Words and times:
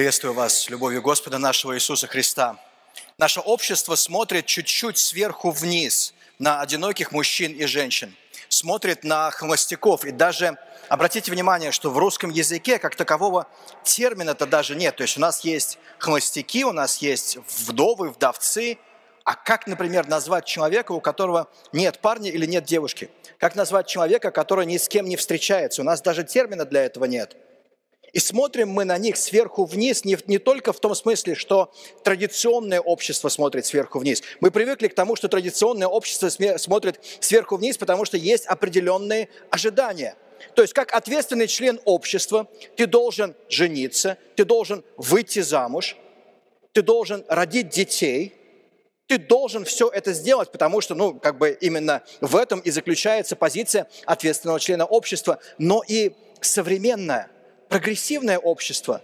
Приветствую 0.00 0.32
вас 0.32 0.62
с 0.62 0.70
любовью 0.70 1.02
Господа 1.02 1.36
нашего 1.36 1.76
Иисуса 1.76 2.06
Христа. 2.06 2.56
Наше 3.18 3.40
общество 3.40 3.96
смотрит 3.96 4.46
чуть-чуть 4.46 4.96
сверху 4.96 5.50
вниз 5.50 6.14
на 6.38 6.62
одиноких 6.62 7.12
мужчин 7.12 7.52
и 7.52 7.66
женщин, 7.66 8.16
смотрит 8.48 9.04
на 9.04 9.30
холостяков. 9.30 10.06
И 10.06 10.10
даже 10.10 10.56
обратите 10.88 11.30
внимание, 11.30 11.70
что 11.70 11.90
в 11.90 11.98
русском 11.98 12.30
языке 12.30 12.78
как 12.78 12.96
такового 12.96 13.46
термина-то 13.82 14.46
даже 14.46 14.74
нет. 14.74 14.96
То 14.96 15.02
есть 15.02 15.18
у 15.18 15.20
нас 15.20 15.44
есть 15.44 15.78
холостяки, 15.98 16.64
у 16.64 16.72
нас 16.72 17.02
есть 17.02 17.36
вдовы, 17.66 18.08
вдовцы. 18.08 18.78
А 19.24 19.34
как, 19.34 19.66
например, 19.66 20.08
назвать 20.08 20.46
человека, 20.46 20.92
у 20.92 21.02
которого 21.02 21.50
нет 21.74 21.98
парня 21.98 22.30
или 22.30 22.46
нет 22.46 22.64
девушки? 22.64 23.10
Как 23.36 23.54
назвать 23.54 23.86
человека, 23.86 24.30
который 24.30 24.64
ни 24.64 24.78
с 24.78 24.88
кем 24.88 25.04
не 25.04 25.16
встречается? 25.16 25.82
У 25.82 25.84
нас 25.84 26.00
даже 26.00 26.24
термина 26.24 26.64
для 26.64 26.86
этого 26.86 27.04
нет– 27.04 27.36
и 28.12 28.18
смотрим 28.18 28.70
мы 28.70 28.84
на 28.84 28.98
них 28.98 29.16
сверху 29.16 29.64
вниз 29.64 30.04
не, 30.04 30.18
не 30.26 30.38
только 30.38 30.72
в 30.72 30.80
том 30.80 30.94
смысле, 30.94 31.34
что 31.34 31.72
традиционное 32.02 32.80
общество 32.80 33.28
смотрит 33.28 33.66
сверху 33.66 33.98
вниз. 33.98 34.22
Мы 34.40 34.50
привыкли 34.50 34.88
к 34.88 34.94
тому, 34.94 35.16
что 35.16 35.28
традиционное 35.28 35.86
общество 35.86 36.28
смотрит 36.28 37.00
сверху 37.20 37.56
вниз, 37.56 37.78
потому 37.78 38.04
что 38.04 38.16
есть 38.16 38.46
определенные 38.46 39.28
ожидания. 39.50 40.16
То 40.54 40.62
есть 40.62 40.74
как 40.74 40.92
ответственный 40.92 41.46
член 41.46 41.80
общества 41.84 42.48
ты 42.76 42.86
должен 42.86 43.34
жениться, 43.48 44.16
ты 44.36 44.44
должен 44.44 44.84
выйти 44.96 45.40
замуж, 45.40 45.96
ты 46.72 46.82
должен 46.82 47.24
родить 47.28 47.68
детей, 47.68 48.34
ты 49.06 49.18
должен 49.18 49.64
все 49.64 49.88
это 49.88 50.12
сделать, 50.12 50.52
потому 50.52 50.80
что, 50.80 50.94
ну, 50.94 51.14
как 51.18 51.36
бы 51.36 51.58
именно 51.60 52.02
в 52.20 52.36
этом 52.36 52.60
и 52.60 52.70
заключается 52.70 53.34
позиция 53.34 53.88
ответственного 54.06 54.60
члена 54.60 54.86
общества, 54.86 55.40
но 55.58 55.82
и 55.86 56.12
современная– 56.40 57.28
прогрессивное 57.70 58.38
общество 58.38 59.00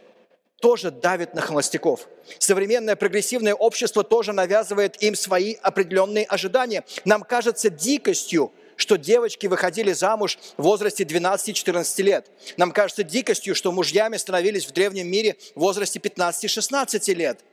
тоже 0.61 0.91
давит 0.91 1.35
на 1.35 1.41
холостяков. 1.41 2.09
Современное 2.41 2.97
прогрессивное 2.97 3.55
общество 3.55 4.03
тоже 4.03 4.33
навязывает 4.33 5.01
им 5.03 5.15
свои 5.15 5.55
определенные 5.55 6.25
ожидания. 6.25 6.85
Нам 7.05 7.23
кажется 7.23 7.71
дикостью, 7.71 8.53
что 8.75 8.97
девочки 8.97 9.47
выходили 9.47 9.93
замуж 9.93 10.39
в 10.57 10.65
возрасте 10.65 11.05
12-14 11.05 12.03
лет. 12.03 12.27
Нам 12.57 12.73
кажется 12.73 13.05
дикостью, 13.05 13.55
что 13.55 13.71
мужьями 13.71 14.17
становились 14.17 14.67
в 14.67 14.73
древнем 14.73 15.07
мире 15.07 15.37
в 15.55 15.61
возрасте 15.61 16.01
15-16 16.01 17.15
лет. 17.15 17.45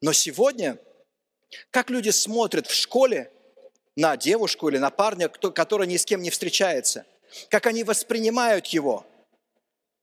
Но 0.00 0.14
сегодня, 0.14 0.78
как 1.70 1.90
люди 1.90 2.10
смотрят 2.10 2.66
в 2.66 2.74
школе 2.74 3.30
на 3.94 4.16
девушку 4.16 4.70
или 4.70 4.78
на 4.78 4.90
парня, 4.90 5.28
который 5.28 5.86
ни 5.86 5.98
с 5.98 6.06
кем 6.06 6.22
не 6.22 6.30
встречается, 6.30 7.04
как 7.50 7.66
они 7.66 7.84
воспринимают 7.84 8.68
его– 8.68 9.04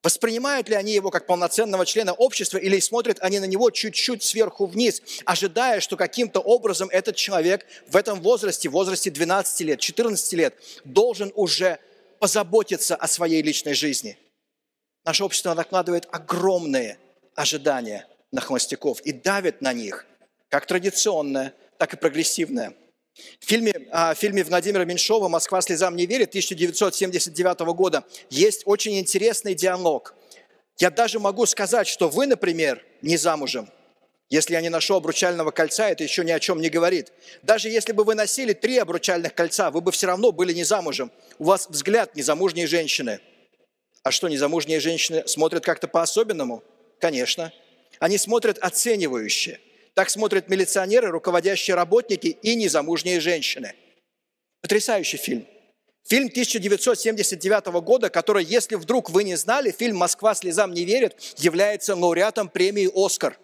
Воспринимают 0.04 0.68
ли 0.68 0.76
они 0.76 0.92
его 0.92 1.10
как 1.12 1.26
полноценного 1.26 1.86
члена 1.86 2.12
общества 2.12 2.58
или 2.58 2.78
смотрят 2.80 3.20
они 3.22 3.40
на 3.40 3.46
него 3.46 3.70
чуть-чуть 3.72 4.22
сверху 4.22 4.66
вниз, 4.66 5.02
ожидая, 5.24 5.80
что 5.80 5.96
каким-то 5.96 6.42
образом 6.42 6.90
этот 6.90 7.16
человек 7.16 7.66
в 7.88 7.96
этом 7.96 8.22
возрасте, 8.22 8.68
в 8.68 8.74
возрасте 8.74 9.10
12 9.10 9.62
лет, 9.62 9.80
14 9.80 10.34
лет, 10.34 10.56
должен 10.84 11.32
уже 11.36 11.80
позаботиться 12.20 12.98
о 12.98 13.08
своей 13.08 13.42
личной 13.42 13.74
жизни. 13.74 14.18
Наше 15.06 15.24
общество 15.24 15.54
накладывает 15.54 16.06
огромные 16.12 16.98
ожидания 17.36 18.06
на 18.34 18.42
холостяков 18.42 19.00
и 19.02 19.14
давит 19.14 19.62
на 19.62 19.72
них, 19.72 20.06
как 20.50 20.66
традиционное, 20.66 21.54
так 21.78 21.94
и 21.94 21.98
прогрессивное– 21.98 22.76
в 23.40 23.46
фильме, 23.46 23.74
а, 23.92 24.14
в 24.14 24.18
фильме 24.18 24.44
Владимира 24.44 24.86
Меньшова 24.86 25.28
«Москва 25.28 25.62
слезам 25.62 25.96
не 25.96 26.06
верит» 26.06 26.30
1979 26.30 27.74
года 27.74 28.04
есть 28.30 28.64
очень 28.66 29.00
интересный 29.00 29.54
диалог. 29.54 30.16
Я 30.80 30.90
даже 30.90 31.20
могу 31.20 31.46
сказать, 31.46 31.88
что 31.88 32.10
вы, 32.10 32.26
например, 32.26 32.84
не 33.02 33.18
замужем. 33.18 33.70
Если 34.30 34.54
я 34.54 34.62
не 34.62 34.70
ношу 34.70 34.96
обручального 34.96 35.52
кольца, 35.52 35.90
это 35.90 36.04
еще 36.04 36.26
ни 36.26 36.32
о 36.32 36.40
чем 36.40 36.60
не 36.60 36.70
говорит. 36.70 37.14
Даже 37.44 37.70
если 37.70 37.92
бы 37.92 38.04
вы 38.04 38.16
носили 38.16 38.54
три 38.54 38.80
обручальных 38.80 39.36
кольца, 39.36 39.70
вы 39.70 39.82
бы 39.82 39.92
все 39.92 40.08
равно 40.08 40.32
были 40.32 40.54
не 40.54 40.64
замужем. 40.64 41.12
У 41.38 41.44
вас 41.44 41.68
взгляд 41.70 42.16
незамужней 42.16 42.66
женщины. 42.66 43.20
А 44.02 44.10
что, 44.10 44.28
незамужние 44.28 44.80
женщины 44.80 45.28
смотрят 45.28 45.64
как-то 45.64 45.88
по-особенному? 45.88 46.64
Конечно. 47.00 47.54
Они 48.00 48.18
смотрят 48.18 48.58
оценивающе– 48.58 49.60
так 49.94 50.10
смотрят 50.10 50.50
милиционеры, 50.50 51.10
руководящие 51.10 51.76
работники 51.76 52.28
и 52.28 52.56
незамужние 52.56 53.20
женщины. 53.20 53.74
Потрясающий 54.62 55.18
фильм. 55.18 55.46
Фильм 56.08 56.28
1979 56.28 57.66
года, 57.82 58.10
который, 58.10 58.44
если 58.44 58.76
вдруг 58.76 59.10
вы 59.10 59.24
не 59.24 59.36
знали, 59.36 59.72
фильм 59.72 59.98
«Москва 59.98 60.36
слезам 60.36 60.74
не 60.74 60.84
верит» 60.84 61.16
является 61.38 61.96
лауреатом 61.96 62.50
премии 62.50 62.90
«Оскар» 62.94 63.38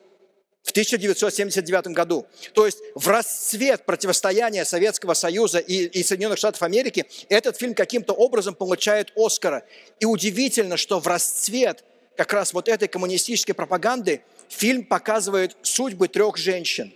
в 0.64 0.72
1979 0.72 1.88
году. 1.88 2.28
То 2.54 2.66
есть 2.66 2.80
в 2.96 3.08
расцвет 3.08 3.86
противостояния 3.86 4.66
Советского 4.66 5.14
Союза 5.14 5.59
и, 5.59 5.86
и 5.86 6.04
Соединенных 6.04 6.38
Штатов 6.38 6.62
Америки 6.64 7.06
этот 7.30 7.58
фильм 7.58 7.74
каким-то 7.74 8.14
образом 8.14 8.56
получает 8.56 9.14
Оскара. 9.16 9.64
И 10.00 10.06
удивительно, 10.06 10.76
что 10.76 11.00
в 11.00 11.08
расцвет 11.08 11.86
как 12.18 12.34
раз 12.34 12.54
вот 12.54 12.68
этой 12.68 12.90
коммунистической 12.90 13.56
пропаганды 13.56 14.22
фильм 14.50 14.84
показывает 14.84 15.56
судьбы 15.62 16.08
трех 16.08 16.38
женщин, 16.38 16.94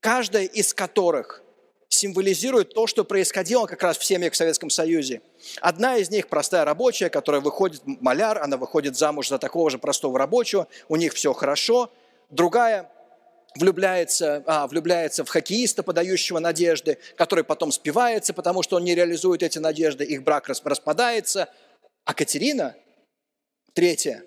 каждая 0.00 0.44
из 0.44 0.74
которых 0.74 1.42
символизирует 1.88 2.74
то, 2.74 2.88
что 2.88 3.04
происходило 3.04 3.66
как 3.66 3.82
раз 3.82 3.96
в 3.96 4.04
семьях 4.04 4.32
в 4.32 4.36
Советском 4.36 4.70
Союзе. 4.70 5.22
Одна 5.60 5.96
из 5.96 6.10
них 6.10 6.28
простая 6.28 6.64
рабочая, 6.64 7.08
которая 7.08 7.40
выходит, 7.40 7.82
маляр, 7.84 8.42
она 8.42 8.56
выходит 8.56 8.96
замуж 8.96 9.28
за 9.28 9.38
такого 9.38 9.70
же 9.70 9.78
простого 9.78 10.18
рабочего, 10.18 10.66
у 10.88 10.96
них 10.96 11.14
все 11.14 11.32
хорошо. 11.32 11.92
Другая 12.30 12.90
влюбляется, 13.54 14.42
а, 14.46 14.66
влюбляется 14.66 15.24
в 15.24 15.28
хоккеиста, 15.28 15.84
подающего 15.84 16.40
надежды, 16.40 16.98
который 17.16 17.44
потом 17.44 17.70
спивается, 17.70 18.34
потому 18.34 18.64
что 18.64 18.76
он 18.76 18.84
не 18.84 18.96
реализует 18.96 19.44
эти 19.44 19.58
надежды, 19.58 20.04
их 20.04 20.24
брак 20.24 20.48
распадается. 20.48 21.48
А 22.04 22.12
Катерина, 22.12 22.74
Третье. 23.74 24.22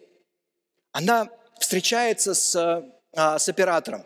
Она 0.91 1.29
встречается 1.59 2.33
с, 2.33 2.55
а, 3.13 3.39
с 3.39 3.49
оператором, 3.49 4.03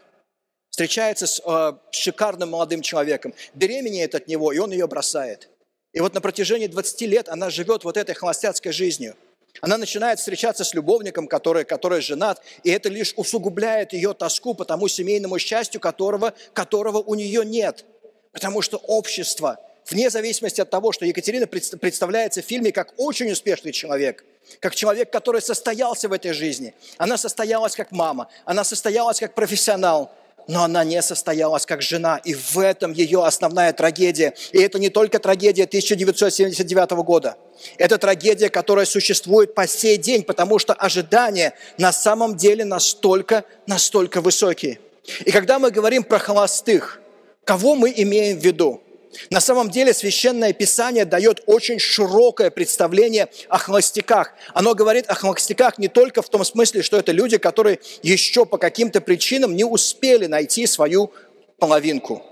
встречается 0.70 1.28
с 1.28 1.42
а, 1.46 1.80
шикарным 1.92 2.50
молодым 2.50 2.82
человеком, 2.82 3.34
беременеет 3.54 4.16
от 4.16 4.28
него, 4.28 4.52
и 4.52 4.58
он 4.58 4.72
ее 4.72 4.88
бросает. 4.88 5.50
И 5.94 6.00
вот 6.00 6.14
на 6.14 6.22
протяжении 6.22 6.68
20 6.68 7.02
лет 7.02 7.30
она 7.30 7.50
живет 7.50 7.84
вот 7.84 7.98
этой 7.98 8.16
холостяцкой 8.16 8.72
жизнью. 8.72 9.16
Она 9.60 9.78
начинает 9.78 10.20
встречаться 10.20 10.64
с 10.64 10.74
любовником, 10.74 11.28
который, 11.28 11.66
который 11.66 12.02
женат, 12.02 12.42
и 12.64 12.72
это 12.72 12.88
лишь 12.88 13.14
усугубляет 13.18 13.92
ее 13.92 14.14
тоску 14.14 14.54
по 14.54 14.64
тому 14.64 14.88
семейному 14.88 15.38
счастью, 15.40 15.82
которого, 15.82 16.34
которого 16.54 17.00
у 17.00 17.16
нее 17.16 17.44
нет. 17.46 17.84
Потому 18.32 18.62
что 18.62 18.78
общество– 18.78 19.60
вне 19.90 20.10
зависимости 20.10 20.62
от 20.62 20.70
того, 20.70 20.92
что 20.92 21.06
Екатерина 21.06 21.48
представляется 21.48 22.42
в 22.42 22.46
фильме 22.46 22.72
как 22.72 22.94
очень 22.98 23.32
успешный 23.32 23.72
человек, 23.72 24.24
как 24.60 24.76
человек, 24.76 25.12
который 25.12 25.42
состоялся 25.42 26.08
в 26.10 26.14
этой 26.14 26.34
жизни. 26.34 26.74
Она 26.98 27.18
состоялась 27.18 27.76
как 27.76 27.92
мама, 27.92 28.30
она 28.46 28.64
состоялась 28.64 29.20
как 29.20 29.34
профессионал, 29.36 30.12
но 30.48 30.64
она 30.64 30.84
не 30.84 31.02
состоялась 31.02 31.66
как 31.66 31.82
жена. 31.82 32.18
И 32.24 32.34
в 32.34 32.58
этом 32.58 32.92
ее 32.94 33.24
основная 33.26 33.74
трагедия. 33.74 34.34
И 34.52 34.60
это 34.60 34.80
не 34.80 34.90
только 34.90 35.20
трагедия 35.20 35.64
1979 35.64 36.92
года. 37.04 37.38
Это 37.78 37.98
трагедия, 37.98 38.50
которая 38.50 38.86
существует 38.86 39.54
по 39.54 39.68
сей 39.68 39.98
день, 39.98 40.24
потому 40.24 40.60
что 40.60 40.74
ожидания 40.74 41.54
на 41.78 41.92
самом 41.92 42.36
деле 42.36 42.66
настолько, 42.66 43.46
настолько 43.68 44.22
высокие. 44.22 44.80
И 45.26 45.32
когда 45.32 45.60
мы 45.60 45.72
говорим 45.72 46.04
про 46.04 46.20
холостых, 46.20 47.02
кого 47.44 47.76
мы 47.76 47.94
имеем 47.96 48.40
в 48.40 48.44
виду? 48.44 48.82
На 49.30 49.42
самом 49.42 49.70
деле 49.70 49.94
Священное 49.94 50.54
Писание 50.54 51.06
дает 51.06 51.42
очень 51.46 51.80
широкое 51.80 52.50
представление 52.50 53.30
о 53.50 53.58
холостяках. 53.58 54.34
Оно 54.54 54.74
говорит 54.76 55.06
о 55.10 55.16
холостяках 55.16 55.78
не 55.78 55.88
только 55.88 56.22
в 56.22 56.30
том 56.30 56.44
смысле, 56.46 56.82
что 56.82 56.98
это 56.98 57.12
люди, 57.12 57.38
которые 57.38 57.80
еще 58.04 58.46
по 58.46 58.58
каким-то 58.58 59.02
причинам 59.02 59.56
не 59.56 59.64
успели 59.64 60.28
найти 60.28 60.66
свою 60.68 61.12
половинку. 61.60 62.24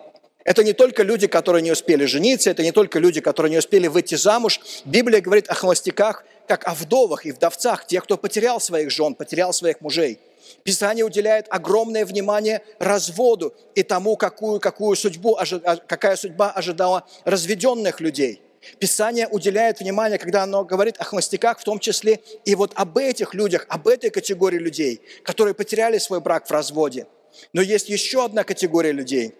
Это 0.45 0.63
не 0.63 0.73
только 0.73 1.03
люди, 1.03 1.27
которые 1.27 1.61
не 1.61 1.71
успели 1.71 2.05
жениться, 2.05 2.49
это 2.49 2.63
не 2.63 2.71
только 2.71 2.97
люди, 2.97 3.21
которые 3.21 3.51
не 3.51 3.57
успели 3.57 3.87
выйти 3.87 4.15
замуж. 4.15 4.59
Библия 4.85 5.21
говорит 5.21 5.49
о 5.49 5.53
холостяках, 5.53 6.23
как 6.47 6.67
о 6.67 6.73
вдовах 6.73 7.25
и 7.25 7.31
вдовцах, 7.31 7.85
тех, 7.85 8.03
кто 8.03 8.17
потерял 8.17 8.59
своих 8.59 8.89
жен, 8.89 9.13
потерял 9.13 9.53
своих 9.53 9.81
мужей. 9.81 10.17
Писание 10.63 11.05
уделяет 11.05 11.47
огромное 11.49 12.05
внимание 12.05 12.61
разводу 12.79 13.53
и 13.75 13.83
тому, 13.83 14.15
какую, 14.15 14.59
какую 14.59 14.95
судьбу, 14.95 15.37
а, 15.37 15.75
какая 15.77 16.15
судьба 16.15 16.51
ожидала 16.51 17.05
разведенных 17.25 17.99
людей. 17.99 18.41
Писание 18.77 19.27
уделяет 19.27 19.79
внимание, 19.79 20.19
когда 20.19 20.43
оно 20.43 20.65
говорит 20.65 20.97
о 20.97 21.05
холостяках, 21.05 21.59
в 21.59 21.63
том 21.63 21.79
числе 21.79 22.19
и 22.43 22.55
вот 22.55 22.71
об 22.75 22.97
этих 22.97 23.33
людях, 23.33 23.65
об 23.69 23.87
этой 23.87 24.09
категории 24.09 24.57
людей, 24.57 25.01
которые 25.23 25.53
потеряли 25.53 25.97
свой 25.97 26.19
брак 26.19 26.47
в 26.47 26.51
разводе. 26.51 27.07
Но 27.53 27.61
есть 27.61 27.89
еще 27.89 28.25
одна 28.25 28.43
категория 28.43 28.91
людей. 28.91 29.33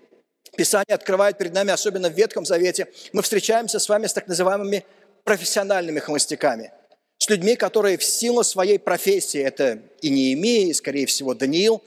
Писание 0.56 0.96
открывает 0.96 1.38
перед 1.38 1.54
нами, 1.54 1.72
особенно 1.72 2.10
в 2.10 2.14
Ветхом 2.14 2.46
Завете, 2.46 2.88
мы 3.12 3.22
встречаемся 3.22 3.78
с 3.80 3.90
вами 3.90 4.08
с 4.08 4.14
так 4.14 4.28
называемыми 4.28 4.86
профессиональными 5.24 6.00
холостяками– 6.00 6.72
людьми, 7.30 7.56
которые 7.56 7.98
в 7.98 8.04
силу 8.04 8.44
своей 8.44 8.80
профессии, 8.80 9.40
это 9.40 9.80
и 10.02 10.10
Неемия, 10.10 10.68
и, 10.68 10.74
скорее 10.74 11.06
всего, 11.06 11.34
Даниил, 11.34 11.82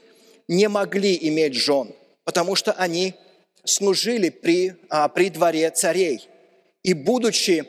не 0.47 0.67
могли 0.67 1.17
иметь 1.29 1.53
жен, 1.53 1.93
потому 2.23 2.55
что 2.55 2.73
они 2.73 3.15
служили 3.63 4.29
при, 4.29 4.75
а, 4.89 5.07
при 5.07 5.29
дворе 5.29 5.69
царей. 5.71 6.27
И 6.83 6.93
будучи 6.93 7.65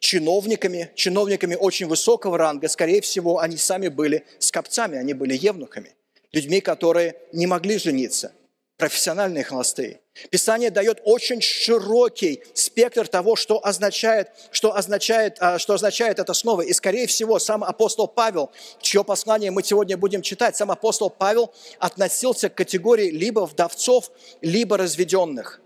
чиновниками, 0.00 0.90
чиновниками 0.94 1.54
очень 1.54 1.86
высокого 1.86 2.36
ранга, 2.36 2.68
скорее 2.68 3.00
всего, 3.00 3.38
они 3.38 3.56
сами 3.56 3.88
были 3.88 4.24
скопцами, 4.38 4.98
они 4.98 5.14
были 5.14 5.34
евнухами, 5.34 5.94
людьми, 6.32 6.60
которые 6.60 7.16
не 7.32 7.46
могли 7.46 7.78
жениться, 7.78 8.32
профессиональные 8.76 9.44
холостые. 9.44 10.00
Писание 10.28 10.70
дает 10.70 11.00
очень 11.04 11.40
широкий 11.40 12.42
спектр 12.54 13.08
того, 13.08 13.36
что 13.36 13.64
означает, 13.64 14.28
что 14.50 14.74
означает, 14.74 15.36
а, 15.40 15.58
что 15.58 15.74
означает 15.74 16.18
это 16.18 16.34
снова. 16.34 16.62
И, 16.62 16.72
скорее 16.72 17.06
всего, 17.06 17.38
сам 17.38 17.64
апостол 17.64 18.06
Павел, 18.08 18.50
чье 18.80 19.04
послание 19.04 19.50
мы 19.50 19.62
сегодня 19.62 19.96
будем 19.96 20.22
читать, 20.22 20.56
сам 20.56 20.70
апостол 20.70 21.10
Павел 21.10 21.52
относился 21.78 22.48
к 22.48 22.54
категории 22.54 23.10
либо 23.10 23.46
вдовцов, 23.46 24.10
либо 24.40 24.76
разведенных. 24.76 25.60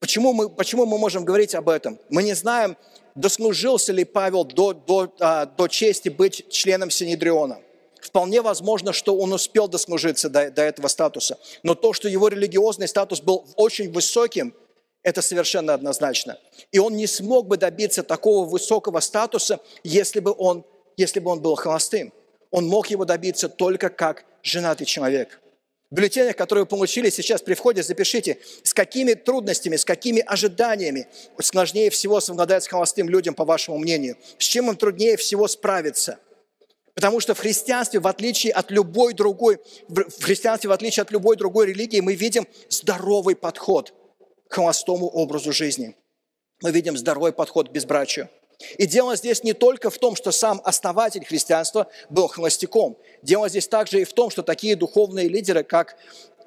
Почему 0.00 0.32
мы, 0.32 0.48
почему 0.48 0.86
мы 0.86 0.98
можем 0.98 1.24
говорить 1.24 1.54
об 1.54 1.68
этом? 1.68 1.98
Мы 2.08 2.22
не 2.22 2.34
знаем, 2.34 2.76
дослужился 3.14 3.92
ли 3.92 4.04
Павел 4.04 4.44
до, 4.44 4.72
до, 4.72 5.12
а, 5.18 5.46
до 5.46 5.68
чести 5.68 6.08
быть 6.08 6.48
членом 6.50 6.90
Синедриона. 6.90 7.60
Вполне 8.00 8.42
возможно, 8.42 8.92
что 8.92 9.16
он 9.16 9.32
успел 9.32 9.68
дослужиться 9.68 10.28
до, 10.28 10.50
до 10.50 10.62
этого 10.62 10.88
статуса. 10.88 11.38
Но 11.62 11.74
то, 11.74 11.92
что 11.92 12.08
его 12.08 12.28
религиозный 12.28 12.88
статус 12.88 13.20
был 13.20 13.46
очень 13.56 13.90
высоким, 13.92 14.54
это 15.02 15.22
совершенно 15.22 15.74
однозначно. 15.74 16.38
И 16.72 16.78
он 16.78 16.96
не 16.96 17.06
смог 17.06 17.46
бы 17.46 17.56
добиться 17.56 18.02
такого 18.02 18.46
высокого 18.46 19.00
статуса, 19.00 19.60
если 19.82 20.20
бы 20.20 20.34
он, 20.36 20.64
если 20.96 21.20
бы 21.20 21.30
он 21.30 21.40
был 21.40 21.54
холостым. 21.54 22.12
Он 22.50 22.66
мог 22.66 22.88
его 22.88 23.04
добиться 23.04 23.48
только 23.48 23.90
как 23.90 24.24
женатый 24.42 24.86
человек– 24.86 25.40
в 25.90 25.94
бюллетенях, 25.94 26.36
которые 26.36 26.64
вы 26.64 26.68
получили 26.68 27.08
сейчас 27.08 27.40
при 27.40 27.54
входе, 27.54 27.82
запишите, 27.82 28.38
с 28.62 28.74
какими 28.74 29.14
трудностями, 29.14 29.76
с 29.76 29.86
какими 29.86 30.20
ожиданиями 30.20 31.08
сложнее 31.40 31.88
всего 31.88 32.20
совладать 32.20 32.64
с 32.64 32.66
холостым 32.66 33.08
людям, 33.08 33.34
по 33.34 33.46
вашему 33.46 33.78
мнению, 33.78 34.18
с 34.36 34.44
чем 34.44 34.68
им 34.68 34.76
труднее 34.76 35.16
всего 35.16 35.48
справиться. 35.48 36.18
Потому 36.98 37.20
что 37.20 37.32
в 37.36 37.38
христианстве, 37.38 38.00
в 38.00 38.08
отличие 38.08 38.52
от 38.52 38.72
любой 38.72 39.14
другой, 39.14 39.60
в 39.86 40.20
христианстве, 40.20 40.68
в 40.68 40.72
отличие 40.72 41.02
от 41.02 41.12
любой 41.12 41.36
другой 41.36 41.68
религии, 41.68 42.00
мы 42.00 42.16
видим 42.16 42.44
здоровый 42.68 43.36
подход 43.36 43.94
к 44.48 44.54
холостому 44.54 45.06
образу 45.06 45.52
жизни. 45.52 45.94
Мы 46.60 46.72
видим 46.72 46.96
здоровый 46.96 47.32
подход 47.32 47.68
к 47.68 47.70
безбрачию. 47.70 48.28
И 48.78 48.86
дело 48.88 49.14
здесь 49.14 49.44
не 49.44 49.52
только 49.52 49.90
в 49.90 49.98
том, 49.98 50.16
что 50.16 50.32
сам 50.32 50.60
основатель 50.64 51.24
христианства 51.24 51.86
был 52.10 52.26
холостяком. 52.26 52.98
Дело 53.22 53.48
здесь 53.48 53.68
также 53.68 54.00
и 54.00 54.04
в 54.04 54.12
том, 54.12 54.30
что 54.30 54.42
такие 54.42 54.74
духовные 54.74 55.28
лидеры, 55.28 55.62
как, 55.62 55.96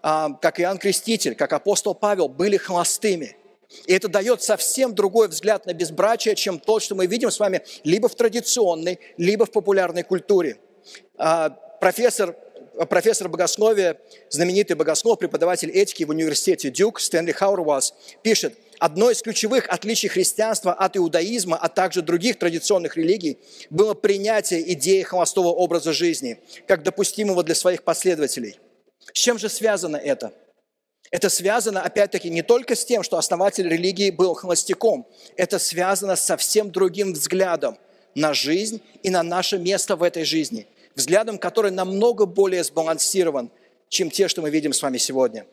а, 0.04 0.34
как 0.42 0.60
Иоанн 0.60 0.80
Креститель, 0.80 1.36
как 1.36 1.54
апостол 1.54 1.96
Павел, 1.96 2.28
были 2.28 2.58
холостыми. 2.58 3.38
И 3.86 3.94
это 3.94 4.08
дает 4.08 4.42
совсем 4.42 4.94
другой 4.94 5.28
взгляд 5.28 5.66
на 5.66 5.74
безбрачие, 5.74 6.36
чем 6.36 6.60
то, 6.60 6.80
что 6.80 6.96
мы 6.96 7.08
видим 7.08 7.32
с 7.32 7.40
вами 7.40 7.62
либо 7.84 8.08
в 8.10 8.16
традиционной, 8.16 9.00
либо 9.18 9.46
в 9.46 9.52
популярной 9.52 10.04
культуре. 10.04 10.58
А, 11.18 11.50
профессор 11.50 12.36
профессор 12.90 13.30
богословия, 13.30 14.00
знаменитый 14.30 14.76
богослов, 14.76 15.20
преподаватель 15.20 15.70
этики 15.70 16.04
в 16.04 16.10
университете 16.10 16.70
Дюк 16.70 17.00
Стэнли 17.00 17.32
Хауруаз 17.32 17.94
пишет, 18.24 18.56
одно 18.80 19.12
из 19.12 19.22
ключевых 19.22 19.68
отличий 19.68 20.10
христианства 20.10 20.74
от 20.74 20.98
иудаизма, 20.98 21.58
а 21.58 21.70
также 21.70 22.02
других 22.02 22.40
традиционных 22.40 22.98
религий, 22.98 23.38
было 23.70 23.94
принятие 23.94 24.74
идеи 24.74 25.04
холостого 25.04 25.50
образа 25.50 25.94
жизни, 25.94 26.40
как 26.68 26.84
допустимого 26.84 27.44
для 27.44 27.56
своих 27.56 27.84
последователей. 27.84 28.60
С 29.14 29.20
чем 29.20 29.38
же 29.38 29.50
связано 29.50 29.98
это? 29.98 30.34
Это 31.12 31.30
связано, 31.30 31.82
опять-таки, 31.82 32.30
не 32.30 32.42
только 32.42 32.76
с 32.76 32.86
тем, 32.86 33.04
что 33.04 33.18
основатель 33.18 33.68
религии 33.68 34.10
был 34.12 34.34
холостяком. 34.34 35.06
Это 35.36 35.60
связано 35.60 36.16
с 36.16 36.24
совсем 36.24 36.72
другим 36.72 37.14
взглядом 37.14 37.78
на 38.16 38.34
жизнь 38.34 38.82
и 39.04 39.10
на 39.10 39.22
наше 39.22 39.58
место 39.60 39.96
в 39.96 40.04
этой 40.04 40.24
жизни– 40.24 40.68
взглядом, 40.96 41.38
который 41.38 41.72
намного 41.72 42.26
более 42.26 42.64
сбалансирован, 42.64 43.52
чем 43.90 44.10
те, 44.10 44.28
что 44.28 44.42
мы 44.42 44.50
видим 44.50 44.74
с 44.74 44.82
вами 44.82 44.98
сегодня. 44.98 45.46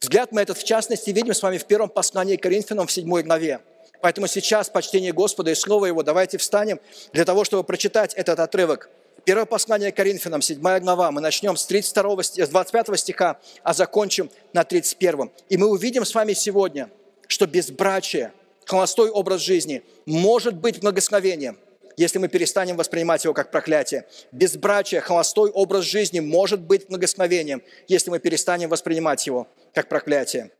Взгляд 0.00 0.32
мы 0.32 0.42
этот, 0.42 0.58
в 0.58 0.64
частности, 0.64 1.10
видим 1.10 1.34
с 1.34 1.42
вами 1.42 1.58
в 1.58 1.64
первом 1.66 1.88
послании 1.88 2.36
к 2.36 2.42
Коринфянам 2.42 2.86
в 2.86 2.92
7 2.92 3.22
главе. 3.22 3.60
Поэтому 4.00 4.26
сейчас 4.26 4.68
почтение 4.68 5.12
Господа 5.12 5.50
и 5.50 5.54
Слово 5.54 5.86
Его 5.86 6.02
давайте 6.02 6.38
встанем 6.38 6.80
для 7.12 7.24
того, 7.24 7.44
чтобы 7.44 7.64
прочитать 7.64 8.14
этот 8.14 8.40
отрывок. 8.40 8.88
Первое 9.24 9.44
послание 9.44 9.92
Коринфянам, 9.92 10.42
7 10.42 10.60
глава. 10.80 11.10
Мы 11.10 11.20
начнем 11.20 11.56
с 11.56 11.66
32, 11.66 12.22
с 12.22 12.48
25 12.48 12.98
стиха, 12.98 13.38
а 13.62 13.74
закончим 13.74 14.30
на 14.52 14.64
31. 14.64 15.30
И 15.48 15.56
мы 15.56 15.68
увидим 15.68 16.04
с 16.04 16.14
вами 16.14 16.32
сегодня, 16.32 16.90
что 17.26 17.46
безбрачие, 17.46 18.32
холостой 18.64 19.10
образ 19.10 19.40
жизни 19.40 19.82
может 20.06 20.56
быть 20.56 20.80
благословением– 20.80 21.58
если 21.96 22.18
мы 22.18 22.28
перестанем 22.28 22.76
воспринимать 22.76 23.24
его 23.24 23.34
как 23.34 23.50
проклятие. 23.50 24.06
Безбрачие, 24.32 25.02
холостой 25.02 25.50
образ 25.50 25.84
жизни 25.84 26.20
может 26.20 26.60
быть 26.60 26.86
благословением, 26.88 27.62
если 27.88 28.08
мы 28.08 28.18
перестанем 28.18 28.70
воспринимать 28.70 29.26
его 29.26 29.48
как 29.74 29.90
проклятие. 29.90 30.50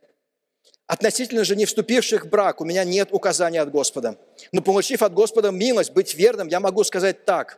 Относительно 0.85 1.43
же 1.43 1.55
не 1.55 1.65
вступивших 1.65 2.25
в 2.25 2.29
брак 2.29 2.61
у 2.61 2.65
меня 2.65 2.83
нет 2.83 3.09
указания 3.11 3.61
от 3.61 3.71
Господа. 3.71 4.17
Но 4.51 4.61
получив 4.61 5.01
от 5.01 5.13
Господа 5.13 5.49
милость 5.49 5.93
быть 5.93 6.13
верным, 6.13 6.47
я 6.47 6.59
могу 6.59 6.83
сказать 6.83 7.25
так. 7.25 7.57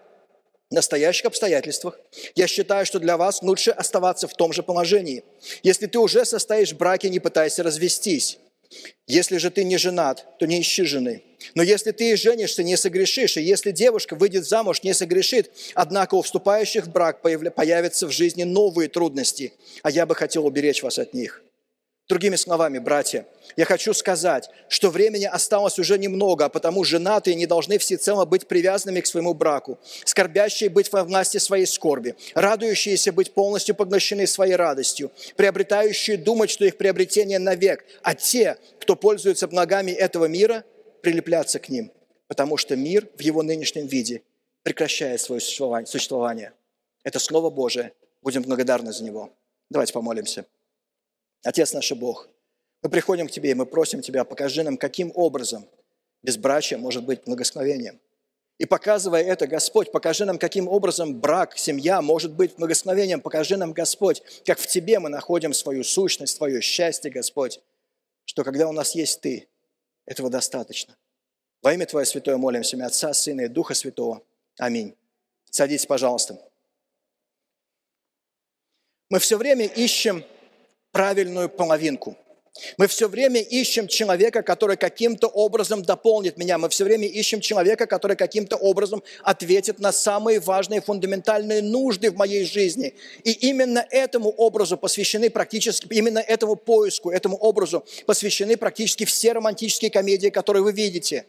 Настоящих 0.74 1.26
обстоятельствах 1.26 2.00
я 2.34 2.48
считаю, 2.48 2.88
что 2.88 2.98
для 2.98 3.16
вас 3.16 3.44
лучше 3.44 3.70
оставаться 3.70 4.28
в 4.28 4.34
том 4.34 4.52
же 4.52 4.64
положении. 4.64 5.24
Если 5.62 5.86
ты 5.86 6.00
уже 6.00 6.26
состоишь 6.26 6.74
в 6.74 6.78
браке, 6.78 7.10
не 7.10 7.20
пытайся 7.20 7.62
развестись. 7.62 8.40
Если 9.06 9.38
же 9.38 9.52
ты 9.52 9.66
не 9.66 9.78
женат, 9.78 10.26
то 10.40 10.48
не 10.48 10.60
ищи 10.60 10.84
жены. 10.84 11.22
Но 11.54 11.62
если 11.62 11.92
ты 11.92 12.10
и 12.10 12.16
женишься, 12.16 12.64
не 12.64 12.76
согрешишь. 12.76 13.38
И 13.38 13.44
если 13.44 13.70
девушка 13.70 14.16
выйдет 14.16 14.48
замуж, 14.48 14.82
не 14.82 14.96
согрешит. 14.96 15.52
Однако 15.76 16.16
у 16.16 16.24
вступающих 16.24 16.88
в 16.88 16.92
брак 16.92 17.22
появятся 17.22 18.08
в 18.08 18.12
жизни 18.12 18.42
новые 18.42 18.90
трудности, 18.90 19.54
а 19.84 19.92
я 19.92 20.08
бы 20.08 20.16
хотел 20.16 20.44
уберечь 20.44 20.82
вас 20.82 20.98
от 20.98 21.14
них. 21.14 21.44
Другими 22.10 22.36
словами, 22.36 22.80
братья, 22.80 23.26
я 23.56 23.64
хочу 23.64 23.94
сказать, 23.94 24.50
что 24.68 24.90
времени 24.90 25.24
осталось 25.24 25.80
уже 25.80 25.98
немного, 25.98 26.46
а 26.46 26.50
потому 26.50 26.84
женатые 26.84 27.36
не 27.36 27.46
должны 27.46 27.78
всецело 27.78 28.26
быть 28.26 28.46
привязанными 28.46 29.00
к 29.00 29.06
своему 29.06 29.34
браку, 29.34 29.80
скорбящие 30.04 30.70
быть 30.70 30.92
во 30.92 31.06
власти 31.06 31.38
своей 31.38 31.66
скорби, 31.66 32.16
радующиеся 32.36 33.14
быть 33.14 33.34
полностью 33.34 33.74
поглощены 33.74 34.28
своей 34.28 34.56
радостью, 34.56 35.12
приобретающие 35.38 36.18
думать, 36.18 36.50
что 36.50 36.66
их 36.66 36.76
приобретение 36.76 37.40
навек, 37.40 37.86
а 38.02 38.16
те, 38.16 38.58
кто 38.82 38.98
пользуется 38.98 39.48
благами 39.48 39.92
этого 39.92 40.26
мира, 40.26 40.66
прилепляться 41.02 41.60
к 41.60 41.70
ним, 41.70 41.90
потому 42.28 42.58
что 42.58 42.76
мир 42.76 43.08
в 43.18 43.22
его 43.22 43.44
нынешнем 43.44 43.88
виде 43.88 44.24
прекращает 44.64 45.22
свое 45.22 45.40
существование. 45.40 46.52
Это 47.04 47.20
Слово 47.20 47.50
Божие. 47.50 47.94
Будем 48.22 48.42
благодарны 48.42 48.92
за 48.92 49.06
него. 49.06 49.30
Давайте 49.70 49.94
помолимся. 49.94 50.46
Отец 51.44 51.74
наш 51.74 51.92
Бог, 51.92 52.30
мы 52.82 52.90
приходим 52.90 53.28
к 53.28 53.32
Тебе, 53.32 53.52
и 53.52 53.54
мы 53.54 53.66
просим 53.66 54.02
Тебя, 54.02 54.24
покажи 54.24 54.64
нам, 54.64 54.78
каким 54.78 55.12
образом 55.16 55.68
безбрачие 56.22 56.80
может 56.80 57.04
быть 57.04 57.24
благословением. 57.26 58.00
И 58.60 58.66
показывая 58.66 59.24
это, 59.24 59.48
Господь, 59.48 59.92
покажи 59.92 60.26
нам, 60.26 60.38
каким 60.38 60.68
образом 60.68 61.20
брак, 61.20 61.58
семья 61.58 62.02
может 62.02 62.32
быть 62.34 62.56
благословением. 62.56 63.20
Покажи 63.20 63.58
нам, 63.58 63.74
Господь, 63.74 64.22
как 64.46 64.60
в 64.60 64.68
Тебе 64.68 65.00
мы 65.00 65.10
находим 65.10 65.54
свою 65.54 65.84
сущность, 65.84 66.36
свое 66.36 66.62
счастье, 66.62 67.12
Господь, 67.12 67.60
что 68.26 68.44
когда 68.44 68.68
у 68.68 68.72
нас 68.72 68.96
есть 68.96 69.22
Ты, 69.22 69.48
этого 70.06 70.30
достаточно. 70.30 70.96
Во 71.62 71.74
имя 71.74 71.86
Твое 71.86 72.06
Святое 72.06 72.38
молимся, 72.38 72.76
имя 72.76 72.86
Отца, 72.86 73.14
Сына 73.14 73.42
и 73.42 73.48
Духа 73.48 73.74
Святого. 73.74 74.22
Аминь. 74.58 74.96
Садитесь, 75.50 75.86
пожалуйста. 75.86 76.40
Мы 79.10 79.20
все 79.20 79.38
время 79.38 79.66
ищем 79.66 80.24
правильную 80.94 81.50
половинку. 81.50 82.16
Мы 82.78 82.88
все 82.88 83.10
время 83.10 83.42
ищем 83.42 83.88
человека, 83.88 84.44
который 84.44 84.78
каким-то 84.78 85.28
образом 85.28 85.82
дополнит 85.82 86.38
меня. 86.38 86.60
Мы 86.60 86.70
все 86.70 86.84
время 86.84 87.08
ищем 87.08 87.42
человека, 87.42 87.88
который 87.88 88.16
каким-то 88.16 88.58
образом 88.58 89.02
ответит 89.24 89.80
на 89.80 89.92
самые 89.92 90.40
важные 90.40 90.80
фундаментальные 90.80 91.64
нужды 91.64 92.12
в 92.12 92.16
моей 92.16 92.46
жизни. 92.46 92.94
И 93.24 93.32
именно 93.32 93.86
этому 93.90 94.30
образу 94.30 94.78
посвящены 94.78 95.32
практически, 95.32 95.88
именно 95.92 96.20
этому 96.20 96.56
поиску, 96.56 97.10
этому 97.10 97.38
образу 97.38 97.84
посвящены 98.06 98.56
практически 98.56 99.06
все 99.06 99.34
романтические 99.34 99.90
комедии, 99.90 100.30
которые 100.30 100.62
вы 100.62 100.74
видите. 100.74 101.26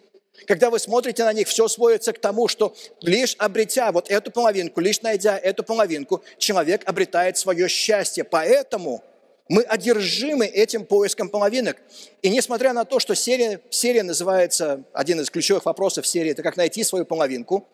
Когда 0.47 0.69
вы 0.69 0.79
смотрите 0.79 1.25
на 1.25 1.33
них, 1.33 1.49
все 1.49 1.69
сводится 1.69 2.13
к 2.13 2.19
тому, 2.19 2.49
что 2.49 2.77
лишь 3.01 3.35
обретя 3.39 3.93
вот 3.93 4.11
эту 4.11 4.31
половинку, 4.31 4.81
лишь 4.81 5.01
найдя 5.01 5.39
эту 5.39 5.63
половинку, 5.63 6.23
человек 6.37 6.83
обретает 6.85 7.39
свое 7.39 7.67
счастье. 7.69 8.25
Поэтому 8.25 9.03
мы 9.49 9.63
одержимы 9.63 10.47
этим 10.47 10.87
поиском 10.87 11.29
половинок. 11.29 11.77
И 12.23 12.31
несмотря 12.31 12.73
на 12.73 12.85
то, 12.85 12.99
что 12.99 13.15
серия, 13.15 13.61
серия 13.71 14.03
называется, 14.03 14.85
один 14.93 15.21
из 15.21 15.31
ключевых 15.31 15.67
вопросов 15.67 16.07
серии, 16.07 16.31
это 16.31 16.43
как 16.43 16.57
найти 16.57 16.83
свою 16.83 17.05
половинку, 17.05 17.69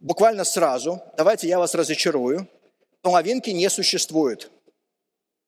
буквально 0.00 0.44
сразу, 0.44 1.02
давайте 1.16 1.46
я 1.48 1.58
вас 1.58 1.74
разочарую, 1.74 2.48
половинки 3.02 3.50
не 3.50 3.68
существует. 3.68 4.50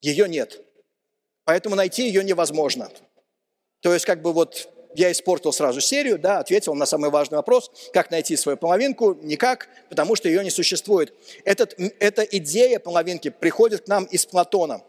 Ее 0.03 0.29
нет. 0.29 0.61
Поэтому 1.45 1.75
найти 1.75 2.07
ее 2.07 2.23
невозможно. 2.23 2.91
То 3.81 3.95
есть 3.95 4.05
как 4.05 4.21
бы 4.23 4.33
вот 4.33 4.69
я 4.95 5.11
испортил 5.11 5.53
сразу 5.53 5.81
серию, 5.81 6.19
да, 6.19 6.39
ответил 6.39 6.75
на 6.75 6.85
самый 6.85 7.11
важный 7.11 7.37
вопрос, 7.37 7.71
как 7.93 8.11
найти 8.11 8.37
свою 8.37 8.59
половинку, 8.59 9.15
никак, 9.23 9.69
потому 9.89 10.17
что 10.17 10.29
ее 10.29 10.43
не 10.43 10.51
существует. 10.51 11.15
Этот, 11.45 11.75
эта 11.99 12.23
идея 12.23 12.79
половинки 12.79 13.31
приходит 13.31 13.83
к 13.83 13.89
нам 13.89 14.05
из 14.05 14.27
Платона, 14.27 14.83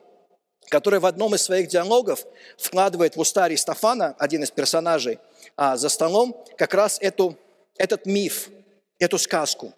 который 0.72 1.02
в 1.02 1.06
одном 1.06 1.36
из 1.36 1.44
своих 1.44 1.68
диалогов 1.68 2.26
вкладывает 2.58 3.18
в 3.18 3.20
уста 3.20 3.44
Аристофана, 3.44 4.16
один 4.18 4.42
из 4.42 4.52
персонажей, 4.52 5.20
а, 5.58 5.76
за 5.76 5.90
столом, 5.90 6.34
как 6.58 6.74
раз 6.74 6.98
эту, 7.02 7.38
этот 7.78 8.06
миф, 8.06 8.50
эту 8.98 9.18
сказку. 9.18 9.74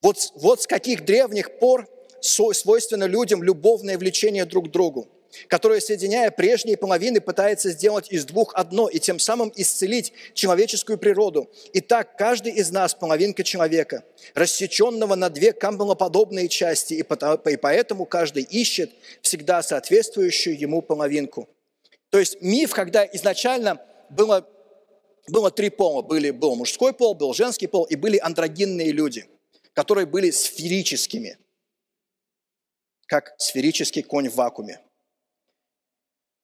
Вот, 0.00 0.16
вот 0.34 0.62
с 0.62 0.66
каких 0.66 1.04
древних 1.04 1.58
пор 1.58 1.86
свойственно 2.20 3.04
людям 3.04 3.42
любовное 3.42 3.98
влечение 3.98 4.46
друг 4.46 4.68
к 4.68 4.70
другу 4.70 5.08
которое, 5.48 5.80
соединяя 5.80 6.30
прежние 6.30 6.76
половины, 6.76 7.20
пытается 7.20 7.70
сделать 7.70 8.10
из 8.10 8.24
двух 8.24 8.54
одно 8.54 8.88
и 8.88 8.98
тем 8.98 9.18
самым 9.18 9.52
исцелить 9.56 10.12
человеческую 10.34 10.98
природу. 10.98 11.50
Итак, 11.74 12.16
каждый 12.16 12.52
из 12.52 12.70
нас 12.70 12.94
половинка 12.94 13.42
человека, 13.42 14.04
рассеченного 14.34 15.14
на 15.14 15.30
две 15.30 15.52
камбалоподобные 15.52 16.48
части, 16.48 16.94
и 16.94 17.02
поэтому 17.56 18.04
каждый 18.06 18.42
ищет 18.42 18.92
всегда 19.20 19.62
соответствующую 19.62 20.58
ему 20.58 20.82
половинку. 20.82 21.48
То 22.10 22.18
есть 22.18 22.42
миф, 22.42 22.72
когда 22.72 23.06
изначально 23.06 23.80
было, 24.10 24.46
было 25.28 25.50
три 25.50 25.70
пола, 25.70 26.02
были, 26.02 26.30
был 26.30 26.54
мужской 26.56 26.92
пол, 26.92 27.14
был 27.14 27.32
женский 27.32 27.66
пол, 27.66 27.84
и 27.84 27.96
были 27.96 28.18
андрогинные 28.18 28.92
люди, 28.92 29.26
которые 29.72 30.06
были 30.06 30.30
сферическими, 30.30 31.38
как 33.06 33.34
сферический 33.38 34.02
конь 34.02 34.28
в 34.28 34.34
вакууме 34.34 34.80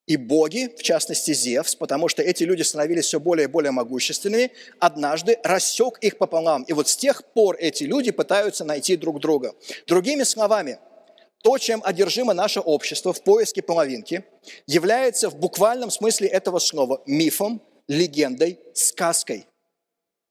и 0.08 0.16
боги, 0.16 0.74
в 0.74 0.82
частности 0.82 1.34
Зевс, 1.34 1.74
потому 1.74 2.08
что 2.08 2.22
эти 2.22 2.42
люди 2.42 2.62
становились 2.62 3.04
все 3.04 3.20
более 3.20 3.44
и 3.44 3.46
более 3.46 3.72
могущественными, 3.72 4.50
однажды 4.80 5.38
рассек 5.44 5.98
их 6.00 6.16
пополам. 6.16 6.62
И 6.62 6.72
вот 6.72 6.88
с 6.88 6.96
тех 6.96 7.22
пор 7.34 7.56
эти 7.60 7.84
люди 7.84 8.10
пытаются 8.10 8.64
найти 8.64 8.96
друг 8.96 9.20
друга. 9.20 9.54
Другими 9.86 10.22
словами, 10.22 10.78
то, 11.42 11.58
чем 11.58 11.82
одержимо 11.84 12.32
наше 12.32 12.60
общество 12.60 13.12
в 13.12 13.22
поиске 13.22 13.60
половинки, 13.60 14.24
является 14.66 15.28
в 15.28 15.36
буквальном 15.36 15.90
смысле 15.90 16.28
этого 16.28 16.58
слова 16.58 17.02
мифом, 17.04 17.60
легендой, 17.86 18.58
сказкой. 18.72 19.46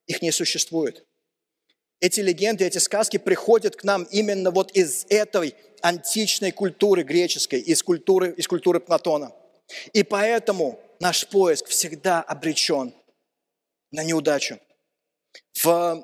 Их 0.07 0.23
не 0.23 0.31
существует. 0.31 1.05
Эти 1.99 2.19
легенды, 2.19 2.65
эти 2.65 2.79
сказки 2.79 3.17
приходят 3.17 3.75
к 3.75 3.83
нам 3.83 4.07
именно 4.09 4.49
вот 4.49 4.71
из 4.71 5.05
этой 5.09 5.53
античной 5.81 6.51
культуры 6.51 7.03
греческой, 7.03 7.59
из 7.59 7.83
культуры, 7.83 8.33
из 8.35 8.47
культуры 8.47 8.79
Платона– 8.79 9.33
и 9.93 10.03
поэтому 10.03 10.79
наш 10.99 11.27
поиск 11.27 11.67
всегда 11.67 12.21
обречен 12.21 12.93
на 13.91 14.03
неудачу. 14.03 14.59
В 15.61 16.03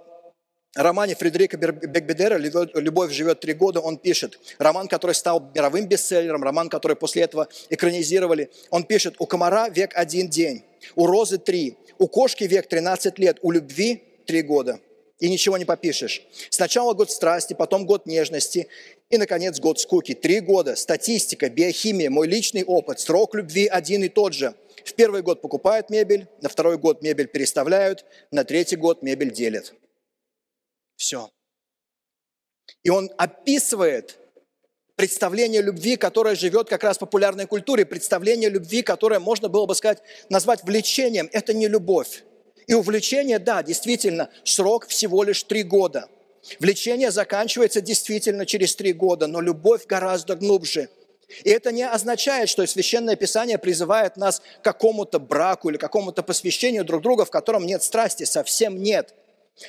романе 0.75 1.15
Фредерика 1.15 1.57
Бекбедера 1.57 2.37
«Любовь 2.37 3.11
живет 3.11 3.39
три 3.39 3.53
года» 3.53 3.79
он 3.79 3.97
пишет, 3.97 4.39
роман, 4.57 4.87
который 4.87 5.13
стал 5.13 5.51
мировым 5.53 5.87
бестселлером, 5.87 6.43
роман, 6.43 6.69
который 6.69 6.95
после 6.95 7.23
этого 7.23 7.47
экранизировали, 7.69 8.51
он 8.69 8.83
пишет, 8.83 9.15
у 9.19 9.25
комара 9.25 9.69
век 9.69 9.91
один 9.95 10.29
день, 10.29 10.63
у 10.95 11.05
розы 11.05 11.37
три, 11.37 11.77
у 11.99 12.07
кошки 12.07 12.43
век 12.45 12.67
13 12.67 13.19
лет, 13.19 13.37
у 13.41 13.51
любви 13.51 14.03
три 14.25 14.41
года. 14.41 14.79
И 15.19 15.29
ничего 15.29 15.57
не 15.57 15.63
попишешь. 15.63 16.23
Сначала 16.49 16.93
год 16.93 17.09
страсти, 17.11 17.53
потом 17.53 17.85
год 17.85 18.05
нежности, 18.07 18.67
и, 19.13 19.17
наконец, 19.17 19.59
год 19.59 19.79
скуки. 19.79 20.15
Три 20.15 20.39
года. 20.39 20.75
Статистика, 20.75 21.47
биохимия, 21.47 22.09
мой 22.09 22.27
личный 22.27 22.63
опыт. 22.63 22.99
Срок 22.99 23.35
любви 23.35 23.67
один 23.67 24.03
и 24.03 24.09
тот 24.09 24.33
же. 24.33 24.55
В 24.83 24.93
первый 24.95 25.21
год 25.21 25.39
покупают 25.41 25.91
мебель, 25.91 26.27
на 26.41 26.49
второй 26.49 26.77
год 26.77 27.03
мебель 27.03 27.27
переставляют, 27.27 28.05
на 28.31 28.43
третий 28.43 28.75
год 28.75 29.03
мебель 29.03 29.31
делят. 29.31 29.73
Все. 30.95 31.29
И 32.81 32.89
он 32.89 33.11
описывает 33.17 34.17
представление 34.95 35.61
любви, 35.61 35.95
которое 35.95 36.35
живет 36.35 36.67
как 36.67 36.83
раз 36.83 36.97
в 36.97 37.01
популярной 37.01 37.45
культуре, 37.45 37.85
представление 37.85 38.49
любви, 38.49 38.81
которое 38.81 39.19
можно 39.19 39.47
было 39.47 39.65
бы 39.67 39.75
сказать, 39.75 40.01
назвать 40.29 40.63
влечением. 40.63 41.29
Это 41.31 41.53
не 41.53 41.67
любовь. 41.67 42.23
И 42.65 42.73
увлечение, 42.73 43.39
да, 43.39 43.61
действительно, 43.61 44.29
срок 44.43 44.87
всего 44.87 45.23
лишь 45.23 45.43
три 45.43 45.61
года– 45.61 46.09
Влечение 46.59 47.11
заканчивается 47.11 47.81
действительно 47.81 48.45
через 48.45 48.75
три 48.75 48.93
года, 48.93 49.27
но 49.27 49.41
любовь 49.41 49.85
гораздо 49.85 50.35
глубже. 50.35 50.89
И 51.43 51.49
это 51.49 51.71
не 51.71 51.87
означает, 51.87 52.49
что 52.49 52.65
Священное 52.67 53.15
Писание 53.15 53.57
призывает 53.57 54.17
нас 54.17 54.39
к 54.39 54.63
какому-то 54.63 55.19
браку 55.19 55.69
или 55.69 55.77
какому-то 55.77 56.21
посвящению 56.21 56.83
друг 56.83 57.01
друга, 57.01 57.25
в 57.25 57.31
котором 57.31 57.65
нет 57.65 57.81
страсти. 57.81 58.23
Совсем 58.23 58.81
нет. 58.81 59.13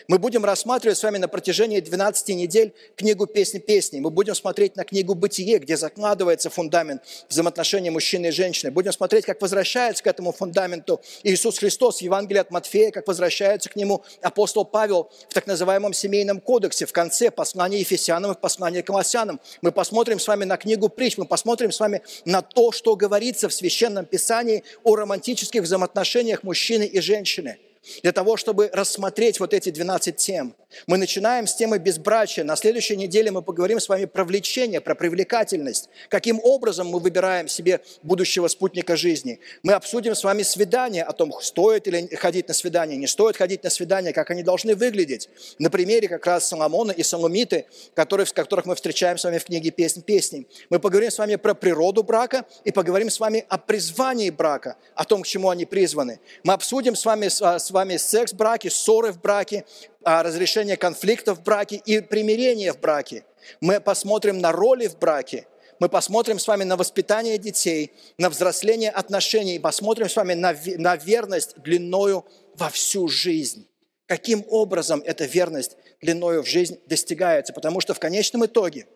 Мы 0.08 0.18
будем 0.18 0.44
рассматривать 0.44 0.96
с 0.96 1.02
вами 1.02 1.18
на 1.18 1.28
протяжении 1.28 1.78
12 1.78 2.30
недель 2.30 2.72
книгу 2.96 3.26
«Песни 3.26 3.58
песней». 3.58 4.00
Мы 4.00 4.10
будем 4.10 4.34
смотреть 4.34 4.76
на 4.76 4.84
книгу 4.84 5.14
«Бытие», 5.14 5.58
где 5.58 5.76
закладывается 5.76 6.48
фундамент 6.48 7.02
взаимоотношений 7.28 7.90
мужчины 7.90 8.28
и 8.28 8.30
женщины. 8.30 8.70
Будем 8.70 8.92
смотреть, 8.92 9.26
как 9.26 9.42
возвращается 9.42 10.02
к 10.02 10.06
этому 10.06 10.32
фундаменту 10.32 11.02
Иисус 11.22 11.58
Христос 11.58 11.98
в 11.98 12.02
Евангелии 12.02 12.40
от 12.40 12.50
Матфея, 12.50 12.90
как 12.90 13.06
возвращается 13.06 13.68
к 13.68 13.76
нему 13.76 14.02
апостол 14.22 14.64
Павел 14.64 15.10
в 15.28 15.34
так 15.34 15.46
называемом 15.46 15.92
семейном 15.92 16.40
кодексе, 16.40 16.86
в 16.86 16.92
конце 16.92 17.30
послания 17.30 17.80
Ефесянам 17.80 18.32
и 18.32 18.40
послания 18.40 18.82
Колоссянам. 18.82 19.38
Мы 19.60 19.70
посмотрим 19.70 20.18
с 20.18 20.26
вами 20.26 20.44
на 20.44 20.56
книгу 20.56 20.88
притч, 20.88 21.18
мы 21.18 21.26
посмотрим 21.26 21.70
с 21.70 21.78
вами 21.78 22.00
на 22.24 22.40
то, 22.40 22.72
что 22.72 22.96
говорится 22.96 23.50
в 23.50 23.54
Священном 23.54 24.06
Писании 24.06 24.64
о 24.82 24.96
романтических 24.96 25.62
взаимоотношениях 25.62 26.42
мужчины 26.42 26.84
и 26.84 27.00
женщины– 27.00 27.58
для 28.02 28.12
того, 28.12 28.36
чтобы 28.36 28.70
рассмотреть 28.72 29.40
вот 29.40 29.54
эти 29.54 29.70
12 29.70 30.16
тем. 30.16 30.54
Мы 30.86 30.96
начинаем 30.96 31.46
с 31.46 31.54
темы 31.54 31.78
безбрачия. 31.78 32.44
На 32.44 32.56
следующей 32.56 32.96
неделе 32.96 33.30
мы 33.30 33.42
поговорим 33.42 33.80
с 33.80 33.88
вами 33.88 34.06
про 34.06 34.24
влечение, 34.24 34.80
про 34.80 34.94
привлекательность. 34.94 35.88
Каким 36.08 36.40
образом 36.42 36.88
мы 36.88 36.98
выбираем 36.98 37.48
себе 37.48 37.80
будущего 38.02 38.48
спутника 38.48 38.96
жизни. 38.96 39.40
Мы 39.62 39.74
обсудим 39.74 40.14
с 40.14 40.24
вами 40.24 40.42
свидание, 40.42 41.04
о 41.04 41.12
том, 41.12 41.32
стоит 41.40 41.86
ли 41.86 42.08
ходить 42.16 42.48
на 42.48 42.54
свидание, 42.54 42.96
не 42.96 43.06
стоит 43.06 43.36
ходить 43.36 43.62
на 43.62 43.70
свидание, 43.70 44.12
как 44.12 44.30
они 44.30 44.42
должны 44.42 44.74
выглядеть. 44.74 45.28
На 45.58 45.70
примере 45.70 46.08
как 46.08 46.26
раз 46.26 46.48
Соломона 46.48 46.92
и 46.92 47.02
Соломиты, 47.02 47.66
которые, 47.94 48.26
которых 48.26 48.66
мы 48.66 48.74
встречаем 48.74 49.18
с 49.18 49.24
вами 49.24 49.38
в 49.38 49.44
книге 49.44 49.70
«Песнь 49.70 50.02
песней». 50.02 50.46
Мы 50.70 50.78
поговорим 50.78 51.10
с 51.10 51.18
вами 51.18 51.36
про 51.36 51.54
природу 51.54 52.02
брака 52.02 52.44
и 52.64 52.72
поговорим 52.72 53.10
с 53.10 53.20
вами 53.20 53.44
о 53.48 53.58
призвании 53.58 54.30
брака, 54.30 54.76
о 54.94 55.04
том, 55.04 55.22
к 55.22 55.26
чему 55.26 55.50
они 55.50 55.64
призваны. 55.64 56.20
Мы 56.42 56.52
обсудим 56.52 56.96
с 56.96 57.04
вами, 57.04 57.28
с 57.28 57.40
а, 57.42 57.58
вами 57.74 57.98
секс 57.98 58.32
в 58.32 58.36
браке, 58.36 58.70
ссоры 58.70 59.12
в 59.12 59.20
браке, 59.20 59.64
а, 60.02 60.22
разрешение 60.22 60.76
конфликтов 60.76 61.38
в 61.38 61.42
браке 61.42 61.76
и 61.76 62.00
примирение 62.00 62.72
в 62.72 62.80
браке. 62.80 63.24
Мы 63.60 63.80
посмотрим 63.80 64.38
на 64.38 64.52
роли 64.52 64.86
в 64.86 64.98
браке, 64.98 65.46
мы 65.80 65.88
посмотрим 65.88 66.38
с 66.38 66.46
вами 66.46 66.64
на 66.64 66.76
воспитание 66.76 67.36
детей, 67.36 67.92
на 68.16 68.30
взросление 68.30 68.90
отношений, 68.90 69.58
посмотрим 69.58 70.08
с 70.08 70.16
вами 70.16 70.34
на, 70.34 70.56
на 70.78 70.96
верность 70.96 71.58
длиною 71.58 72.24
во 72.54 72.70
всю 72.70 73.08
жизнь. 73.08 73.68
Каким 74.06 74.44
образом 74.48 75.02
эта 75.04 75.24
верность 75.24 75.76
длиною 76.00 76.42
в 76.42 76.46
жизнь 76.46 76.78
достигается? 76.86 77.52
Потому 77.52 77.80
что 77.80 77.94
в 77.94 77.98
конечном 77.98 78.46
итоге, 78.46 78.86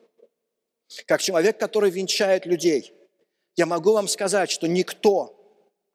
как 1.07 1.21
человек, 1.21 1.59
который 1.59 1.91
венчает 1.91 2.47
людей, 2.47 2.93
я 3.57 3.67
могу 3.67 3.93
вам 3.93 4.07
сказать, 4.07 4.51
что 4.51 4.69
никто, 4.69 5.35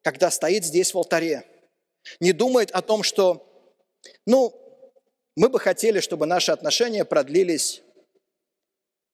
когда 0.02 0.30
стоит 0.30 0.64
здесь 0.64 0.92
в 0.92 0.98
алтаре, 0.98 1.44
не 2.20 2.32
думает 2.32 2.70
о 2.70 2.82
том, 2.82 3.02
что, 3.02 3.46
ну, 4.26 4.54
мы 5.36 5.48
бы 5.48 5.58
хотели, 5.58 6.00
чтобы 6.00 6.26
наши 6.26 6.52
отношения 6.52 7.04
продлились, 7.04 7.82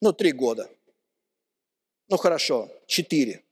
ну, 0.00 0.12
три 0.12 0.32
года. 0.32 0.68
Ну, 2.08 2.16
хорошо, 2.16 2.68
четыре. 2.86 3.42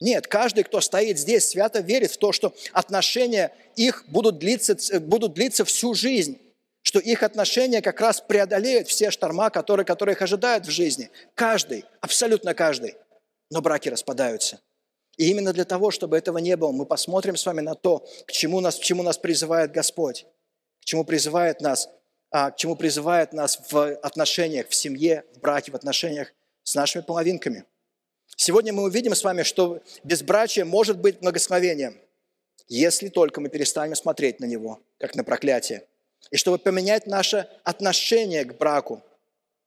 Нет, 0.00 0.26
каждый, 0.26 0.64
кто 0.64 0.80
стоит 0.80 1.18
здесь, 1.18 1.48
свято 1.48 1.80
верит 1.80 2.10
в 2.10 2.18
то, 2.18 2.32
что 2.32 2.54
отношения 2.72 3.54
их 3.76 4.04
будут 4.08 4.38
длиться, 4.38 5.00
будут 5.00 5.34
длиться 5.34 5.64
всю 5.64 5.94
жизнь, 5.94 6.40
что 6.82 6.98
их 6.98 7.22
отношения 7.22 7.80
как 7.80 8.00
раз 8.00 8.20
преодолеют 8.20 8.88
все 8.88 9.12
шторма, 9.12 9.50
которые, 9.50 9.86
которые 9.86 10.14
их 10.14 10.22
ожидают 10.22 10.66
в 10.66 10.70
жизни. 10.70 11.10
Каждый, 11.34 11.84
абсолютно 12.00 12.54
каждый. 12.54 12.96
Но 13.50 13.62
браки 13.62 13.88
распадаются– 13.88 14.60
и 15.16 15.28
именно 15.28 15.52
для 15.52 15.64
того, 15.64 15.90
чтобы 15.90 16.16
этого 16.16 16.38
не 16.38 16.56
было, 16.56 16.72
мы 16.72 16.86
посмотрим 16.86 17.36
с 17.36 17.44
вами 17.44 17.60
на 17.60 17.74
то, 17.74 18.06
к 18.26 18.32
чему 18.32 18.60
нас, 18.60 18.76
к 18.76 18.82
чему 18.82 19.02
нас 19.02 19.18
призывает 19.18 19.72
Господь, 19.72 20.26
к 20.80 20.84
чему 20.84 21.04
призывает 21.04 21.60
нас, 21.60 21.88
а, 22.30 22.50
к 22.50 22.56
чему 22.56 22.76
призывает 22.76 23.32
нас 23.32 23.60
в 23.70 23.94
отношениях, 23.96 24.68
в 24.68 24.74
семье, 24.74 25.24
в 25.34 25.40
браке, 25.40 25.70
в 25.70 25.74
отношениях 25.74 26.32
с 26.62 26.74
нашими 26.74 27.02
половинками. 27.02 27.64
Сегодня 28.36 28.72
мы 28.72 28.84
увидим 28.84 29.14
с 29.14 29.22
вами, 29.22 29.42
что 29.42 29.82
безбрачие 30.02 30.64
может 30.64 30.98
быть 30.98 31.20
благословением, 31.20 32.00
если 32.68 33.08
только 33.08 33.40
мы 33.40 33.50
перестанем 33.50 33.94
смотреть 33.94 34.40
на 34.40 34.46
него, 34.46 34.80
как 34.98 35.14
на 35.14 35.24
проклятие. 35.24 35.86
И 36.30 36.36
чтобы 36.36 36.56
поменять 36.58 37.06
наше 37.06 37.48
отношение 37.64 38.44
к 38.44 38.56
браку, 38.56 39.02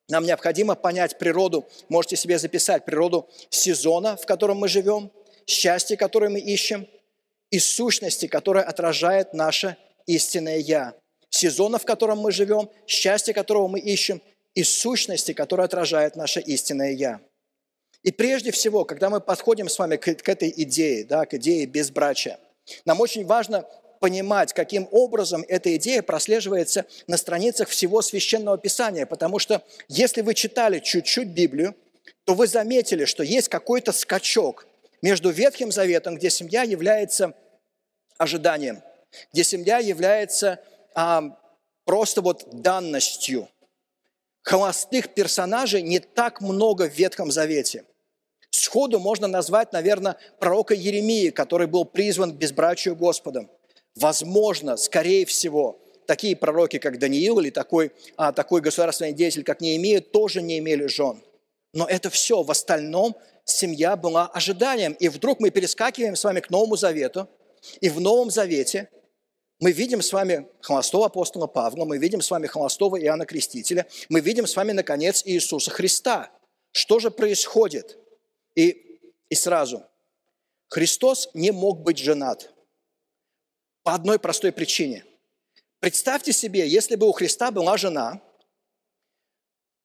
нам 0.08 0.24
необходимо 0.26 0.76
понять 0.76 1.18
природу, 1.18 1.68
можете 1.90 2.16
себе 2.16 2.40
записать, 2.40 2.86
природу 2.86 3.30
сезона, 3.50 4.18
в 4.18 4.26
котором 4.26 4.58
мы 4.58 4.68
живем, 4.68 5.12
счастье, 5.46 5.98
которое 5.98 6.30
мы 6.30 6.40
ищем, 6.40 6.88
и 7.52 7.60
сущности, 7.60 8.28
которая 8.28 8.64
отражает 8.64 9.34
наше 9.34 9.78
истинное 10.06 10.58
«Я». 10.58 10.94
Сезона, 11.30 11.80
в 11.80 11.86
котором 11.86 12.20
мы 12.20 12.32
живем, 12.32 12.70
счастье, 12.88 13.34
которого 13.34 13.68
мы 13.68 13.80
ищем, 13.80 14.22
и 14.54 14.64
сущности, 14.64 15.34
которая 15.34 15.66
отражает 15.66 16.16
наше 16.16 16.40
истинное 16.40 16.92
«Я». 16.92 17.20
И 18.04 18.12
прежде 18.12 18.52
всего, 18.52 18.86
когда 18.86 19.10
мы 19.10 19.20
подходим 19.20 19.68
с 19.68 19.80
вами 19.80 19.98
к, 19.98 20.14
к 20.16 20.30
этой 20.30 20.54
идее, 20.56 21.06
да, 21.06 21.26
к 21.26 21.34
идее 21.34 21.66
безбрачия, 21.66 22.40
нам 22.86 23.02
очень 23.02 23.26
важно 23.26 23.66
понимать, 24.00 24.54
каким 24.54 24.88
образом 24.92 25.44
эта 25.48 25.76
идея 25.78 26.02
прослеживается 26.02 26.86
на 27.08 27.18
страницах 27.18 27.70
всего 27.70 28.02
Священного 28.02 28.58
Писания. 28.58 29.06
Потому 29.06 29.40
что 29.40 29.64
если 29.88 30.22
вы 30.22 30.36
читали 30.36 30.80
чуть-чуть 30.80 31.30
Библию, 31.30 31.76
то 32.26 32.36
вы 32.36 32.48
заметили, 32.48 33.06
что 33.06 33.24
есть 33.24 33.50
какой-то 33.50 33.92
скачок 33.92 34.68
между 35.06 35.30
Ветхим 35.30 35.72
Заветом, 35.72 36.16
где 36.16 36.32
семья 36.32 36.64
является 36.64 37.36
ожиданием, 38.18 38.82
где 39.32 39.44
семья 39.44 39.78
является 39.78 40.60
а, 40.96 41.38
просто 41.84 42.22
вот 42.22 42.48
данностью. 42.52 43.48
Холостых 44.42 45.14
персонажей 45.14 45.84
не 45.84 46.00
так 46.00 46.42
много 46.42 46.90
в 46.90 46.94
Ветхом 46.96 47.32
Завете. 47.32 47.84
Сходу 48.50 48.98
можно 48.98 49.28
назвать, 49.28 49.74
наверное, 49.74 50.18
пророка 50.40 50.74
Еремии, 50.74 51.30
который 51.30 51.68
был 51.68 51.86
призван 51.86 52.34
к 52.34 52.38
безбрачию 52.38 52.96
Господом. 52.96 53.48
Возможно, 53.96 54.76
скорее 54.76 55.28
всего, 55.28 55.80
такие 56.08 56.36
пророки, 56.36 56.80
как 56.80 56.98
Даниил 56.98 57.40
или 57.40 57.52
такой, 57.52 57.92
а, 58.18 58.32
такой 58.32 58.62
государственный 58.62 59.14
деятель, 59.14 59.44
как 59.44 59.62
Неемия, 59.62 60.02
тоже 60.02 60.42
не 60.42 60.58
имели 60.58 60.88
жен. 60.88 61.22
Но 61.74 61.86
это 61.86 62.10
все. 62.10 62.42
В 62.42 62.50
остальном 62.50 63.16
семья 63.46 63.96
была 63.96 64.28
ожиданием. 64.28 64.94
И 64.94 65.08
вдруг 65.08 65.40
мы 65.40 65.52
перескакиваем 65.52 66.16
с 66.16 66.24
вами 66.24 66.40
к 66.42 66.50
Новому 66.50 66.76
Завету. 66.76 67.30
И 67.80 67.90
в 67.90 68.00
Новом 68.00 68.30
Завете 68.30 68.90
мы 69.60 69.72
видим 69.72 70.02
с 70.02 70.12
вами 70.12 70.48
холостого 70.62 71.06
апостола 71.06 71.48
Павла, 71.48 71.86
мы 71.86 71.98
видим 71.98 72.22
с 72.22 72.30
вами 72.30 72.48
холостого 72.48 73.00
Иоанна 73.02 73.26
Крестителя, 73.26 73.88
мы 74.10 74.20
видим 74.20 74.48
с 74.48 74.56
вами, 74.56 74.74
наконец, 74.74 75.24
Иисуса 75.26 75.72
Христа. 75.72 76.30
Что 76.72 77.00
же 77.00 77.10
происходит? 77.10 77.98
И, 78.54 79.00
и 79.30 79.36
сразу, 79.36 79.86
Христос 80.68 81.30
не 81.34 81.52
мог 81.52 81.82
быть 81.82 81.98
женат 81.98 82.54
по 83.84 83.94
одной 83.94 84.20
простой 84.20 84.52
причине. 84.52 85.06
Представьте 85.80 86.34
себе, 86.34 86.68
если 86.68 86.96
бы 86.96 87.08
у 87.08 87.12
Христа 87.14 87.52
была 87.52 87.78
жена, 87.78 88.22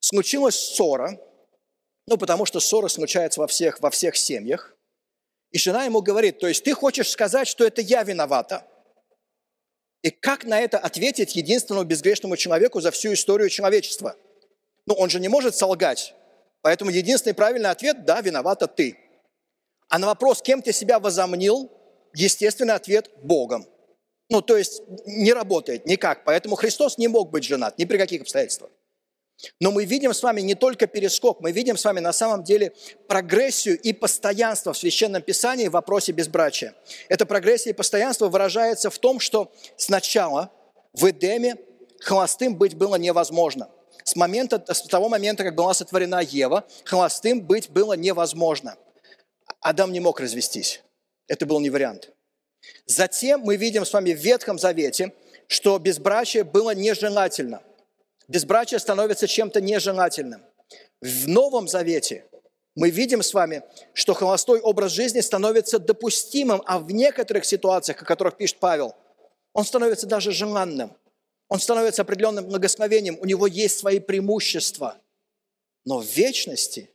случилась 0.01 0.57
ссора, 0.57 1.21
ну, 2.11 2.19
потому 2.19 2.45
что 2.45 2.59
ссора 2.59 2.89
случается 2.89 3.39
во 3.39 3.47
всех, 3.47 3.81
во 3.81 3.89
всех 3.89 4.17
семьях, 4.17 4.77
и 5.53 5.59
жена 5.59 5.85
ему 5.85 6.03
говорит, 6.03 6.41
то 6.41 6.49
есть 6.49 6.65
ты 6.65 6.75
хочешь 6.75 7.09
сказать, 7.09 7.47
что 7.47 7.65
это 7.65 7.81
я 7.83 8.03
виновата? 8.03 8.67
И 10.03 10.11
как 10.11 10.45
на 10.45 10.59
это 10.59 10.77
ответить 10.77 11.37
единственному 11.37 11.87
безгрешному 11.87 12.37
человеку 12.37 12.81
за 12.81 12.91
всю 12.91 13.13
историю 13.13 13.49
человечества? 13.49 14.17
Ну, 14.87 14.95
он 14.95 15.09
же 15.09 15.21
не 15.21 15.29
может 15.29 15.55
солгать. 15.55 16.15
Поэтому 16.63 16.91
единственный 16.91 17.35
правильный 17.35 17.71
ответ– 17.71 18.05
да, 18.07 18.21
виновата 18.21 18.67
ты. 18.67 18.99
А 19.89 20.01
на 20.01 20.09
вопрос, 20.09 20.43
кем 20.43 20.63
ты 20.63 20.73
себя 20.73 20.99
возомнил, 20.99 21.71
естественный 22.13 22.75
ответ– 22.75 23.09
Богом. 23.23 23.69
Ну, 24.29 24.43
то 24.43 24.57
есть 24.57 24.83
не 25.07 25.33
работает 25.33 25.87
никак. 25.87 26.25
Поэтому 26.25 26.57
Христос 26.57 26.99
не 26.99 27.07
мог 27.07 27.31
быть 27.31 27.45
женат 27.45 27.79
ни 27.79 27.85
при 27.85 27.99
каких 27.99 28.23
обстоятельствах. 28.23 28.73
Но 29.61 29.71
мы 29.71 29.85
видим 29.85 30.13
с 30.13 30.23
вами 30.23 30.41
не 30.41 30.55
только 30.55 30.87
перескок, 30.87 31.41
мы 31.41 31.53
видим 31.53 31.77
с 31.77 31.85
вами 31.85 32.01
на 32.01 32.13
самом 32.13 32.45
деле 32.45 32.73
прогрессию 33.09 33.79
и 33.81 33.93
постоянство 33.93 34.73
в 34.73 34.79
Священном 34.79 35.23
Писании 35.23 35.69
в 35.69 35.73
вопросе 35.73 36.13
безбрачия. 36.13 36.75
Эта 37.09 37.27
прогрессия 37.27 37.71
и 37.71 37.75
постоянство 37.75 38.29
выражается 38.29 38.91
в 38.91 38.99
том, 38.99 39.21
что 39.21 39.53
сначала 39.77 40.51
в 40.93 41.09
Эдеме 41.09 41.57
холостым 42.01 42.57
быть 42.57 42.75
было 42.75 42.97
невозможно. 42.97 43.69
С, 44.05 44.17
момента, 44.17 44.63
с 44.73 44.83
того 44.83 45.09
момента, 45.09 45.45
как 45.45 45.55
была 45.55 45.75
сотворена 45.75 46.21
Ева, 46.21 46.65
холостым 46.85 47.41
быть 47.41 47.71
было 47.71 47.93
невозможно. 47.93 48.77
Адам 49.61 49.93
не 49.93 50.01
мог 50.01 50.21
развестись. 50.21 50.83
Это 51.29 51.47
был 51.47 51.61
не 51.61 51.71
вариант. 51.71 52.11
Затем 52.87 53.41
мы 53.41 53.57
видим 53.57 53.85
с 53.85 53.93
вами 53.93 54.13
в 54.13 54.19
Ветхом 54.19 54.59
Завете, 54.59 55.13
что 55.47 55.79
безбрачие 55.79 56.45
было 56.45 56.75
нежелательно. 56.75 57.63
Безбрачие 58.31 58.79
становится 58.79 59.27
чем-то 59.27 59.61
нежелательным. 59.61 60.45
В 61.01 61.27
Новом 61.27 61.67
Завете 61.67 62.27
мы 62.77 62.91
видим 62.91 63.25
с 63.25 63.35
вами, 63.35 63.65
что 63.93 64.15
холостой 64.15 64.61
образ 64.61 64.93
жизни 64.93 65.19
становится 65.19 65.81
допустимым, 65.81 66.63
а 66.65 66.79
в 66.79 66.93
некоторых 66.93 67.45
ситуациях, 67.45 68.01
о 68.01 68.05
которых 68.05 68.37
пишет 68.37 68.59
Павел, 68.61 68.95
он 69.53 69.65
становится 69.65 70.07
даже 70.07 70.31
желанным. 70.31 70.97
Он 71.49 71.59
становится 71.59 72.03
определенным 72.03 72.47
благословением, 72.47 73.19
у 73.21 73.27
него 73.27 73.49
есть 73.49 73.81
свои 73.81 73.99
преимущества. 73.99 74.97
Но 75.85 75.99
в 75.99 76.05
вечности, 76.05 76.89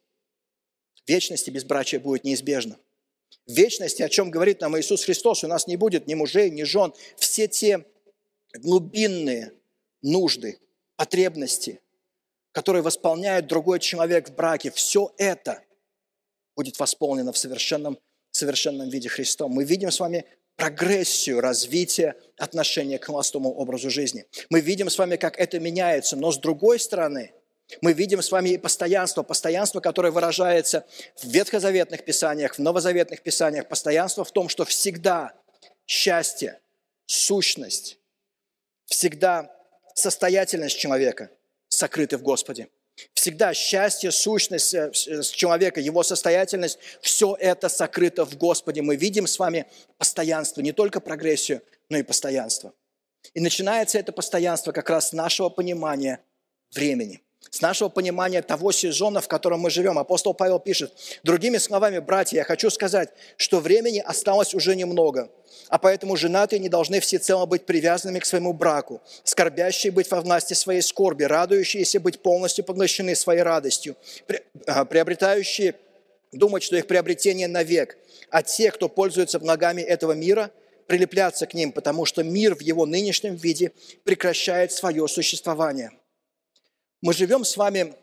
в 1.03 1.09
вечности 1.09 1.49
безбрачие 1.49 1.99
будет 1.99 2.23
неизбежно. 2.23 2.77
В 3.45 3.51
вечности, 3.51 4.01
о 4.01 4.07
чем 4.07 4.31
говорит 4.31 4.61
нам 4.61 4.79
Иисус 4.79 5.03
Христос, 5.03 5.43
у 5.43 5.47
нас 5.47 5.67
не 5.67 5.75
будет 5.75 6.07
ни 6.07 6.13
мужей, 6.13 6.49
ни 6.49 6.63
жен. 6.63 6.93
Все 7.17 7.49
те 7.49 7.83
глубинные 8.53 9.51
нужды, 10.01 10.59
потребности, 10.95 11.81
которые 12.51 12.81
восполняет 12.81 13.47
другой 13.47 13.79
человек 13.79 14.29
в 14.29 14.36
браке, 14.36 14.71
все 14.71 15.13
это 15.17 15.62
будет 16.55 16.79
восполнено 16.79 17.34
в 17.34 17.38
совершенном, 17.38 17.99
совершенном 18.31 18.89
виде 18.89 19.10
Христом. 19.10 19.51
Мы 19.51 19.65
видим 19.65 19.91
с 19.91 19.99
вами 19.99 20.25
прогрессию 20.55 21.41
развития 21.41 22.15
отношения 22.38 22.97
к 22.97 23.05
холостому 23.05 23.53
образу 23.53 23.89
жизни. 23.89 24.25
Мы 24.49 24.62
видим 24.62 24.89
с 24.89 24.97
вами, 24.97 25.17
как 25.17 25.38
это 25.38 25.60
меняется, 25.60 26.15
но 26.15 26.31
с 26.31 26.38
другой 26.38 26.79
стороны, 26.79 27.34
мы 27.81 27.93
видим 27.93 28.21
с 28.21 28.31
вами 28.31 28.49
и 28.49 28.58
постоянство, 28.58 29.23
постоянство, 29.23 29.79
которое 29.79 30.12
выражается 30.12 30.86
в 31.17 31.25
ветхозаветных 31.25 32.05
писаниях, 32.05 32.55
в 32.55 32.60
новозаветных 32.60 33.21
писаниях, 33.21 33.67
постоянство 33.67 34.23
в 34.23 34.31
том, 34.31 34.49
что 34.49 34.65
всегда 34.65 35.34
счастье, 35.88 36.60
сущность, 37.05 37.97
всегда 38.86 39.51
состоятельность 39.95 40.77
человека 40.77 41.31
сокрыты 41.67 42.17
в 42.17 42.21
Господе. 42.21 42.69
Всегда 43.13 43.53
счастье, 43.53 44.12
сущность 44.12 44.73
э, 44.73 44.91
э, 45.08 45.21
человека, 45.23 45.81
его 45.81 46.03
состоятельность, 46.03 46.79
все 47.01 47.36
это 47.39 47.67
сокрыто 47.67 48.25
в 48.25 48.38
Господе. 48.38 48.81
Мы 48.81 48.95
видим 48.95 49.27
с 49.27 49.38
вами 49.39 49.65
постоянство, 49.97 50.62
не 50.62 50.71
только 50.71 51.01
прогрессию, 51.01 51.62
но 51.89 51.97
и 51.97 52.03
постоянство. 52.03 52.73
И 53.34 53.41
начинается 53.41 53.97
это 53.97 54.12
постоянство 54.12 54.71
как 54.71 54.89
раз 54.89 55.10
с 55.10 55.13
нашего 55.13 55.49
понимания 55.49 56.21
времени 56.71 57.24
с 57.49 57.62
нашего 57.62 57.89
понимания 57.89 58.41
того 58.41 58.71
сезона, 58.71 59.21
в 59.21 59.27
котором 59.27 59.62
мы 59.62 59.69
живем. 59.69 59.97
Апостол 59.97 60.34
Павел 60.34 60.60
пишет, 60.60 60.93
другими 61.23 61.58
словами, 61.58 61.99
братья, 61.99 62.38
я 62.38 62.43
хочу 62.43 62.69
сказать, 62.69 63.10
что 63.38 63.60
времени 63.60 63.99
осталось 63.99 64.53
уже 64.53 64.75
немного, 64.75 65.29
а 65.69 65.77
поэтому 65.77 66.17
женатые 66.17 66.60
не 66.60 66.69
должны 66.69 66.99
всецело 66.99 67.45
быть 67.45 67.65
привязанными 67.65 68.19
к 68.19 68.25
своему 68.25 68.53
браку, 68.53 69.01
скорбящие 69.23 69.91
быть 69.91 70.10
во 70.12 70.21
власти 70.21 70.53
своей 70.53 70.81
скорби, 70.81 71.23
радующиеся 71.23 71.99
быть 71.99 72.21
полностью 72.21 72.65
поглощены 72.65 73.15
своей 73.15 73.41
радостью, 73.41 73.95
а, 74.67 74.86
приобретающие 74.86 75.75
думать, 76.31 76.63
что 76.63 76.75
их 76.75 76.88
приобретение 76.88 77.47
навек, 77.47 77.97
а 78.29 78.43
те, 78.43 78.71
кто 78.71 78.89
пользуется 78.89 79.39
благами 79.39 79.81
этого 79.81 80.12
мира, 80.12 80.51
прилепляться 80.88 81.47
к 81.47 81.53
ним, 81.53 81.71
потому 81.71 82.05
что 82.05 82.23
мир 82.23 82.55
в 82.55 82.62
его 82.62 82.86
нынешнем 82.86 83.36
виде 83.36 83.71
прекращает 84.03 84.71
свое 84.71 85.08
существование– 85.08 85.91
мы 87.01 87.13
живем 87.13 87.43
с 87.43 87.58
вами 87.58 87.95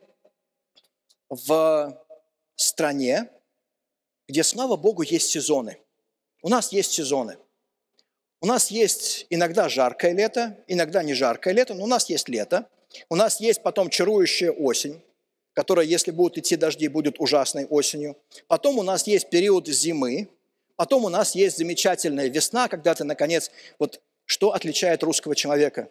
в 1.29 1.99
стране, 2.57 3.31
где, 4.29 4.45
слава 4.45 4.77
Богу, 4.77 5.03
есть 5.03 5.31
сезоны. 5.31 5.79
У 6.43 6.49
нас 6.49 6.73
есть 6.73 6.93
сезоны. 6.93 7.39
У 8.41 8.47
нас 8.47 8.71
есть 8.71 9.27
иногда 9.31 9.69
жаркое 9.69 10.13
лето, 10.13 10.59
иногда 10.67 11.03
не 11.03 11.15
жаркое 11.15 11.55
лето, 11.55 11.75
но 11.75 11.85
у 11.85 11.87
нас 11.87 12.09
есть 12.09 12.29
лето. 12.29 12.69
У 13.09 13.17
нас 13.17 13.41
есть 13.41 13.63
потом 13.63 13.89
чарующая 13.89 14.51
осень, 14.51 15.01
которая, 15.55 15.87
если 15.87 16.11
будут 16.11 16.39
идти 16.39 16.57
дожди, 16.57 16.89
будет 16.89 17.21
ужасной 17.21 17.67
осенью. 17.67 18.17
Потом 18.49 18.79
у 18.79 18.83
нас 18.83 19.07
есть 19.07 19.31
период 19.31 19.69
зимы. 19.69 20.29
Потом 20.77 21.05
у 21.05 21.09
нас 21.09 21.35
есть 21.35 21.59
замечательная 21.59 22.29
весна, 22.29 22.69
когда 22.69 22.95
ты, 22.95 23.05
наконец, 23.05 23.51
вот 23.79 24.01
что 24.25 24.53
отличает 24.53 25.03
русского 25.03 25.37
человека? 25.37 25.89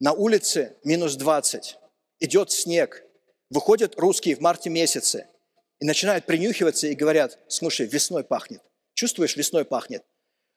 На 0.00 0.12
улице 0.12 0.76
минус 0.84 1.16
20, 1.16 1.76
идет 2.20 2.50
снег, 2.50 3.04
выходят 3.50 3.98
русские 3.98 4.36
в 4.36 4.40
марте 4.40 4.70
месяце 4.70 5.28
и 5.80 5.86
начинают 5.86 6.26
принюхиваться 6.26 6.86
и 6.86 6.94
говорят, 6.94 7.38
слушай, 7.48 7.86
весной 7.86 8.24
пахнет. 8.24 8.62
Чувствуешь, 8.94 9.36
весной 9.36 9.64
пахнет. 9.64 10.04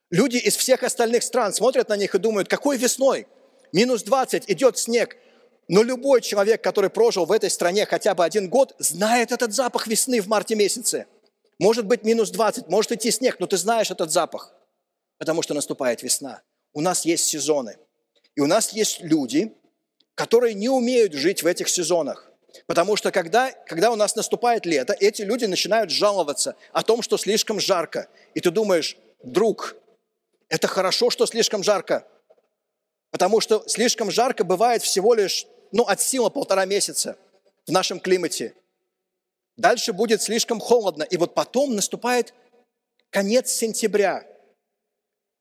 Люди 0.09 0.37
из 0.37 0.57
всех 0.57 0.83
остальных 0.83 1.23
стран 1.23 1.53
смотрят 1.53 1.89
на 1.89 1.95
них 1.95 2.15
и 2.15 2.19
думают, 2.19 2.47
какой 2.49 2.77
весной? 2.77 3.27
Минус 3.71 4.03
20, 4.03 4.49
идет 4.49 4.77
снег. 4.77 5.15
Но 5.67 5.83
любой 5.83 6.21
человек, 6.21 6.61
который 6.61 6.89
прожил 6.89 7.25
в 7.25 7.31
этой 7.31 7.49
стране 7.49 7.85
хотя 7.85 8.13
бы 8.13 8.25
один 8.25 8.49
год, 8.49 8.75
знает 8.79 9.31
этот 9.31 9.53
запах 9.53 9.87
весны 9.87 10.19
в 10.19 10.27
марте 10.27 10.55
месяце. 10.55 11.05
Может 11.59 11.85
быть 11.85 12.03
минус 12.03 12.31
20, 12.31 12.67
может 12.67 12.91
идти 12.91 13.11
снег, 13.11 13.39
но 13.39 13.47
ты 13.47 13.55
знаешь 13.55 13.91
этот 13.91 14.11
запах, 14.11 14.53
потому 15.17 15.43
что 15.43 15.53
наступает 15.53 16.01
весна. 16.01 16.41
У 16.73 16.81
нас 16.81 17.05
есть 17.05 17.25
сезоны. 17.25 17.77
И 18.35 18.41
у 18.41 18.47
нас 18.47 18.73
есть 18.73 19.01
люди, 19.01 19.55
которые 20.15 20.53
не 20.53 20.69
умеют 20.69 21.13
жить 21.13 21.43
в 21.43 21.47
этих 21.47 21.69
сезонах. 21.69 22.31
Потому 22.67 22.95
что 22.95 23.11
когда, 23.11 23.51
когда 23.51 23.91
у 23.91 23.95
нас 23.95 24.15
наступает 24.15 24.65
лето, 24.65 24.95
эти 24.99 25.21
люди 25.21 25.45
начинают 25.45 25.89
жаловаться 25.89 26.55
о 26.73 26.83
том, 26.83 27.01
что 27.01 27.17
слишком 27.17 27.59
жарко. 27.59 28.09
И 28.33 28.39
ты 28.41 28.51
думаешь, 28.51 28.97
друг, 29.23 29.75
это 30.49 30.67
хорошо, 30.67 31.09
что 31.09 31.25
слишком 31.25 31.63
жарко. 31.63 32.05
Потому 33.09 33.41
что 33.41 33.63
слишком 33.67 34.11
жарко 34.11 34.43
бывает 34.43 34.81
всего 34.83 35.13
лишь 35.13 35.47
ну, 35.71 35.83
от 35.83 36.01
силы 36.01 36.29
полтора 36.29 36.65
месяца 36.65 37.17
в 37.65 37.71
нашем 37.71 37.99
климате. 37.99 38.53
Дальше 39.57 39.93
будет 39.93 40.21
слишком 40.21 40.59
холодно. 40.59 41.03
И 41.03 41.17
вот 41.17 41.33
потом 41.33 41.75
наступает 41.75 42.33
конец 43.09 43.51
сентября. 43.51 44.25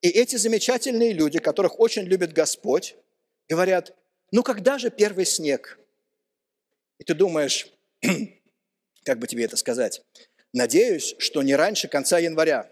И 0.03 0.09
эти 0.09 0.37
замечательные 0.37 1.13
люди, 1.13 1.39
которых 1.39 1.79
очень 1.79 2.03
любит 2.03 2.33
Господь, 2.33 2.97
говорят, 3.49 3.95
ну 4.33 4.43
когда 4.43 4.79
же 4.79 4.91
первый 4.91 5.27
снег? 5.27 5.79
И 6.99 7.05
ты 7.05 7.15
думаешь, 7.15 7.69
как 9.05 9.19
бы 9.19 9.27
тебе 9.27 9.45
это 9.45 9.57
сказать? 9.57 10.03
Надеюсь, 10.53 11.15
что 11.19 11.43
не 11.43 11.55
раньше 11.55 11.89
конца 11.89 12.19
января. 12.19 12.71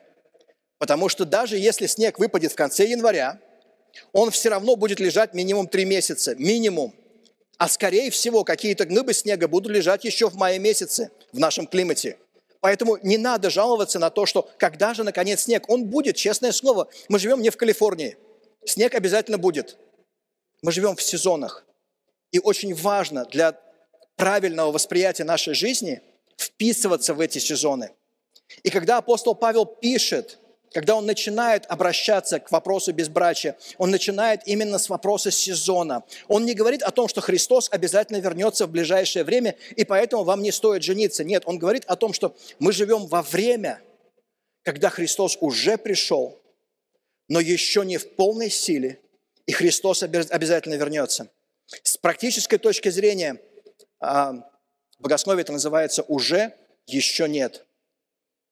Потому 0.79 1.09
что 1.09 1.25
даже 1.25 1.57
если 1.57 1.87
снег 1.87 2.19
выпадет 2.19 2.53
в 2.53 2.57
конце 2.57 2.87
января, 2.87 3.41
он 4.13 4.31
все 4.31 4.49
равно 4.49 4.77
будет 4.77 5.01
лежать 5.01 5.35
минимум 5.35 5.67
три 5.67 5.85
месяца. 5.85 6.35
Минимум. 6.37 6.95
А 7.57 7.69
скорее 7.69 8.11
всего, 8.11 8.45
какие-то 8.45 8.85
глыбы 8.85 9.13
снега 9.13 9.49
будут 9.49 9.73
лежать 9.73 10.05
еще 10.05 10.29
в 10.31 10.35
мае 10.37 10.59
месяце 10.59 11.11
в 11.33 11.39
нашем 11.39 11.67
климате. 11.67 12.19
Поэтому 12.61 12.99
не 13.03 13.19
надо 13.19 13.51
жаловаться 13.51 13.99
на 13.99 14.11
то, 14.11 14.27
что 14.27 14.49
когда 14.59 14.95
же 14.95 15.05
наконец 15.05 15.43
снег? 15.43 15.69
Он 15.69 15.85
будет, 15.87 16.17
честное 16.17 16.53
слово. 16.53 16.89
Мы 17.09 17.19
живем 17.19 17.41
не 17.41 17.51
в 17.51 17.57
Калифорнии. 17.57 18.17
Снег 18.65 18.95
обязательно 18.95 19.39
будет. 19.39 19.77
Мы 20.63 20.73
живем 20.73 20.97
в 20.97 21.03
сезонах. 21.03 21.65
И 22.33 22.39
очень 22.39 22.75
важно 22.75 23.25
для 23.25 23.59
правильного 24.17 24.73
восприятия 24.73 25.25
нашей 25.25 25.55
жизни 25.55 26.03
вписываться 26.37 27.15
в 27.15 27.21
эти 27.21 27.39
сезоны. 27.39 27.93
И 28.63 28.71
когда 28.71 28.99
апостол 28.99 29.35
Павел 29.35 29.67
пишет 29.67 30.39
когда 30.73 30.97
он 30.97 31.07
начинает 31.07 31.65
обращаться 31.67 32.41
к 32.41 32.51
вопросу 32.51 32.93
безбрачия, 32.93 33.57
он 33.79 33.91
начинает 33.91 34.47
именно 34.47 34.79
с 34.79 34.89
вопроса 34.89 35.31
сезона. 35.31 36.05
Он 36.29 36.45
не 36.45 36.55
говорит 36.55 36.83
о 36.83 36.91
том, 36.91 37.09
что 37.09 37.21
Христос 37.21 37.69
обязательно 37.71 38.19
вернется 38.19 38.67
в 38.67 38.71
ближайшее 38.71 39.25
время, 39.25 39.57
и 39.77 39.85
поэтому 39.85 40.25
вам 40.25 40.43
не 40.43 40.53
стоит 40.53 40.83
жениться. 40.83 41.25
Нет, 41.25 41.45
он 41.47 41.59
говорит 41.59 41.85
о 41.87 41.97
том, 41.97 42.13
что 42.13 42.37
мы 42.59 42.73
живем 42.73 43.07
во 43.07 43.23
время, 43.23 43.81
когда 44.63 44.91
Христос 44.91 45.39
уже 45.41 45.79
пришел, 45.79 46.39
но 47.29 47.41
еще 47.41 47.85
не 47.85 47.97
в 47.97 48.15
полной 48.15 48.51
силе, 48.51 49.01
и 49.49 49.53
Христос 49.53 50.05
обязательно 50.05 50.75
вернется. 50.75 51.29
С 51.83 51.97
практической 51.97 52.59
точки 52.59 52.89
зрения, 52.91 53.43
а, 53.99 54.35
в 54.99 55.03
богословии 55.03 55.41
это 55.41 55.53
называется 55.53 56.05
«уже», 56.05 56.55
«еще 56.87 57.29
нет». 57.29 57.67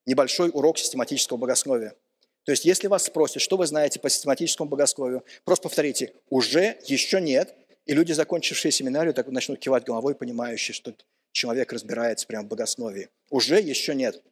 Небольшой 0.07 0.51
урок 0.53 0.79
систематического 0.79 1.37
богословия– 1.37 1.95
то 2.47 2.53
есть, 2.53 2.65
если 2.65 2.87
вас 2.87 3.03
спросят, 3.03 3.43
что 3.43 3.57
вы 3.57 3.67
знаете 3.67 3.99
по 3.99 4.09
систематическому 4.09 4.71
богословию, 4.71 5.25
просто 5.45 5.65
повторите, 5.65 6.13
уже, 6.31 6.79
еще 6.85 7.21
нет, 7.21 7.53
и 7.87 7.93
люди, 7.93 8.13
закончившие 8.13 8.71
семинарию, 8.71 9.13
так 9.15 9.27
начнут 9.27 9.59
кивать 9.59 9.85
головой, 9.85 10.15
понимающие, 10.15 10.73
что 10.73 10.95
человек 11.33 11.73
разбирается 11.73 12.25
прямо 12.25 12.45
в 12.45 12.49
богословии. 12.49 13.09
Уже, 13.31 13.61
еще 13.61 13.97
нет. 13.97 14.23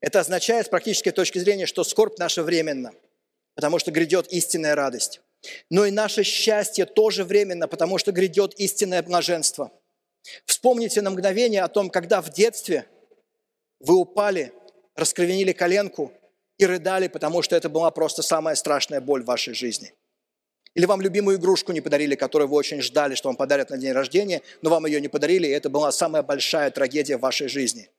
Это 0.00 0.20
означает 0.20 0.66
с 0.66 0.68
практической 0.68 1.10
точки 1.10 1.40
зрения, 1.40 1.66
что 1.66 1.82
скорбь 1.82 2.18
наша 2.18 2.44
временна, 2.44 2.92
потому 3.56 3.80
что 3.80 3.90
грядет 3.90 4.28
истинная 4.28 4.76
радость. 4.76 5.20
Но 5.70 5.86
и 5.86 5.90
наше 5.90 6.22
счастье 6.22 6.84
тоже 6.84 7.24
временно, 7.24 7.68
потому 7.68 7.98
что 7.98 8.12
грядет 8.12 8.54
истинное 8.58 9.02
блаженство. 9.02 9.72
Вспомните 10.44 11.00
на 11.00 11.10
мгновение 11.10 11.62
о 11.62 11.68
том, 11.68 11.90
когда 11.90 12.20
в 12.20 12.30
детстве 12.32 12.86
вы 13.80 13.94
упали, 13.96 14.52
раскровенили 14.96 15.52
коленку, 15.52 16.12
и 16.58 16.66
рыдали, 16.66 17.08
потому 17.08 17.42
что 17.42 17.56
это 17.56 17.68
была 17.68 17.90
просто 17.90 18.22
самая 18.22 18.56
страшная 18.56 19.00
боль 19.00 19.22
в 19.22 19.26
вашей 19.26 19.54
жизни. 19.54 19.94
Или 20.74 20.84
вам 20.84 21.00
любимую 21.00 21.38
игрушку 21.38 21.72
не 21.72 21.80
подарили, 21.80 22.14
которую 22.14 22.48
вы 22.48 22.56
очень 22.56 22.82
ждали, 22.82 23.14
что 23.14 23.28
вам 23.28 23.36
подарят 23.36 23.70
на 23.70 23.78
день 23.78 23.92
рождения, 23.92 24.42
но 24.60 24.70
вам 24.70 24.86
ее 24.86 25.00
не 25.00 25.08
подарили, 25.08 25.46
и 25.46 25.50
это 25.50 25.70
была 25.70 25.90
самая 25.92 26.22
большая 26.22 26.70
трагедия 26.70 27.16
в 27.16 27.20
вашей 27.20 27.48
жизни. 27.48 27.90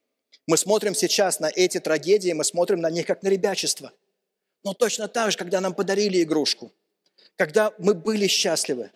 Мы 0.45 0.57
смотрим 0.57 0.93
сейчас 0.93 1.39
на 1.39 1.49
эти 1.53 1.79
трагедии, 1.79 2.31
мы 2.33 2.43
смотрим 2.43 2.79
на 2.81 2.89
них 2.89 3.05
как 3.05 3.23
на 3.23 3.29
ребячество. 3.29 3.91
Но 4.63 4.73
точно 4.73 5.07
так 5.07 5.31
же, 5.31 5.37
когда 5.37 5.61
нам 5.61 5.73
подарили 5.73 6.21
игрушку, 6.21 6.71
когда 7.39 7.73
мы 7.77 7.93
были 7.93 8.27
счастливы, 8.27 8.91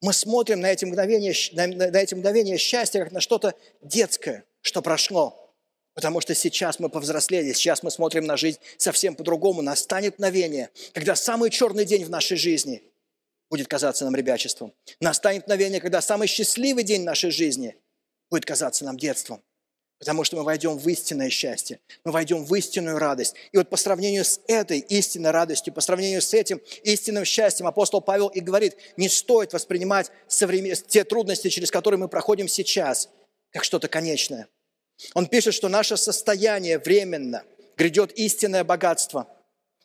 мы 0.00 0.12
смотрим 0.12 0.60
на 0.60 0.72
эти 0.72 0.84
мгновения, 0.84 1.32
на, 1.52 1.68
на 1.68 1.96
эти 1.96 2.12
мгновения 2.12 2.58
счастья 2.58 2.98
как 2.98 3.12
на 3.12 3.20
что-то 3.20 3.54
детское, 3.80 4.44
что 4.62 4.82
прошло. 4.82 5.54
Потому 5.94 6.20
что 6.20 6.34
сейчас 6.34 6.80
мы 6.80 6.88
повзрослели, 6.88 7.52
сейчас 7.52 7.84
мы 7.84 7.92
смотрим 7.92 8.24
на 8.24 8.36
жизнь 8.36 8.58
совсем 8.78 9.14
по-другому. 9.14 9.62
Настанет 9.62 10.14
мгновение, 10.14 10.70
когда 10.92 11.14
самый 11.14 11.50
черный 11.50 11.84
день 11.84 12.04
в 12.04 12.10
нашей 12.10 12.36
жизни 12.36 12.82
будет 13.48 13.68
казаться 13.68 14.04
нам 14.04 14.16
ребячеством. 14.16 14.74
Настанет 14.98 15.44
мгновение, 15.44 15.80
когда 15.80 16.00
самый 16.00 16.26
счастливый 16.26 16.82
день 16.82 17.04
нашей 17.04 17.30
жизни 17.30 17.76
будет 18.28 18.44
казаться 18.44 18.84
нам 18.84 18.96
детством. 18.96 19.40
Потому 20.02 20.24
что 20.24 20.36
мы 20.36 20.42
войдем 20.42 20.78
в 20.78 20.88
истинное 20.88 21.30
счастье, 21.30 21.78
мы 22.04 22.10
войдем 22.10 22.44
в 22.44 22.54
истинную 22.54 22.98
радость. 22.98 23.34
И 23.52 23.56
вот 23.56 23.70
по 23.70 23.76
сравнению 23.76 24.24
с 24.24 24.40
этой 24.48 24.80
истинной 24.80 25.30
радостью, 25.30 25.72
по 25.72 25.80
сравнению 25.80 26.20
с 26.20 26.34
этим 26.34 26.60
истинным 26.82 27.24
счастьем, 27.24 27.68
апостол 27.68 28.00
Павел 28.00 28.28
и 28.28 28.40
говорит, 28.40 28.76
не 28.96 29.08
стоит 29.08 29.52
воспринимать 29.52 30.10
современ... 30.26 30.74
те 30.88 31.04
трудности, 31.04 31.48
через 31.48 31.70
которые 31.70 31.98
мы 31.98 32.08
проходим 32.08 32.48
сейчас, 32.48 33.08
как 33.52 33.64
что-то 33.64 33.88
конечное– 33.88 34.48
он 35.14 35.26
пишет, 35.26 35.54
что 35.54 35.68
наше 35.68 35.96
состояние 35.96 36.78
временно, 36.78 37.44
грядет 37.76 38.12
истинное 38.12 38.64
богатство. 38.64 39.26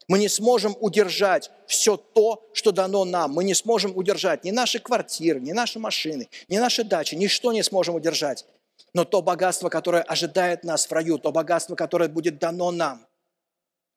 Мы 0.07 0.19
не 0.19 0.29
сможем 0.29 0.75
удержать 0.79 1.51
все 1.67 1.97
то, 1.97 2.49
что 2.53 2.71
дано 2.71 3.03
нам. 3.03 3.33
Мы 3.33 3.43
не 3.43 3.53
сможем 3.53 3.95
удержать 3.95 4.45
ни 4.45 4.51
наши 4.51 4.79
квартиры, 4.79 5.39
ни 5.41 5.51
наши 5.51 5.79
машины, 5.79 6.29
ни 6.47 6.57
наши 6.57 6.83
дачи, 6.85 7.15
ничто 7.15 7.51
не 7.51 7.63
сможем 7.63 7.95
удержать. 7.95 8.45
Но 8.93 9.05
то 9.05 9.21
богатство, 9.21 9.69
которое 9.69 10.01
ожидает 10.01 10.63
нас 10.63 10.85
в 10.85 10.91
раю, 10.91 11.17
то 11.17 11.31
богатство, 11.31 11.75
которое 11.75 12.09
будет 12.09 12.39
дано 12.39 12.71
нам, 12.71 13.07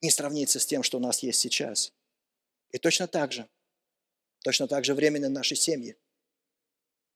не 0.00 0.11
сравнится 0.11 0.59
с 0.59 0.66
тем, 0.66 0.83
что 0.83 0.98
у 0.98 1.00
нас 1.00 1.22
есть 1.22 1.40
сейчас. 1.40 1.92
И 2.70 2.79
точно 2.79 3.07
так 3.07 3.33
же, 3.33 3.48
точно 4.42 4.68
так 4.68 4.85
же 4.85 4.94
временно 4.94 5.29
наши 5.29 5.57
семьи. 5.57 5.96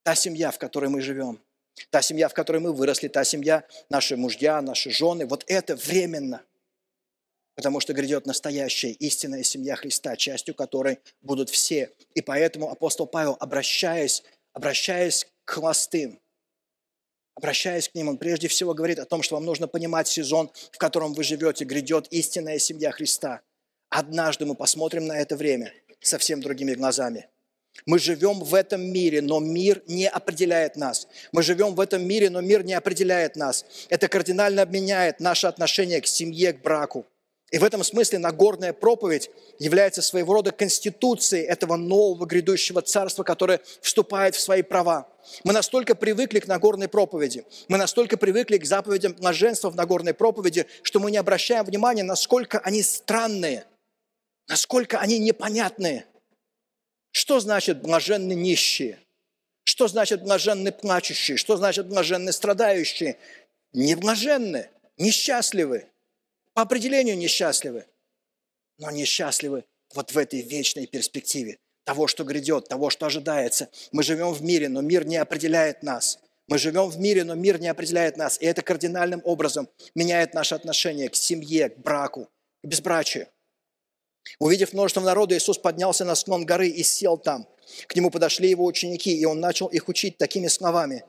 Та 0.03 0.15
семья, 0.15 0.51
в 0.51 0.59
которой 0.59 0.89
мы 0.89 1.01
живем– 1.01 1.41
Та 1.89 2.01
семья, 2.01 2.29
в 2.29 2.33
которой 2.33 2.59
мы 2.59 2.73
выросли, 2.73 3.07
та 3.07 3.23
семья, 3.23 3.63
наши 3.89 4.15
мужья, 4.15 4.61
наши 4.61 4.91
жены, 4.91 5.25
вот 5.25 5.43
это 5.47 5.75
временно. 5.75 6.41
Потому 7.55 7.79
что 7.79 7.93
грядет 7.93 8.25
настоящая 8.25 8.91
истинная 8.91 9.43
семья 9.43 9.75
Христа, 9.75 10.15
частью 10.15 10.55
которой 10.55 10.99
будут 11.21 11.49
все. 11.49 11.91
И 12.13 12.21
поэтому 12.21 12.69
апостол 12.69 13.07
Павел, 13.07 13.37
обращаясь, 13.39 14.23
обращаясь 14.53 15.27
к 15.45 15.51
холостым, 15.51 16.19
обращаясь 17.35 17.89
к 17.89 17.95
ним, 17.95 18.09
он 18.09 18.17
прежде 18.17 18.47
всего 18.47 18.73
говорит 18.73 18.99
о 18.99 19.05
том, 19.05 19.21
что 19.21 19.35
вам 19.35 19.45
нужно 19.45 19.67
понимать 19.67 20.07
сезон, 20.07 20.51
в 20.71 20.77
котором 20.77 21.13
вы 21.13 21.23
живете, 21.23 21.65
грядет 21.65 22.07
истинная 22.11 22.59
семья 22.59 22.91
Христа. 22.91 23.41
Однажды 23.89 24.45
мы 24.45 24.55
посмотрим 24.55 25.05
на 25.05 25.17
это 25.17 25.35
время 25.35 25.73
совсем 26.01 26.41
другими 26.41 26.73
глазами– 26.73 27.27
мы 27.85 27.99
живем 27.99 28.39
в 28.39 28.55
этом 28.55 28.81
мире, 28.81 29.21
но 29.21 29.39
мир 29.39 29.83
не 29.87 30.07
определяет 30.07 30.75
нас. 30.75 31.07
Мы 31.31 31.43
живем 31.43 31.75
в 31.75 31.79
этом 31.79 32.07
мире, 32.07 32.29
но 32.29 32.41
мир 32.41 32.63
не 32.63 32.73
определяет 32.73 33.35
нас. 33.35 33.65
Это 33.89 34.07
кардинально 34.07 34.61
обменяет 34.61 35.19
наше 35.19 35.47
отношение 35.47 36.01
к 36.01 36.07
семье, 36.07 36.53
к 36.53 36.61
браку. 36.61 37.05
И 37.51 37.57
в 37.57 37.63
этом 37.63 37.83
смысле 37.83 38.19
Нагорная 38.19 38.73
проповедь 38.73 39.29
является 39.59 40.01
своего 40.01 40.33
рода 40.33 40.51
конституцией 40.51 41.43
этого 41.43 41.75
нового 41.75 42.25
грядущего 42.25 42.81
царства, 42.81 43.23
которое 43.23 43.61
вступает 43.81 44.35
в 44.35 44.39
свои 44.39 44.61
права. 44.61 45.07
Мы 45.43 45.53
настолько 45.53 45.95
привыкли 45.95 46.39
к 46.39 46.47
Нагорной 46.47 46.87
проповеди, 46.87 47.45
мы 47.67 47.77
настолько 47.77 48.17
привыкли 48.17 48.57
к 48.57 48.65
заповедям 48.65 49.13
блаженства 49.13 49.69
в 49.69 49.75
Нагорной 49.75 50.13
проповеди, 50.13 50.65
что 50.81 50.99
мы 50.99 51.11
не 51.11 51.17
обращаем 51.17 51.65
внимания, 51.65 52.03
насколько 52.03 52.59
они 52.59 52.81
странные, 52.81 53.65
насколько 54.47 54.99
они 54.99 55.19
непонятные– 55.19 56.05
что 57.15 57.39
значит 57.39 57.81
блаженны 57.81 58.33
нищие? 58.33 58.99
Что 59.63 59.87
значит 59.87 60.21
блаженны 60.21 60.73
плачущие? 60.73 61.37
Что 61.37 61.55
значит 61.55 61.87
блаженны 61.87 62.33
страдающие? 62.33 63.17
Не 63.71 63.95
блаженны, 63.95 64.69
несчастливы. 64.97 65.87
По 66.55 66.61
определению 66.61 67.17
несчастливы. 67.17 67.85
Но 68.77 68.89
несчастливы 68.89 69.65
вот 69.93 70.13
в 70.13 70.17
этой 70.17 70.41
вечной 70.41 70.87
перспективе. 70.87 71.59
того, 71.83 72.07
что 72.07 72.23
грядет, 72.23 72.67
того, 72.67 72.89
что 72.89 73.05
ожидается. 73.05 73.69
Мы 73.91 74.01
живем 74.01 74.31
в 74.31 74.41
мире, 74.41 74.69
но 74.69 74.81
мир 74.81 75.05
не 75.05 75.17
определяет 75.17 75.83
нас. 75.83 76.17
Мы 76.47 76.57
живем 76.57 76.89
в 76.89 76.97
мире, 76.97 77.23
но 77.23 77.35
мир 77.35 77.59
не 77.59 77.67
определяет 77.67 78.17
нас. 78.17 78.41
И 78.41 78.45
это 78.45 78.63
кардинальным 78.63 79.21
образом 79.23 79.69
меняет 79.93 80.33
наше 80.33 80.55
отношение 80.55 81.09
к 81.09 81.15
семье, 81.15 81.69
к 81.69 81.77
браку, 81.77 82.27
к 82.63 82.67
безбрачию. 82.67 83.27
Увидев 84.39 84.73
множество 84.73 85.01
народа, 85.01 85.37
Иисус 85.37 85.59
поднялся 85.59 86.05
на 86.05 86.15
склон 86.15 86.45
горы 86.45 86.69
и 86.69 86.81
сел 86.81 87.17
там. 87.17 87.47
К 87.85 87.95
нему 87.95 88.09
подошли 88.09 88.49
его 88.49 88.65
ученики, 88.65 89.15
и 89.15 89.25
он 89.25 89.39
начал 89.39 89.67
их 89.67 89.87
учить 89.87 90.17
такими 90.17 90.47
словами. 90.47 91.03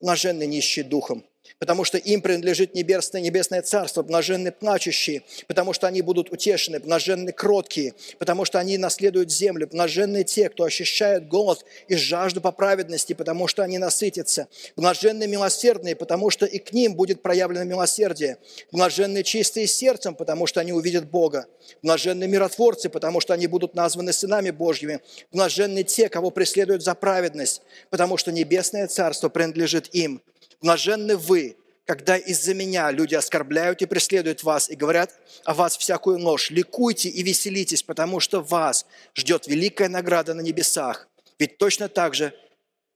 «Блаженный 0.00 0.46
нищий 0.46 0.82
духом, 0.82 1.26
потому 1.58 1.84
что 1.84 1.98
им 1.98 2.20
принадлежит 2.22 2.74
небесное, 2.74 3.20
небесное 3.20 3.62
царство, 3.62 4.02
блаженны 4.02 4.52
плачущие, 4.52 5.22
потому 5.46 5.72
что 5.72 5.86
они 5.86 6.02
будут 6.02 6.32
утешены, 6.32 6.80
блаженны 6.80 7.32
кроткие, 7.32 7.94
потому 8.18 8.44
что 8.44 8.58
они 8.58 8.78
наследуют 8.78 9.30
землю, 9.30 9.68
блаженны 9.68 10.24
те, 10.24 10.48
кто 10.48 10.64
ощущает 10.64 11.28
голод 11.28 11.64
и 11.88 11.96
жажду 11.96 12.40
по 12.40 12.52
праведности, 12.52 13.12
потому 13.12 13.46
что 13.46 13.62
они 13.62 13.78
насытятся, 13.78 14.48
блаженны 14.76 15.26
милосердные, 15.26 15.96
потому 15.96 16.30
что 16.30 16.46
и 16.46 16.58
к 16.58 16.72
ним 16.72 16.94
будет 16.94 17.22
проявлено 17.22 17.64
милосердие, 17.64 18.38
блаженны 18.70 19.22
чистые 19.22 19.66
сердцем, 19.66 20.14
потому 20.14 20.46
что 20.46 20.60
они 20.60 20.72
увидят 20.72 21.10
Бога, 21.10 21.46
блаженны 21.82 22.26
миротворцы, 22.26 22.88
потому 22.88 23.20
что 23.20 23.34
они 23.34 23.46
будут 23.46 23.74
названы 23.74 24.12
сынами 24.12 24.50
Божьими, 24.50 25.00
блаженны 25.30 25.82
те, 25.84 26.08
кого 26.08 26.30
преследуют 26.30 26.82
за 26.82 26.94
праведность, 26.94 27.62
потому 27.90 28.16
что 28.16 28.32
небесное 28.32 28.88
царство 28.88 29.28
принадлежит 29.28 29.94
им. 29.94 30.22
Блаженны 30.62 31.16
вы, 31.16 31.56
когда 31.84 32.16
из-за 32.16 32.54
меня 32.54 32.90
люди 32.90 33.14
оскорбляют 33.14 33.82
и 33.82 33.86
преследуют 33.86 34.44
вас 34.44 34.70
и 34.70 34.76
говорят 34.76 35.12
о 35.44 35.54
вас 35.54 35.76
всякую 35.76 36.18
ложь. 36.20 36.50
Ликуйте 36.50 37.08
и 37.08 37.22
веселитесь, 37.22 37.82
потому 37.82 38.20
что 38.20 38.40
вас 38.40 38.86
ждет 39.14 39.46
великая 39.48 39.88
награда 39.88 40.34
на 40.34 40.40
небесах. 40.40 41.08
Ведь 41.38 41.58
точно 41.58 41.88
так 41.88 42.14
же 42.14 42.32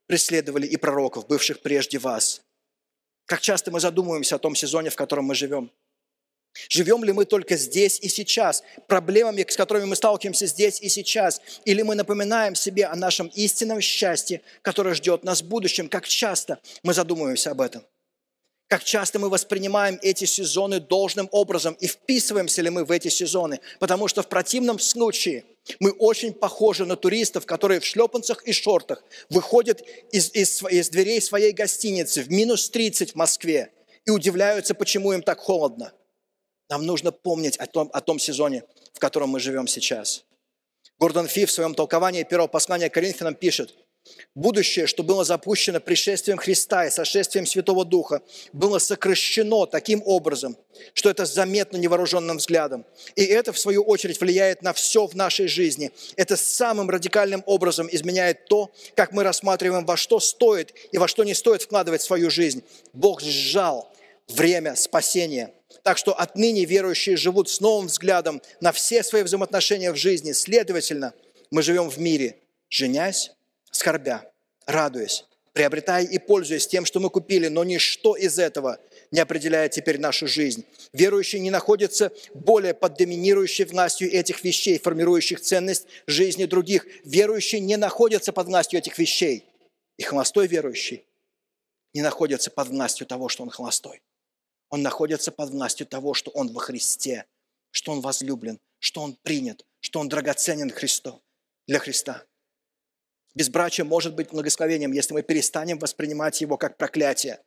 преследовали 0.06 0.66
и 0.66 0.76
пророков, 0.76 1.26
бывших 1.26 1.60
прежде 1.60 1.98
вас. 1.98 2.42
Как 3.26 3.40
часто 3.40 3.72
мы 3.72 3.80
задумываемся 3.80 4.36
о 4.36 4.38
том 4.38 4.54
сезоне, 4.54 4.90
в 4.90 4.96
котором 4.96 5.24
мы 5.24 5.34
живем. 5.34 5.72
Живем 6.68 7.04
ли 7.04 7.12
мы 7.12 7.24
только 7.24 7.56
здесь 7.56 7.98
и 8.00 8.08
сейчас, 8.08 8.62
проблемами, 8.86 9.44
с 9.48 9.56
которыми 9.56 9.84
мы 9.84 9.96
сталкиваемся 9.96 10.46
здесь 10.46 10.80
и 10.80 10.88
сейчас, 10.88 11.40
или 11.64 11.82
мы 11.82 11.94
напоминаем 11.94 12.54
себе 12.54 12.86
о 12.86 12.96
нашем 12.96 13.28
истинном 13.28 13.80
счастье, 13.80 14.42
которое 14.62 14.94
ждет 14.94 15.24
нас 15.24 15.42
в 15.42 15.48
будущем, 15.48 15.88
как 15.88 16.06
часто 16.06 16.58
мы 16.82 16.94
задумываемся 16.94 17.50
об 17.50 17.60
этом. 17.60 17.82
Как 18.68 18.82
часто 18.82 19.20
мы 19.20 19.28
воспринимаем 19.28 19.96
эти 20.02 20.24
сезоны 20.24 20.80
должным 20.80 21.28
образом? 21.30 21.74
И 21.74 21.86
вписываемся 21.86 22.62
ли 22.62 22.70
мы 22.70 22.84
в 22.84 22.90
эти 22.90 23.06
сезоны, 23.06 23.60
потому 23.78 24.08
что 24.08 24.22
в 24.22 24.28
противном 24.28 24.80
случае 24.80 25.44
мы 25.78 25.92
очень 25.92 26.32
похожи 26.32 26.84
на 26.84 26.96
туристов, 26.96 27.46
которые 27.46 27.78
в 27.78 27.84
шлепанцах 27.84 28.42
и 28.42 28.52
шортах 28.52 29.04
выходят 29.30 29.82
из, 30.10 30.34
из, 30.34 30.62
из 30.64 30.88
дверей 30.88 31.20
своей 31.20 31.52
гостиницы 31.52 32.22
в 32.22 32.30
минус 32.30 32.68
30 32.70 33.12
в 33.12 33.14
Москве 33.14 33.70
и 34.04 34.10
удивляются, 34.10 34.74
почему 34.74 35.12
им 35.12 35.22
так 35.22 35.38
холодно. 35.38 35.92
Нам 36.68 36.84
нужно 36.84 37.12
помнить 37.12 37.56
о 37.56 37.66
том, 37.66 37.90
о 37.92 38.00
том 38.00 38.18
сезоне, 38.18 38.64
в 38.92 38.98
котором 38.98 39.30
мы 39.30 39.40
живем 39.40 39.66
сейчас. 39.66 40.24
Гордон 40.98 41.28
Фи 41.28 41.44
в 41.44 41.50
своем 41.50 41.74
толковании 41.74 42.22
первого 42.24 42.48
послания 42.48 42.90
Коринфянам 42.90 43.34
пишет, 43.34 43.74
Будущее, 44.34 44.86
что 44.86 45.02
было 45.02 45.24
запущено 45.24 45.80
пришествием 45.80 46.38
Христа 46.38 46.86
и 46.86 46.90
сошествием 46.90 47.46
Святого 47.46 47.84
Духа, 47.84 48.22
было 48.52 48.78
сокращено 48.78 49.66
таким 49.66 50.02
образом, 50.04 50.56
что 50.94 51.10
это 51.10 51.24
заметно 51.24 51.76
невооруженным 51.76 52.36
взглядом. 52.36 52.84
И 53.14 53.24
это, 53.24 53.52
в 53.52 53.58
свою 53.58 53.82
очередь, 53.82 54.20
влияет 54.20 54.62
на 54.62 54.72
все 54.72 55.06
в 55.06 55.14
нашей 55.14 55.48
жизни. 55.48 55.90
Это 56.16 56.36
самым 56.36 56.90
радикальным 56.90 57.42
образом 57.46 57.88
изменяет 57.90 58.44
то, 58.46 58.70
как 58.94 59.12
мы 59.12 59.24
рассматриваем, 59.24 59.84
во 59.84 59.96
что 59.96 60.20
стоит 60.20 60.72
и 60.92 60.98
во 60.98 61.08
что 61.08 61.24
не 61.24 61.34
стоит 61.34 61.62
вкладывать 61.62 62.02
свою 62.02 62.30
жизнь. 62.30 62.62
Бог 62.92 63.22
сжал 63.22 63.90
время 64.28 64.76
спасения– 64.76 65.52
так 65.82 65.98
что 65.98 66.12
отныне 66.18 66.64
верующие 66.64 67.16
живут 67.16 67.48
с 67.48 67.60
новым 67.60 67.86
взглядом 67.86 68.42
на 68.60 68.72
все 68.72 69.02
свои 69.02 69.22
взаимоотношения 69.22 69.92
в 69.92 69.96
жизни. 69.96 70.32
Следовательно, 70.32 71.14
мы 71.50 71.62
живем 71.62 71.90
в 71.90 71.98
мире, 71.98 72.36
женясь, 72.68 73.32
скорбя, 73.70 74.30
радуясь, 74.66 75.24
приобретая 75.52 76.04
и 76.04 76.18
пользуясь 76.18 76.66
тем, 76.66 76.84
что 76.84 77.00
мы 77.00 77.10
купили, 77.10 77.48
но 77.48 77.64
ничто 77.64 78.16
из 78.16 78.38
этого 78.38 78.78
не 79.10 79.20
определяет 79.20 79.72
теперь 79.72 79.98
нашу 79.98 80.26
жизнь. 80.26 80.64
Верующие 80.92 81.40
не 81.40 81.50
находятся 81.50 82.12
более 82.34 82.74
под 82.74 82.94
доминирующей 82.94 83.64
властью 83.64 84.12
этих 84.12 84.44
вещей, 84.44 84.78
формирующих 84.78 85.40
ценность 85.40 85.86
жизни 86.06 86.44
других. 86.44 86.86
Верующие 87.04 87.60
не 87.60 87.76
находятся 87.76 88.32
под 88.32 88.48
властью 88.48 88.80
этих 88.80 88.98
вещей. 88.98 89.44
И 89.96 90.02
холостой 90.02 90.46
верующий 90.46 91.04
не 91.94 92.02
находится 92.02 92.50
под 92.50 92.68
властью 92.68 93.06
того, 93.06 93.28
что 93.28 93.42
он 93.42 93.50
холостой. 93.50 94.02
Он 94.68 94.82
находится 94.82 95.32
под 95.32 95.50
властью 95.50 95.86
того, 95.86 96.14
что 96.14 96.30
он 96.32 96.52
во 96.52 96.60
Христе, 96.60 97.26
что 97.70 97.92
он 97.92 98.00
возлюблен, 98.00 98.60
что 98.78 99.02
он 99.02 99.16
принят, 99.22 99.64
что 99.80 100.00
он 100.00 100.08
драгоценен 100.08 100.70
Христу, 100.70 101.22
для 101.66 101.78
Христа. 101.78 102.24
Безбрачие 103.34 103.84
может 103.84 104.14
быть 104.14 104.30
благословением, 104.30 104.92
если 104.92 105.12
мы 105.12 105.22
перестанем 105.22 105.78
воспринимать 105.78 106.40
его 106.40 106.56
как 106.56 106.78
проклятие. 106.78 107.42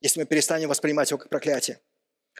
Если 0.00 0.20
мы 0.20 0.26
перестанем 0.26 0.68
воспринимать 0.68 1.10
его 1.10 1.18
как 1.18 1.30
проклятие. 1.30 1.80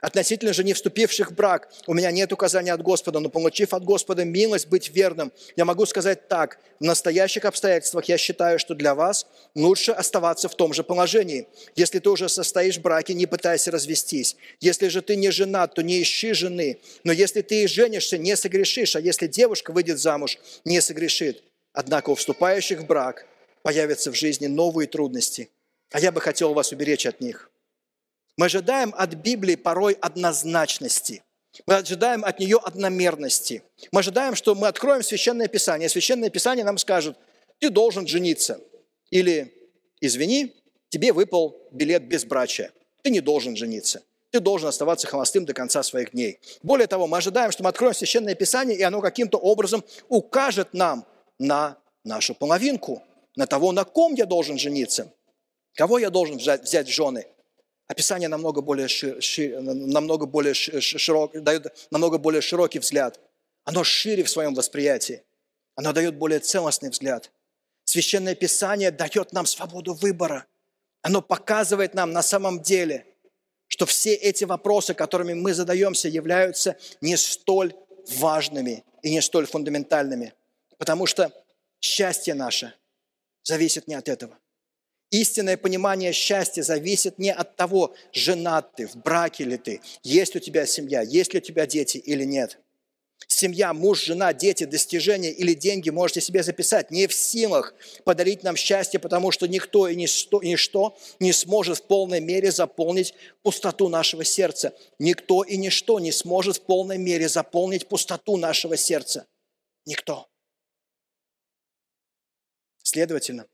Относительно 0.00 0.54
же 0.54 0.64
не 0.64 0.72
вступивших 0.72 1.30
в 1.30 1.34
брак, 1.34 1.70
у 1.86 1.92
меня 1.92 2.10
нет 2.10 2.32
указания 2.32 2.72
от 2.72 2.82
Господа, 2.82 3.20
но 3.20 3.28
получив 3.28 3.74
от 3.74 3.84
Господа 3.84 4.24
милость 4.24 4.68
быть 4.68 4.88
верным, 4.88 5.30
я 5.56 5.66
могу 5.66 5.84
сказать 5.84 6.26
так, 6.26 6.58
в 6.78 6.84
настоящих 6.84 7.44
обстоятельствах 7.44 8.06
я 8.06 8.16
считаю, 8.16 8.58
что 8.58 8.74
для 8.74 8.94
вас 8.94 9.26
лучше 9.54 9.92
оставаться 9.92 10.48
в 10.48 10.54
том 10.54 10.72
же 10.72 10.82
положении. 10.82 11.48
Если 11.76 11.98
ты 11.98 12.08
уже 12.08 12.30
состоишь 12.30 12.78
в 12.78 12.80
браке, 12.80 13.12
не 13.12 13.26
пытайся 13.26 13.70
развестись. 13.70 14.36
Если 14.60 14.88
же 14.88 15.02
ты 15.02 15.16
не 15.16 15.30
женат, 15.30 15.74
то 15.74 15.82
не 15.82 16.00
ищи 16.00 16.32
жены. 16.32 16.78
Но 17.04 17.12
если 17.12 17.42
ты 17.42 17.64
и 17.64 17.66
женишься, 17.66 18.16
не 18.16 18.36
согрешишь, 18.36 18.96
а 18.96 19.00
если 19.00 19.26
девушка 19.26 19.72
выйдет 19.72 19.98
замуж, 19.98 20.38
не 20.64 20.80
согрешит. 20.80 21.42
Однако 21.74 22.10
у 22.10 22.14
вступающих 22.14 22.80
в 22.80 22.86
брак 22.86 23.26
появятся 23.62 24.10
в 24.10 24.14
жизни 24.14 24.46
новые 24.46 24.88
трудности, 24.88 25.50
а 25.92 26.00
я 26.00 26.10
бы 26.10 26.22
хотел 26.22 26.54
вас 26.54 26.72
уберечь 26.72 27.04
от 27.04 27.20
них. 27.20 27.49
Мы 28.40 28.46
ожидаем 28.46 28.94
от 28.96 29.12
Библии 29.16 29.54
порой 29.54 29.92
однозначности. 30.00 31.22
Мы 31.66 31.74
ожидаем 31.74 32.24
от 32.24 32.38
нее 32.38 32.56
одномерности. 32.56 33.62
Мы 33.92 34.00
ожидаем, 34.00 34.34
что 34.34 34.54
мы 34.54 34.66
откроем 34.66 35.02
Священное 35.02 35.46
Писание, 35.46 35.90
Священное 35.90 36.30
Писание 36.30 36.64
нам 36.64 36.78
скажет, 36.78 37.18
ты 37.58 37.68
должен 37.68 38.06
жениться. 38.06 38.58
Или, 39.10 39.52
извини, 40.00 40.56
тебе 40.88 41.12
выпал 41.12 41.54
билет 41.70 42.04
безбрачия. 42.04 42.72
Ты 43.02 43.10
не 43.10 43.20
должен 43.20 43.56
жениться. 43.56 44.02
Ты 44.30 44.40
должен 44.40 44.68
оставаться 44.68 45.06
холостым 45.06 45.44
до 45.44 45.52
конца 45.52 45.82
своих 45.82 46.12
дней. 46.12 46.38
Более 46.62 46.86
того, 46.86 47.06
мы 47.06 47.18
ожидаем, 47.18 47.50
что 47.50 47.62
мы 47.62 47.68
откроем 47.68 47.92
Священное 47.92 48.34
Писание, 48.34 48.78
и 48.78 48.82
оно 48.82 49.02
каким-то 49.02 49.36
образом 49.36 49.84
укажет 50.08 50.72
нам 50.72 51.04
на 51.38 51.76
нашу 52.04 52.34
половинку, 52.34 53.02
на 53.36 53.46
того, 53.46 53.72
на 53.72 53.84
ком 53.84 54.14
я 54.14 54.24
должен 54.24 54.58
жениться, 54.58 55.12
кого 55.74 55.98
я 55.98 56.08
должен 56.08 56.38
взять 56.38 56.88
в 56.88 56.90
жены– 56.90 57.26
Описание 57.90 58.28
намного 58.28 58.60
более, 58.60 58.86
шир, 58.86 59.20
шир, 59.20 59.60
намного 59.60 60.24
более 60.24 60.54
широк, 60.54 61.32
дает 61.42 61.88
намного 61.90 62.18
более 62.18 62.40
широкий 62.40 62.78
взгляд. 62.78 63.18
Оно 63.64 63.82
шире 63.82 64.22
в 64.22 64.30
своем 64.30 64.54
восприятии. 64.54 65.24
Оно 65.74 65.92
дает 65.92 66.14
более 66.14 66.38
целостный 66.38 66.90
взгляд. 66.90 67.32
Священное 67.82 68.36
Писание 68.36 68.92
дает 68.92 69.32
нам 69.32 69.44
свободу 69.44 69.94
выбора. 69.94 70.46
Оно 71.02 71.20
показывает 71.20 71.94
нам 71.94 72.12
на 72.12 72.22
самом 72.22 72.62
деле, 72.62 73.06
что 73.66 73.86
все 73.86 74.14
эти 74.14 74.44
вопросы, 74.44 74.94
которыми 74.94 75.32
мы 75.32 75.52
задаемся, 75.52 76.06
являются 76.06 76.76
не 77.00 77.16
столь 77.16 77.74
важными 78.18 78.84
и 79.02 79.10
не 79.10 79.20
столь 79.20 79.46
фундаментальными. 79.46 80.32
Потому 80.78 81.06
что 81.06 81.32
счастье 81.80 82.34
наше 82.34 82.72
зависит 83.42 83.88
не 83.88 83.94
от 83.94 84.08
этого. 84.08 84.38
Истинное 85.10 85.56
понимание 85.56 86.12
счастья 86.12 86.62
зависит 86.62 87.18
не 87.18 87.32
от 87.32 87.56
того, 87.56 87.94
женат 88.12 88.76
ты, 88.76 88.86
в 88.86 88.96
браке 88.96 89.44
ли 89.44 89.56
ты, 89.56 89.80
есть 90.04 90.36
у 90.36 90.38
тебя 90.38 90.66
семья, 90.66 91.02
есть 91.02 91.34
ли 91.34 91.40
у 91.40 91.42
тебя 91.42 91.66
дети 91.66 91.98
или 91.98 92.24
нет. 92.24 92.58
Семья, 93.26 93.72
муж, 93.72 94.04
жена, 94.04 94.32
дети, 94.32 94.64
достижения 94.64 95.30
или 95.30 95.54
деньги 95.54 95.90
можете 95.90 96.20
себе 96.20 96.42
записать. 96.42 96.90
Не 96.90 97.06
в 97.06 97.14
силах 97.14 97.74
подарить 98.04 98.42
нам 98.42 98.56
счастье, 98.56 98.98
потому 98.98 99.30
что 99.30 99.46
никто 99.46 99.88
и 99.88 99.94
ничто, 99.94 100.42
ничто 100.42 100.96
не 101.20 101.32
сможет 101.32 101.78
в 101.78 101.82
полной 101.86 102.20
мере 102.20 102.50
заполнить 102.50 103.14
пустоту 103.42 103.88
нашего 103.88 104.24
сердца. 104.24 104.74
Никто 104.98 105.42
и 105.42 105.56
ничто 105.56 106.00
не 106.00 106.12
сможет 106.12 106.58
в 106.58 106.62
полной 106.62 106.98
мере 106.98 107.28
заполнить 107.28 107.88
пустоту 107.88 108.36
нашего 108.36 108.76
сердца. 108.76 109.26
Никто. 109.86 110.28
Следовательно, 112.82 113.46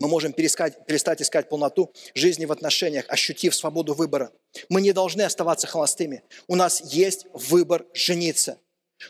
мы 0.00 0.08
можем 0.08 0.32
перескать, 0.32 0.86
перестать 0.86 1.22
искать 1.22 1.48
полноту 1.48 1.92
жизни 2.14 2.46
в 2.46 2.52
отношениях, 2.52 3.04
ощутив 3.08 3.54
свободу 3.54 3.94
выбора. 3.94 4.32
Мы 4.70 4.80
не 4.80 4.92
должны 4.92 5.22
оставаться 5.22 5.66
холостыми. 5.66 6.22
У 6.48 6.56
нас 6.56 6.80
есть 6.92 7.26
выбор 7.34 7.84
жениться. 7.92 8.58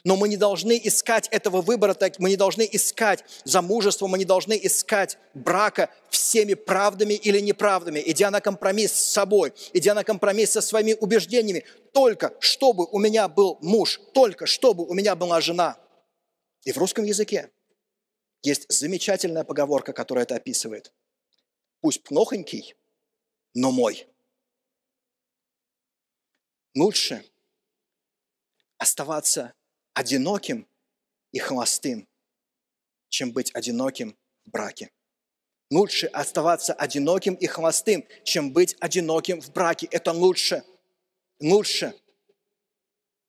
Но 0.04 0.16
мы 0.16 0.28
не 0.28 0.36
должны 0.36 0.80
искать 0.82 1.28
этого 1.30 1.62
выбора, 1.62 1.94
так 1.94 2.18
мы 2.18 2.30
не 2.30 2.36
должны 2.36 2.68
искать 2.70 3.24
замужество, 3.44 4.06
мы 4.06 4.18
не 4.18 4.24
должны 4.24 4.58
искать 4.62 5.18
брака 5.34 5.90
всеми 6.10 6.54
правдами 6.54 7.14
или 7.14 7.40
неправдами, 7.40 8.00
идя 8.06 8.30
на 8.30 8.40
компромисс 8.40 8.92
с 8.92 9.12
собой, 9.12 9.52
идя 9.72 9.94
на 9.94 10.04
компромисс 10.04 10.52
со 10.52 10.60
своими 10.60 10.94
убеждениями, 10.94 11.64
только 11.92 12.32
чтобы 12.38 12.86
у 12.86 12.98
меня 12.98 13.26
был 13.26 13.58
муж, 13.62 14.00
только 14.14 14.46
чтобы 14.46 14.84
у 14.86 14.94
меня 14.94 15.16
была 15.16 15.40
жена. 15.40 15.76
И 16.64 16.72
в 16.72 16.78
русском 16.78 17.04
языке 17.04 17.50
есть 18.42 18.70
замечательная 18.70 19.44
поговорка, 19.44 19.92
которая 19.92 20.24
это 20.24 20.36
описывает. 20.36 20.92
Пусть 21.80 22.02
плохонький, 22.02 22.74
но 23.54 23.70
мой. 23.70 24.06
Лучше 26.74 27.24
оставаться 28.78 29.54
одиноким 29.92 30.66
и 31.32 31.38
холостым, 31.38 32.08
чем 33.08 33.32
быть 33.32 33.54
одиноким 33.54 34.16
в 34.44 34.50
браке. 34.50 34.90
Лучше 35.70 36.06
оставаться 36.06 36.72
одиноким 36.72 37.34
и 37.34 37.46
холостым, 37.46 38.06
чем 38.24 38.52
быть 38.52 38.76
одиноким 38.80 39.40
в 39.40 39.52
браке. 39.52 39.86
Это 39.90 40.12
лучше. 40.12 40.64
Лучше. 41.38 41.94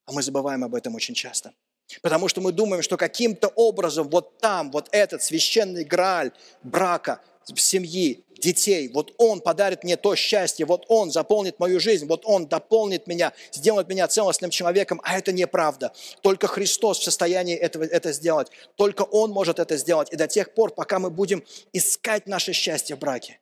А 0.06 0.12
мы 0.12 0.24
забываем 0.24 0.64
об 0.64 0.74
этом 0.74 0.96
очень 0.96 1.14
часто. 1.14 1.54
Потому 2.02 2.28
что 2.28 2.42
мы 2.42 2.52
думаем, 2.52 2.84
что 2.84 2.98
каким-то 2.98 3.48
образом 3.50 4.10
вот 4.10 4.38
там, 4.40 4.72
вот 4.72 4.90
этот 4.92 5.24
священный 5.24 5.84
грааль 5.84 6.32
брака, 6.64 7.22
семьи, 7.56 8.24
детей, 8.38 8.90
вот 8.90 9.14
Он 9.18 9.40
подарит 9.40 9.84
мне 9.84 9.98
то 9.98 10.16
счастье, 10.16 10.66
вот 10.66 10.86
Он 10.88 11.12
заполнит 11.12 11.60
мою 11.60 11.80
жизнь, 11.80 12.08
вот 12.08 12.22
Он 12.26 12.48
дополнит 12.48 13.08
меня, 13.08 13.34
сделает 13.52 13.88
меня 13.88 14.08
целостным 14.08 14.52
человеком, 14.52 15.02
а 15.04 15.18
это 15.18 15.32
неправда. 15.32 15.94
Только 16.22 16.48
Христос 16.48 17.00
в 17.00 17.04
состоянии 17.04 17.56
этого, 17.56 17.84
это 17.84 18.12
сделать. 18.12 18.50
Только 18.76 19.04
Он 19.04 19.32
может 19.32 19.60
это 19.60 19.78
сделать. 19.78 20.12
И 20.12 20.16
до 20.16 20.28
тех 20.28 20.54
пор, 20.54 20.74
пока 20.74 21.00
мы 21.00 21.10
будем 21.10 21.44
искать 21.74 22.28
наше 22.28 22.54
счастье 22.54 22.96
в 22.96 23.00
браке, 23.00 23.40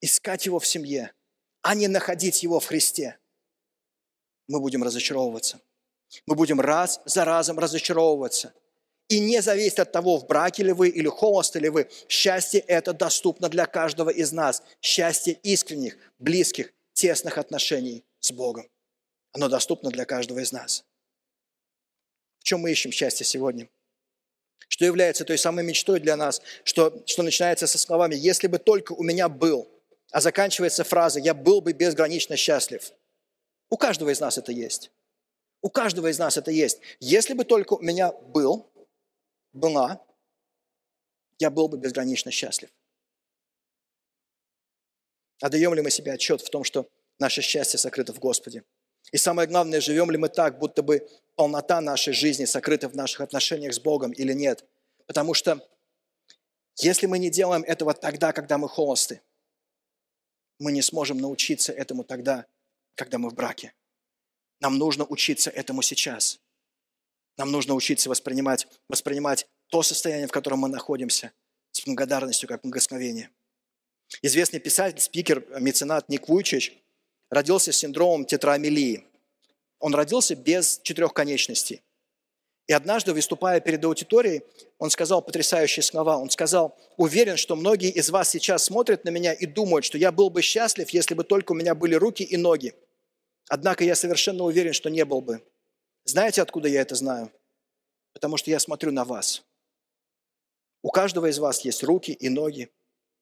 искать 0.00 0.46
его 0.46 0.58
в 0.58 0.66
семье, 0.66 1.12
а 1.62 1.74
не 1.74 1.88
находить 1.88 2.42
его 2.42 2.60
в 2.60 2.66
Христе, 2.66 3.18
мы 4.46 4.60
будем 4.60 4.82
разочаровываться. 4.82 5.60
Мы 6.26 6.34
будем 6.34 6.60
раз 6.60 7.00
за 7.04 7.24
разом 7.24 7.58
разочаровываться– 7.58 8.52
и 9.08 9.20
не 9.20 9.40
зависит 9.40 9.80
от 9.80 9.90
того, 9.90 10.18
в 10.18 10.26
браке 10.26 10.62
ли 10.62 10.72
вы 10.72 10.90
или 10.90 11.08
холосты 11.08 11.58
ли 11.58 11.70
вы. 11.70 11.88
Счастье 12.08 12.60
это 12.60 12.92
доступно 12.92 13.48
для 13.48 13.64
каждого 13.64 14.10
из 14.10 14.32
нас. 14.32 14.62
Счастье 14.82 15.32
искренних, 15.42 15.96
близких, 16.18 16.72
тесных 16.92 17.38
отношений 17.38 18.04
с 18.20 18.30
Богом. 18.30 18.68
Оно 19.32 19.48
доступно 19.48 19.90
для 19.90 20.04
каждого 20.04 20.40
из 20.40 20.52
нас. 20.52 20.84
В 22.40 22.44
чем 22.44 22.60
мы 22.60 22.70
ищем 22.70 22.92
счастье 22.92 23.24
сегодня? 23.24 23.68
Что 24.68 24.84
является 24.84 25.24
той 25.24 25.38
самой 25.38 25.64
мечтой 25.64 26.00
для 26.00 26.16
нас, 26.16 26.42
что, 26.64 27.02
что 27.06 27.22
начинается 27.22 27.66
со 27.66 27.78
словами 27.78 28.14
«если 28.14 28.46
бы 28.46 28.58
только 28.58 28.92
у 28.92 29.02
меня 29.02 29.30
был», 29.30 29.70
а 30.10 30.20
заканчивается 30.20 30.84
фраза 30.84 31.18
«я 31.18 31.32
был 31.32 31.62
бы 31.62 31.72
безгранично 31.72 32.36
счастлив». 32.36 32.92
У 33.70 33.78
каждого 33.78 34.10
из 34.10 34.20
нас 34.20 34.36
это 34.36 34.52
есть. 34.52 34.90
У 35.60 35.70
каждого 35.70 36.08
из 36.08 36.18
нас 36.18 36.36
это 36.36 36.50
есть. 36.50 36.80
Если 37.00 37.34
бы 37.34 37.44
только 37.44 37.74
у 37.74 37.82
меня 37.82 38.12
был, 38.12 38.70
была, 39.52 40.04
я 41.38 41.50
был 41.50 41.68
бы 41.68 41.78
безгранично 41.78 42.30
счастлив. 42.30 42.70
Отдаем 45.40 45.74
ли 45.74 45.82
мы 45.82 45.90
себе 45.90 46.12
отчет 46.12 46.40
в 46.40 46.50
том, 46.50 46.64
что 46.64 46.88
наше 47.18 47.42
счастье 47.42 47.78
сокрыто 47.78 48.12
в 48.12 48.18
Господе? 48.18 48.64
И 49.12 49.16
самое 49.16 49.48
главное, 49.48 49.80
живем 49.80 50.10
ли 50.10 50.18
мы 50.18 50.28
так, 50.28 50.58
будто 50.58 50.82
бы 50.82 51.08
полнота 51.34 51.80
нашей 51.80 52.12
жизни 52.12 52.44
сокрыта 52.44 52.88
в 52.88 52.96
наших 52.96 53.20
отношениях 53.20 53.72
с 53.72 53.80
Богом 53.80 54.12
или 54.12 54.32
нет? 54.32 54.64
Потому 55.06 55.34
что 55.34 55.66
если 56.76 57.06
мы 57.06 57.18
не 57.18 57.30
делаем 57.30 57.62
этого 57.62 57.94
тогда, 57.94 58.32
когда 58.32 58.58
мы 58.58 58.68
холосты, 58.68 59.22
мы 60.58 60.72
не 60.72 60.82
сможем 60.82 61.18
научиться 61.18 61.72
этому 61.72 62.04
тогда, 62.04 62.46
когда 62.94 63.18
мы 63.18 63.30
в 63.30 63.34
браке. 63.34 63.72
Нам 64.60 64.78
нужно 64.78 65.04
учиться 65.04 65.50
этому 65.50 65.82
сейчас. 65.82 66.40
Нам 67.36 67.52
нужно 67.52 67.74
учиться 67.74 68.08
воспринимать, 68.08 68.66
воспринимать 68.88 69.46
то 69.68 69.82
состояние, 69.82 70.26
в 70.26 70.32
котором 70.32 70.60
мы 70.60 70.68
находимся, 70.68 71.32
с 71.70 71.84
благодарностью, 71.84 72.48
как 72.48 72.62
благословение. 72.62 73.30
Известный 74.22 74.58
писатель, 74.58 75.00
спикер, 75.00 75.46
меценат 75.60 76.08
Ник 76.08 76.28
Вуйчич 76.28 76.76
родился 77.30 77.72
с 77.72 77.76
синдромом 77.76 78.24
тетраамилии. 78.24 79.04
Он 79.78 79.94
родился 79.94 80.34
без 80.34 80.80
четырех 80.82 81.12
конечностей. 81.12 81.82
И 82.66 82.72
однажды, 82.72 83.14
выступая 83.14 83.60
перед 83.60 83.84
аудиторией, 83.84 84.42
он 84.78 84.90
сказал 84.90 85.22
потрясающие 85.22 85.82
слова. 85.82 86.18
Он 86.18 86.28
сказал, 86.28 86.76
уверен, 86.96 87.36
что 87.36 87.56
многие 87.56 87.90
из 87.90 88.10
вас 88.10 88.28
сейчас 88.28 88.64
смотрят 88.64 89.04
на 89.04 89.10
меня 89.10 89.32
и 89.32 89.46
думают, 89.46 89.84
что 89.84 89.96
я 89.96 90.12
был 90.12 90.28
бы 90.28 90.42
счастлив, 90.42 90.90
если 90.90 91.14
бы 91.14 91.24
только 91.24 91.52
у 91.52 91.54
меня 91.54 91.74
были 91.74 91.94
руки 91.94 92.24
и 92.24 92.36
ноги. 92.36 92.74
Однако 93.48 93.84
я 93.84 93.94
совершенно 93.94 94.44
уверен, 94.44 94.72
что 94.72 94.90
не 94.90 95.04
был 95.04 95.20
бы. 95.20 95.42
Знаете, 96.04 96.42
откуда 96.42 96.68
я 96.68 96.82
это 96.82 96.94
знаю? 96.94 97.32
Потому 98.12 98.36
что 98.36 98.50
я 98.50 98.58
смотрю 98.58 98.92
на 98.92 99.04
вас. 99.04 99.44
У 100.82 100.90
каждого 100.90 101.26
из 101.30 101.38
вас 101.38 101.64
есть 101.64 101.82
руки 101.82 102.12
и 102.12 102.28
ноги, 102.28 102.70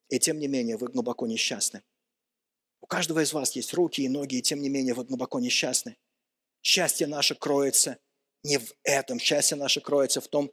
и 0.08 0.18
тем 0.18 0.38
не 0.38 0.48
менее 0.48 0.76
вы 0.76 0.88
глубоко 0.88 1.26
несчастны. 1.26 1.82
У 2.80 2.86
каждого 2.86 3.22
из 3.22 3.32
вас 3.32 3.56
есть 3.56 3.72
руки 3.74 4.02
и 4.02 4.08
ноги, 4.08 4.36
и 4.36 4.42
тем 4.42 4.60
не 4.60 4.68
менее 4.68 4.94
вы 4.94 5.04
глубоко 5.04 5.40
несчастны. 5.40 5.96
Счастье 6.62 7.06
наше 7.06 7.34
кроется 7.34 7.98
не 8.42 8.58
в 8.58 8.72
этом. 8.82 9.18
Счастье 9.18 9.56
наше 9.56 9.80
кроется 9.80 10.20
в 10.20 10.28
том, 10.28 10.52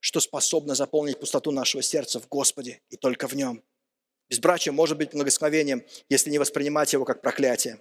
что 0.00 0.20
способно 0.20 0.74
заполнить 0.74 1.20
пустоту 1.20 1.50
нашего 1.50 1.82
сердца 1.82 2.20
в 2.20 2.28
Господе 2.28 2.82
и 2.88 2.96
только 2.96 3.28
в 3.28 3.34
Нем. 3.34 3.62
Безбрачие 4.28 4.72
может 4.72 4.96
быть 4.96 5.12
благословением, 5.12 5.84
если 6.08 6.30
не 6.30 6.38
воспринимать 6.38 6.92
его 6.92 7.04
как 7.04 7.20
проклятие. 7.20 7.80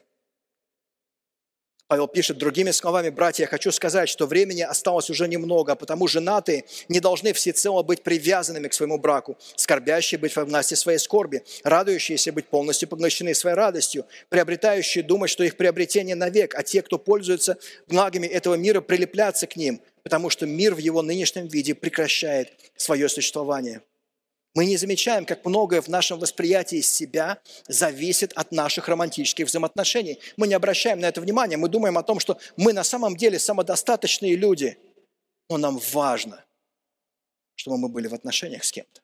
Павел 1.90 2.08
пишет, 2.08 2.38
другими 2.38 2.70
словами, 2.70 3.10
братья, 3.10 3.46
я 3.46 3.48
хочу 3.48 3.72
сказать, 3.72 4.10
что 4.10 4.28
времени 4.28 4.62
осталось 4.62 5.10
уже 5.10 5.28
немного, 5.28 5.76
потому 5.76 6.08
женатые 6.08 6.66
не 6.88 7.00
должны 7.00 7.34
всецело 7.34 7.82
быть 7.82 8.04
привязанными 8.04 8.68
к 8.68 8.76
своему 8.76 9.00
браку, 9.00 9.40
скорбящие 9.56 10.20
быть 10.20 10.36
во 10.36 10.46
власти 10.46 10.76
своей 10.76 11.00
скорби, 11.00 11.42
радующиеся 11.64 12.32
быть 12.32 12.46
полностью 12.46 12.88
поглощены 12.88 13.34
своей 13.34 13.56
радостью, 13.56 14.06
приобретающие 14.30 15.04
думать, 15.04 15.32
что 15.32 15.44
их 15.44 15.58
приобретение 15.58 16.16
навек, 16.16 16.54
а 16.54 16.62
те, 16.62 16.84
кто 16.84 17.00
пользуется 17.00 17.58
благами 17.88 18.28
этого 18.28 18.54
мира, 18.54 18.82
прилепляться 18.82 19.48
к 19.48 19.56
ним, 19.56 19.82
потому 20.04 20.30
что 20.30 20.46
мир 20.46 20.76
в 20.76 20.78
его 20.78 21.02
нынешнем 21.02 21.48
виде 21.48 21.74
прекращает 21.74 22.54
свое 22.78 23.10
существование. 23.10 23.82
Мы 24.56 24.66
не 24.66 24.78
замечаем, 24.78 25.26
как 25.26 25.46
многое 25.46 25.82
в 25.82 25.88
нашем 25.90 26.18
восприятии 26.20 26.82
себя 26.82 27.40
зависит 27.68 28.34
от 28.34 28.52
наших 28.52 28.88
романтических 28.88 29.46
взаимоотношений. 29.46 30.20
Мы 30.38 30.48
не 30.48 30.56
обращаем 30.56 31.00
на 31.00 31.06
это 31.06 31.22
внимания. 31.22 31.56
Мы 31.56 31.70
думаем 31.70 31.98
о 31.98 32.04
том, 32.04 32.20
что 32.20 32.40
мы 32.58 32.74
на 32.74 32.84
самом 32.84 33.16
деле 33.16 33.38
самодостаточные 33.38 34.36
люди. 34.36 34.78
Но 35.50 35.58
нам 35.58 35.80
важно, 35.94 36.44
чтобы 37.56 37.78
мы 37.78 37.90
были 37.90 38.08
в 38.08 38.14
отношениях 38.14 38.64
с 38.64 38.72
кем-то. 38.72 39.02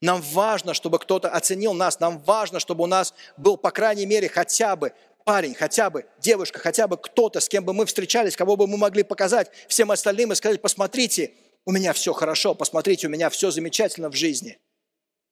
Нам 0.00 0.20
важно, 0.20 0.74
чтобы 0.74 0.98
кто-то 0.98 1.30
оценил 1.30 1.72
нас. 1.72 1.98
Нам 1.98 2.18
важно, 2.18 2.60
чтобы 2.60 2.84
у 2.84 2.86
нас 2.86 3.14
был, 3.38 3.56
по 3.56 3.70
крайней 3.70 4.04
мере, 4.04 4.28
хотя 4.28 4.76
бы 4.76 4.92
парень, 5.24 5.54
хотя 5.54 5.88
бы 5.88 6.06
девушка, 6.20 6.58
хотя 6.58 6.86
бы 6.86 6.98
кто-то, 6.98 7.40
с 7.40 7.48
кем 7.48 7.64
бы 7.64 7.72
мы 7.72 7.86
встречались, 7.86 8.36
кого 8.36 8.56
бы 8.56 8.66
мы 8.66 8.76
могли 8.76 9.02
показать 9.04 9.50
всем 9.68 9.90
остальным 9.90 10.32
и 10.32 10.34
сказать, 10.34 10.60
посмотрите, 10.60 11.32
у 11.64 11.72
меня 11.72 11.92
все 11.94 12.12
хорошо, 12.12 12.54
посмотрите, 12.54 13.06
у 13.06 13.10
меня 13.10 13.30
все 13.30 13.50
замечательно 13.50 14.10
в 14.10 14.14
жизни– 14.14 14.58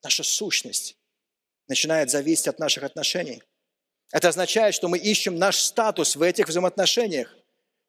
наша 0.03 0.23
сущность 0.23 0.97
начинает 1.69 2.11
зависеть 2.11 2.49
от 2.49 2.59
наших 2.59 2.85
отношений. 2.85 3.43
Это 4.13 4.29
означает, 4.29 4.75
что 4.75 4.89
мы 4.89 4.99
ищем 4.99 5.37
наш 5.37 5.59
статус 5.59 6.17
в 6.17 6.23
этих 6.23 6.49
взаимоотношениях. 6.49 7.35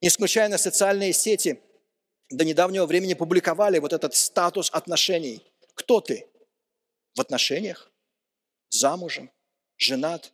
Не 0.02 0.10
случайно 0.10 0.58
социальные 0.58 1.14
сети 1.14 1.62
до 2.30 2.46
недавнего 2.46 2.86
времени 2.86 3.14
публиковали 3.14 3.80
вот 3.80 3.94
этот 3.94 4.16
статус 4.16 4.70
отношений. 4.72 5.44
Кто 5.76 6.00
ты? 6.00 6.28
В 7.16 7.22
отношениях? 7.22 7.92
Замужем? 8.70 9.32
Женат? 9.78 10.32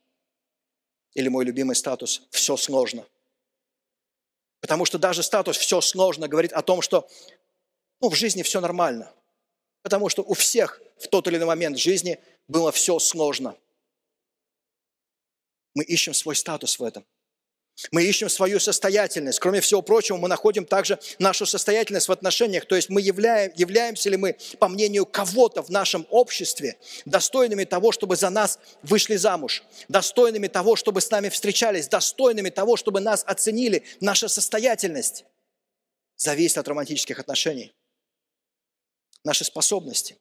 Или 1.14 1.30
мой 1.30 1.45
любимый 1.45 1.76
статус 1.76 2.22
«все 2.30 2.58
сложно»? 2.58 3.08
Потому 4.60 4.86
что 4.86 4.99
даже 4.99 5.24
статус 5.24 5.58
«все 5.58 5.82
сложно» 5.82 6.28
говорит 6.28 6.52
о 6.54 6.62
том, 6.62 6.82
что 6.82 7.10
ну, 8.02 8.10
в 8.10 8.16
жизни 8.16 8.43
все 8.43 8.60
нормально. 8.62 9.12
Потому 9.82 10.10
что 10.10 10.22
у 10.22 10.34
всех 10.34 10.82
в 11.00 11.08
тот 11.08 11.28
или 11.28 11.38
иной 11.38 11.48
момент 11.48 11.78
жизни 11.78 12.20
было 12.48 12.72
все 12.72 13.00
сложно. 13.00 13.56
Мы 15.74 15.84
ищем 15.84 16.14
свой 16.14 16.36
статус 16.36 16.80
в 16.80 16.84
этом. 16.84 17.06
Мы 17.91 18.04
ищем 18.04 18.28
свою 18.28 18.60
состоятельность. 18.60 19.39
Кроме 19.39 19.62
всего 19.62 19.84
прочего, 19.84 20.18
мы 20.18 20.28
находим 20.28 20.66
также 20.66 21.00
нашу 21.20 21.45
состоятельность 21.45 22.08
в 22.08 22.12
отношениях. 22.12 22.66
То 22.66 22.76
есть 22.76 22.89
мы 22.89 23.02
являем, 23.02 23.52
являемся 23.56 24.10
ли 24.10 24.18
мы, 24.18 24.36
по 24.58 24.68
мнению 24.68 25.06
кого-то 25.06 25.62
в 25.62 25.70
нашем 25.70 26.08
обществе, 26.10 26.80
достойными 27.06 27.66
того, 27.66 27.91
чтобы 27.91 28.16
за 28.16 28.32
нас 28.32 28.58
вышли 28.82 29.16
замуж, 29.16 29.64
достойными 29.88 30.48
того, 30.48 30.76
чтобы 30.76 31.02
с 31.02 31.12
нами 31.12 31.30
встречались, 31.30 31.88
достойными 31.88 32.50
того, 32.50 32.78
чтобы 32.78 33.00
нас 33.00 33.24
оценили, 33.28 33.84
наша 34.02 34.28
состоятельность. 34.28 35.26
зависит 36.16 36.58
от 36.58 36.68
романтических 36.68 37.20
отношений. 37.20 37.76
Наши 39.24 39.43
способности. 39.43 40.18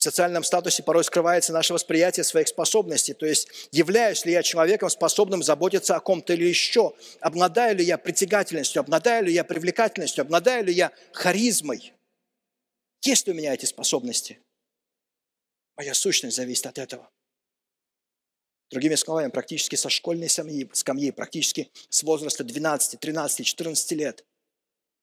В 0.00 0.02
социальном 0.02 0.44
статусе 0.44 0.82
порой 0.82 1.04
скрывается 1.04 1.52
наше 1.52 1.74
восприятие 1.74 2.24
своих 2.24 2.48
способностей. 2.48 3.12
То 3.12 3.26
есть, 3.26 3.68
являюсь 3.70 4.24
ли 4.24 4.32
я 4.32 4.42
человеком, 4.42 4.88
способным 4.88 5.42
заботиться 5.42 5.94
о 5.94 6.00
ком-то 6.00 6.32
или 6.32 6.46
еще? 6.46 6.94
Обладаю 7.20 7.76
ли 7.76 7.84
я 7.84 7.98
притягательностью? 7.98 8.80
Обладаю 8.80 9.26
ли 9.26 9.34
я 9.34 9.44
привлекательностью? 9.44 10.22
Обладаю 10.22 10.64
ли 10.64 10.72
я 10.72 10.90
харизмой? 11.12 11.92
Есть 13.02 13.26
ли 13.26 13.34
у 13.34 13.36
меня 13.36 13.52
эти 13.52 13.66
способности? 13.66 14.40
Моя 15.76 15.92
сущность 15.92 16.36
зависит 16.36 16.64
от 16.64 16.78
этого. 16.78 17.10
Другими 18.70 18.94
словами, 18.94 19.30
практически 19.30 19.76
со 19.76 19.90
школьной 19.90 20.30
семьи, 20.30 20.66
скамьи, 20.72 21.10
практически 21.10 21.70
с 21.90 22.02
возраста 22.02 22.42
12, 22.42 22.98
13, 22.98 23.44
14 23.44 23.92
лет, 23.92 24.24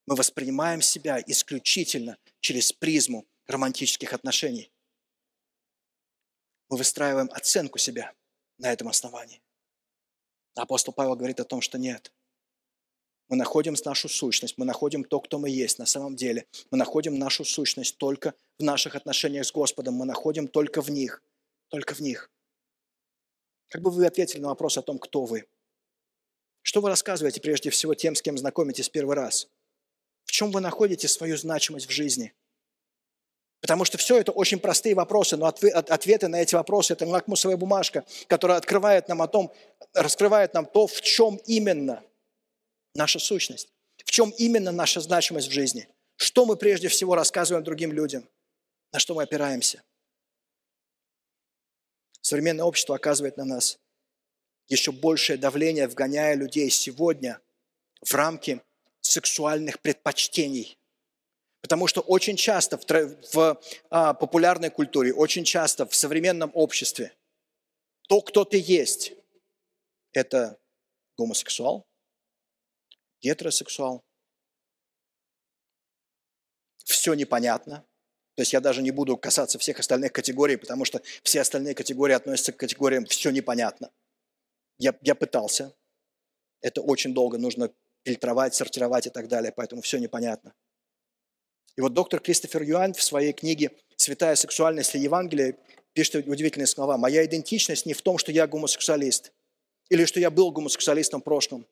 мы 0.08 0.16
воспринимаем 0.16 0.82
себя 0.82 1.24
исключительно 1.28 2.18
через 2.40 2.72
призму 2.72 3.28
романтических 3.46 4.12
отношений. 4.14 4.72
Мы 6.70 6.78
выстраиваем 6.78 7.30
оценку 7.32 7.78
себя 7.78 8.14
на 8.58 8.72
этом 8.72 8.88
основании. 8.88 9.42
Апостол 10.56 10.94
Павел 10.94 11.16
говорит 11.16 11.40
о 11.40 11.46
том, 11.46 11.62
что 11.62 11.78
нет. 11.78 12.12
Мы 13.30 13.36
находим 13.36 13.76
нашу 13.86 14.08
сущность, 14.08 14.58
мы 14.58 14.66
находим 14.66 15.04
то, 15.04 15.20
кто 15.20 15.38
мы 15.38 15.50
есть 15.50 15.80
на 15.80 15.86
самом 15.86 16.16
деле. 16.16 16.48
Мы 16.72 16.78
находим 16.78 17.20
нашу 17.20 17.44
сущность 17.44 17.98
только 17.98 18.34
в 18.58 18.64
наших 18.64 18.96
отношениях 18.96 19.46
с 19.46 19.52
Господом, 19.52 19.96
мы 19.96 20.06
находим 20.06 20.48
только 20.48 20.82
в 20.82 20.90
них, 20.90 21.22
только 21.68 21.94
в 21.94 22.00
них. 22.00 22.32
Как 23.70 23.82
бы 23.82 23.92
вы 23.92 24.06
ответили 24.06 24.40
на 24.40 24.48
вопрос 24.48 24.78
о 24.78 24.82
том, 24.82 24.98
кто 24.98 25.26
вы? 25.26 25.46
Что 26.62 26.80
вы 26.80 26.90
рассказываете 26.90 27.42
прежде 27.42 27.70
всего 27.70 27.96
тем, 27.96 28.16
с 28.16 28.22
кем 28.22 28.38
знакомитесь 28.38 28.90
первый 28.90 29.16
раз? 29.16 29.50
В 30.24 30.32
чем 30.32 30.52
вы 30.52 30.62
находите 30.62 31.08
свою 31.08 31.38
значимость 31.38 31.88
в 31.88 31.92
жизни? 31.92 32.34
Потому 33.62 33.86
что 33.86 33.98
все 33.98 34.18
это 34.18 34.32
очень 34.32 34.60
простые 34.60 34.94
вопросы, 34.94 35.36
но 35.36 35.48
ответы 35.48 36.28
на 36.28 36.42
эти 36.42 36.54
вопросы– 36.54 36.94
это 36.94 37.06
лакмусовая 37.08 37.58
бумажка, 37.58 38.06
которая 38.28 38.58
открывает 38.58 39.08
нам 39.08 39.22
о 39.22 39.28
том, 39.28 39.52
раскрывает 39.94 40.54
нам 40.54 40.66
то, 40.66 40.86
в 40.86 41.02
чем 41.02 41.38
именно 41.46 42.04
наша 42.94 43.20
сущность, 43.20 43.70
в 43.98 44.12
чем 44.12 44.30
именно 44.38 44.72
наша 44.72 45.02
значимость 45.02 45.48
в 45.48 45.52
жизни, 45.52 45.88
что 46.18 46.46
мы 46.46 46.56
прежде 46.56 46.88
всего 46.88 47.16
рассказываем 47.16 47.64
другим 47.64 47.92
людям, 47.92 48.28
на 48.92 49.00
что 49.00 49.16
мы 49.16 49.24
опираемся. 49.24 49.82
Современное 52.22 52.66
общество 52.66 52.96
оказывает 52.96 53.38
на 53.38 53.46
нас 53.46 53.80
еще 54.68 54.92
большее 54.92 55.38
давление, 55.38 55.88
вгоняя 55.88 56.36
людей 56.36 56.70
сегодня 56.70 57.40
в 58.02 58.14
рамки 58.14 58.62
сексуальных 59.02 59.80
предпочтений. 59.80 60.77
Потому 61.62 61.88
что 61.88 62.02
очень 62.02 62.38
часто 62.38 62.78
в, 62.78 62.86
в 63.34 63.62
а, 63.90 64.14
популярной 64.14 64.70
культуре, 64.70 65.14
очень 65.14 65.44
часто 65.44 65.86
в 65.86 65.96
современном 65.96 66.52
обществе 66.54 67.14
то, 68.08 68.22
кто 68.22 68.46
ты 68.46 68.58
есть, 68.58 69.14
это 70.14 70.58
гомосексуал, 71.18 71.86
гетеросексуал. 73.22 74.04
Все 76.86 77.14
непонятно. 77.14 77.86
То 78.36 78.42
есть 78.42 78.54
я 78.54 78.62
даже 78.62 78.82
не 78.82 78.92
буду 78.92 79.18
касаться 79.18 79.60
всех 79.60 79.80
остальных 79.80 80.14
категорий, 80.14 80.56
потому 80.56 80.86
что 80.86 81.02
все 81.24 81.42
остальные 81.42 81.76
категории 81.76 82.14
относятся 82.14 82.54
к 82.54 82.58
категориям 82.58 83.06
«все 83.06 83.32
непонятно». 83.32 83.92
Я, 84.78 84.98
я 85.02 85.16
пытался. 85.16 85.76
Это 86.62 86.82
очень 86.82 87.14
долго 87.14 87.38
нужно 87.38 87.74
фильтровать, 88.06 88.54
сортировать 88.54 89.08
и 89.08 89.10
так 89.10 89.28
далее, 89.28 89.52
поэтому 89.52 89.82
все 89.82 89.98
непонятно. 89.98 90.54
И 91.78 91.82
вот 91.82 91.94
доктор 91.94 92.20
Кристофер 92.20 92.64
Юань 92.64 92.94
в 92.94 93.04
своей 93.04 93.34
книге 93.34 93.72
«Святая 93.96 94.36
сексуальность 94.36 94.96
и 94.96 95.00
Евангелие» 95.00 95.58
пишет 95.94 96.28
удивительные 96.28 96.68
слова. 96.68 96.98
«Моя 96.98 97.24
идентичность 97.26 97.86
не 97.86 97.94
в 97.94 98.02
том, 98.02 98.18
что 98.18 98.32
я 98.32 98.48
гомосексуалист, 98.48 99.32
или 99.90 100.06
что 100.06 100.20
я 100.20 100.32
был 100.32 100.52
гомосексуалистом 100.52 101.22
в 101.22 101.24
прошлом. 101.24 101.66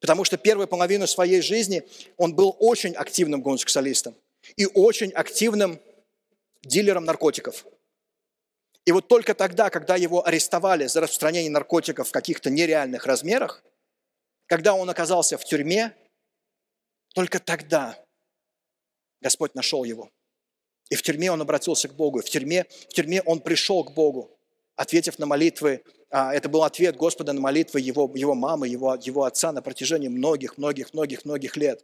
Потому 0.00 0.24
что 0.24 0.36
первую 0.36 0.68
половину 0.68 1.06
своей 1.06 1.40
жизни 1.40 1.82
он 2.16 2.34
был 2.34 2.56
очень 2.58 2.94
активным 2.94 3.42
гомосексуалистом 3.42 4.14
и 4.56 4.66
очень 4.66 5.10
активным 5.12 5.80
дилером 6.62 7.04
наркотиков. 7.04 7.66
И 8.84 8.92
вот 8.92 9.08
только 9.08 9.34
тогда, 9.34 9.70
когда 9.70 9.96
его 9.96 10.26
арестовали 10.26 10.86
за 10.86 11.00
распространение 11.00 11.50
наркотиков 11.50 12.08
в 12.08 12.12
каких-то 12.12 12.50
нереальных 12.50 13.06
размерах, 13.06 13.62
когда 14.46 14.74
он 14.74 14.90
оказался 14.90 15.38
в 15.38 15.44
тюрьме, 15.44 15.94
только 17.14 17.38
тогда 17.38 18.02
Господь 19.22 19.54
нашел 19.54 19.84
его. 19.84 20.10
И 20.90 20.94
в 20.94 21.02
тюрьме 21.02 21.30
он 21.32 21.40
обратился 21.40 21.88
к 21.88 21.94
Богу. 21.94 22.20
В 22.20 22.28
тюрьме, 22.28 22.66
в 22.90 22.92
тюрьме 22.92 23.22
он 23.22 23.40
пришел 23.40 23.84
к 23.84 23.92
Богу, 23.92 24.36
ответив 24.76 25.18
на 25.18 25.26
молитвы. 25.26 25.82
А, 26.10 26.34
это 26.34 26.48
был 26.48 26.64
ответ 26.64 26.96
Господа 26.96 27.32
на 27.32 27.40
молитвы 27.40 27.80
его, 27.80 28.10
его 28.14 28.34
мамы, 28.34 28.68
его, 28.68 28.94
его 29.00 29.24
отца 29.24 29.52
на 29.52 29.62
протяжении 29.62 30.08
многих, 30.08 30.58
многих, 30.58 30.92
многих, 30.92 31.24
многих 31.24 31.56
лет. 31.56 31.82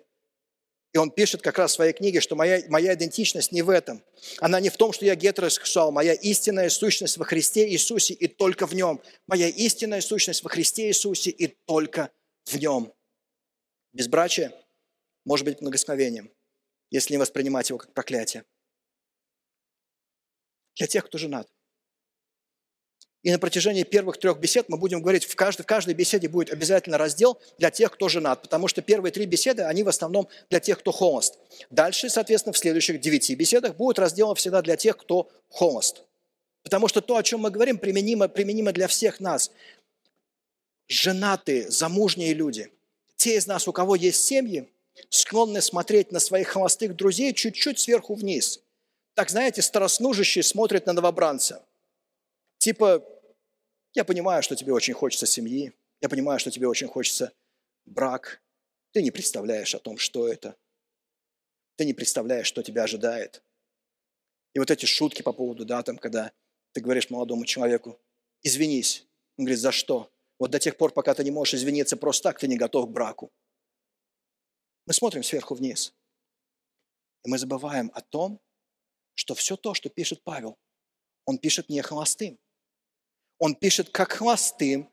И 0.93 0.99
он 0.99 1.11
пишет 1.11 1.43
как 1.43 1.59
раз 1.59 1.73
в 1.73 1.75
своей 1.75 1.93
книге, 1.93 2.21
что 2.21 2.35
моя, 2.35 2.63
моя 2.69 2.95
идентичность 2.95 3.53
не 3.53 3.63
в 3.63 3.71
этом. 3.71 4.03
Она 4.41 4.59
не 4.59 4.71
в 4.71 4.77
том, 4.77 4.93
что 4.93 5.05
я 5.05 5.15
гетеросексуал. 5.15 5.93
Моя 5.93 6.15
истинная 6.15 6.71
сущность 6.71 7.19
во 7.19 7.25
Христе 7.25 7.69
Иисусе 7.69 8.15
и 8.15 8.27
только 8.27 8.67
в 8.67 8.75
Нем. 8.75 9.01
Моя 9.27 9.49
истинная 9.49 10.01
сущность 10.01 10.43
во 10.43 10.51
Христе 10.51 10.89
Иисусе 10.89 11.31
и 11.31 11.47
только 11.47 12.11
в 12.47 12.57
Нем. 12.57 12.93
Безбрачие 13.93 14.53
может 15.25 15.45
быть 15.45 15.61
благословением, 15.61 16.31
если 16.91 17.15
не 17.15 17.19
воспринимать 17.19 17.69
его 17.69 17.79
как 17.79 17.93
проклятие. 17.93 18.45
Для 20.77 20.87
тех, 20.87 21.05
кто 21.07 21.19
женат. 21.19 21.49
И 23.23 23.33
на 23.33 23.39
протяжении 23.39 23.83
первых 23.83 24.19
трех 24.19 24.39
бесед 24.39 24.69
мы 24.69 24.77
будем 24.77 25.03
говорить, 25.03 25.25
в 25.25 25.35
каждой, 25.35 25.63
в 25.63 25.67
каждой 25.67 25.95
беседе 25.95 26.29
будет 26.29 26.53
обязательно 26.53 26.99
раздел 26.99 27.41
для 27.59 27.71
тех, 27.71 27.93
кто 27.93 28.09
женат, 28.09 28.43
потому 28.43 28.69
что 28.69 28.81
первые 28.81 29.11
три 29.11 29.27
беседы, 29.27 29.65
они 29.65 29.83
в 29.83 29.89
основном 29.89 30.29
для 30.51 30.61
тех, 30.61 30.79
кто 30.79 30.93
холост. 30.93 31.37
Дальше, 31.71 32.09
соответственно, 32.11 32.53
в 32.53 32.59
следующих 32.59 33.01
девяти 33.01 33.35
беседах 33.35 33.75
будет 33.75 33.99
раздел 33.99 34.35
всегда 34.35 34.63
для 34.63 34.77
тех, 34.77 34.97
кто 34.97 35.29
холост. 35.49 36.05
Потому 36.63 36.87
что 36.87 37.01
то, 37.01 37.17
о 37.17 37.23
чем 37.23 37.41
мы 37.41 37.51
говорим, 37.51 37.79
применимо, 37.79 38.29
применимо 38.29 38.73
для 38.73 38.87
всех 38.87 39.19
нас. 39.19 39.51
Женатые, 40.87 41.69
замужние 41.71 42.35
люди, 42.35 42.71
те 43.17 43.37
из 43.37 43.47
нас, 43.49 43.67
у 43.67 43.73
кого 43.73 43.97
есть 43.97 44.25
семьи, 44.25 44.71
склонны 45.11 45.61
смотреть 45.61 46.13
на 46.13 46.21
своих 46.21 46.49
холостых 46.49 46.97
друзей 46.97 47.33
чуть-чуть 47.33 47.79
сверху 47.79 48.15
вниз. 48.15 48.61
Так, 49.15 49.31
знаете, 49.31 49.63
старослужащие 49.63 50.43
смотрят 50.43 50.87
на 50.87 50.93
новобранца– 50.93 51.65
Типа, 52.59 53.05
я 53.95 54.05
понимаю, 54.05 54.43
что 54.43 54.57
тебе 54.57 54.73
очень 54.73 54.95
хочется 54.95 55.27
семьи, 55.27 55.73
я 56.01 56.09
понимаю, 56.09 56.39
что 56.39 56.51
тебе 56.51 56.69
очень 56.69 56.89
хочется 56.89 57.33
брак. 57.87 58.43
Ты 58.93 59.03
не 59.03 59.11
представляешь 59.11 59.75
о 59.75 59.79
том, 59.79 59.97
что 59.97 60.29
это. 60.29 60.57
Ты 61.77 61.85
не 61.85 61.93
представляешь, 61.93 62.47
что 62.47 62.63
тебя 62.63 62.83
ожидает. 62.83 63.43
И 64.55 64.59
вот 64.59 64.71
эти 64.71 64.87
шутки 64.87 65.23
по 65.23 65.33
поводу, 65.33 65.65
да, 65.65 65.83
там, 65.83 65.99
когда 65.99 66.33
ты 66.73 66.81
говоришь 66.81 67.11
молодому 67.11 67.45
человеку, 67.45 67.99
извинись. 68.43 69.07
Он 69.37 69.45
говорит, 69.45 69.61
за 69.61 69.71
что? 69.71 70.11
Вот 70.39 70.51
до 70.51 70.59
тех 70.59 70.77
пор, 70.77 70.93
пока 70.93 71.15
ты 71.15 71.23
не 71.23 71.31
можешь 71.31 71.55
извиниться 71.55 71.97
просто 71.97 72.25
так, 72.25 72.39
ты 72.41 72.49
не 72.49 72.57
готов 72.57 72.89
к 72.89 72.93
браку. 72.93 73.31
Мы 74.89 74.95
смотрим 74.95 75.23
сверху 75.23 75.55
вниз. 75.55 75.93
И 77.23 77.29
мы 77.29 77.37
забываем 77.37 77.91
о 77.95 78.01
том, 78.01 78.41
что 79.15 79.35
все 79.35 79.55
то, 79.55 79.75
что 79.75 79.91
пишет 79.91 80.25
Павел, 80.25 80.57
он 81.27 81.37
пишет 81.37 81.69
не 81.69 81.83
холостым. 81.83 82.39
Он 83.39 83.55
пишет 83.55 83.91
как 83.91 84.13
холостым, 84.13 84.91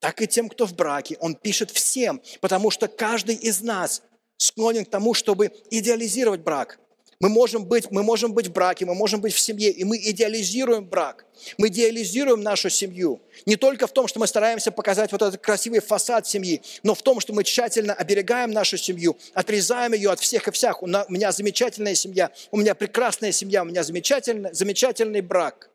так 0.00 0.20
и 0.20 0.28
тем, 0.28 0.50
кто 0.50 0.66
в 0.66 0.76
браке. 0.76 1.16
Он 1.20 1.34
пишет 1.34 1.70
всем, 1.70 2.22
потому 2.42 2.70
что 2.70 2.88
каждый 2.88 3.36
из 3.36 3.62
нас 3.62 4.02
склонен 4.36 4.84
к 4.84 4.90
тому, 4.90 5.14
чтобы 5.14 5.46
идеализировать 5.70 6.42
брак. 6.42 6.78
Мы 7.20 7.28
можем 7.28 7.64
быть, 7.64 7.90
мы 7.90 8.02
можем 8.02 8.32
быть 8.32 8.46
в 8.46 8.52
браке, 8.52 8.86
мы 8.86 8.94
можем 8.94 9.20
быть 9.20 9.34
в 9.34 9.40
семье, 9.40 9.70
и 9.70 9.82
мы 9.82 9.96
идеализируем 9.96 10.84
брак. 10.84 11.26
Мы 11.56 11.68
идеализируем 11.68 12.42
нашу 12.42 12.70
семью. 12.70 13.20
Не 13.44 13.56
только 13.56 13.86
в 13.86 13.92
том, 13.92 14.06
что 14.06 14.20
мы 14.20 14.26
стараемся 14.26 14.70
показать 14.70 15.10
вот 15.10 15.22
этот 15.22 15.40
красивый 15.40 15.80
фасад 15.80 16.26
семьи, 16.26 16.62
но 16.84 16.94
в 16.94 17.02
том, 17.02 17.18
что 17.18 17.32
мы 17.32 17.42
тщательно 17.42 17.92
оберегаем 17.92 18.52
нашу 18.52 18.76
семью, 18.76 19.18
отрезаем 19.34 19.94
ее 19.94 20.10
от 20.10 20.20
всех 20.20 20.46
и 20.46 20.52
всех. 20.52 20.82
У 20.82 20.86
меня 20.86 21.32
замечательная 21.32 21.94
семья, 21.94 22.30
у 22.52 22.56
меня 22.56 22.74
прекрасная 22.74 23.32
семья, 23.32 23.62
у 23.62 23.66
меня 23.66 23.82
замечательный, 23.82 24.52
замечательный 24.52 25.20
брак 25.20 25.70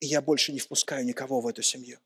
и 0.00 0.06
я 0.06 0.22
больше 0.22 0.52
не 0.52 0.58
впускаю 0.58 1.04
никого 1.04 1.40
в 1.40 1.46
эту 1.46 1.62
семью. 1.62 1.98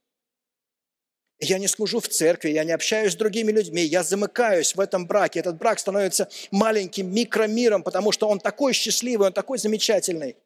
Я 1.42 1.58
не 1.58 1.68
служу 1.68 2.00
в 2.00 2.08
церкви, 2.08 2.50
я 2.50 2.64
не 2.64 2.72
общаюсь 2.72 3.14
с 3.14 3.16
другими 3.16 3.50
людьми, 3.50 3.82
я 3.82 4.02
замыкаюсь 4.02 4.74
в 4.74 4.80
этом 4.80 5.06
браке. 5.06 5.40
Этот 5.40 5.56
брак 5.56 5.78
становится 5.78 6.28
маленьким 6.50 7.12
микромиром, 7.14 7.82
потому 7.82 8.12
что 8.12 8.28
он 8.28 8.38
такой 8.38 8.74
счастливый, 8.74 9.28
он 9.28 9.32
такой 9.32 9.58
замечательный. 9.58 10.36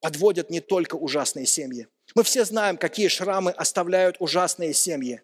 Подводят 0.00 0.48
не 0.48 0.60
только 0.60 0.94
ужасные 0.94 1.44
семьи. 1.44 1.86
Мы 2.14 2.22
все 2.22 2.46
знаем, 2.46 2.78
какие 2.78 3.08
шрамы 3.08 3.50
оставляют 3.50 4.16
ужасные 4.20 4.72
семьи. 4.72 5.20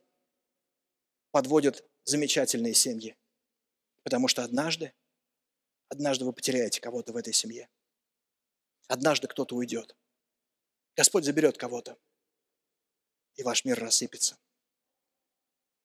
Подводят 1.31 1.83
замечательные 2.05 2.75
семьи. 2.75 3.17
Потому 4.03 4.29
что 4.29 4.43
однажды, 4.43 4.93
однажды 5.89 6.27
вы 6.27 6.35
потеряете 6.35 6.83
кого-то 6.83 7.15
в 7.15 7.17
этой 7.17 7.33
семье. 7.33 7.69
Однажды 8.89 9.27
кто-то 9.27 9.55
уйдет. 9.55 9.97
Господь 10.97 11.25
заберет 11.25 11.57
кого-то, 11.57 11.97
и 13.37 13.43
ваш 13.43 13.65
мир 13.65 13.79
рассыпется. 13.79 14.37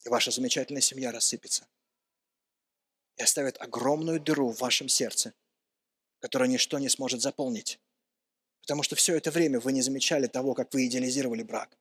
И 0.05 0.09
ваша 0.09 0.31
замечательная 0.31 0.81
семья 0.81 1.11
рассыпется. 1.11 1.67
И 3.17 3.23
оставит 3.23 3.59
огромную 3.59 4.19
дыру 4.19 4.51
в 4.51 4.59
вашем 4.59 4.87
сердце, 4.87 5.33
которую 6.19 6.49
ничто 6.49 6.77
не 6.79 6.89
сможет 6.89 7.21
заполнить. 7.21 7.79
Потому 8.61 8.83
что 8.83 8.95
все 8.95 9.15
это 9.15 9.31
время 9.31 9.59
вы 9.59 9.71
не 9.71 9.81
замечали 9.81 10.27
того, 10.27 10.53
как 10.53 10.73
вы 10.73 10.85
идеализировали 10.87 11.43
брак. 11.43 11.77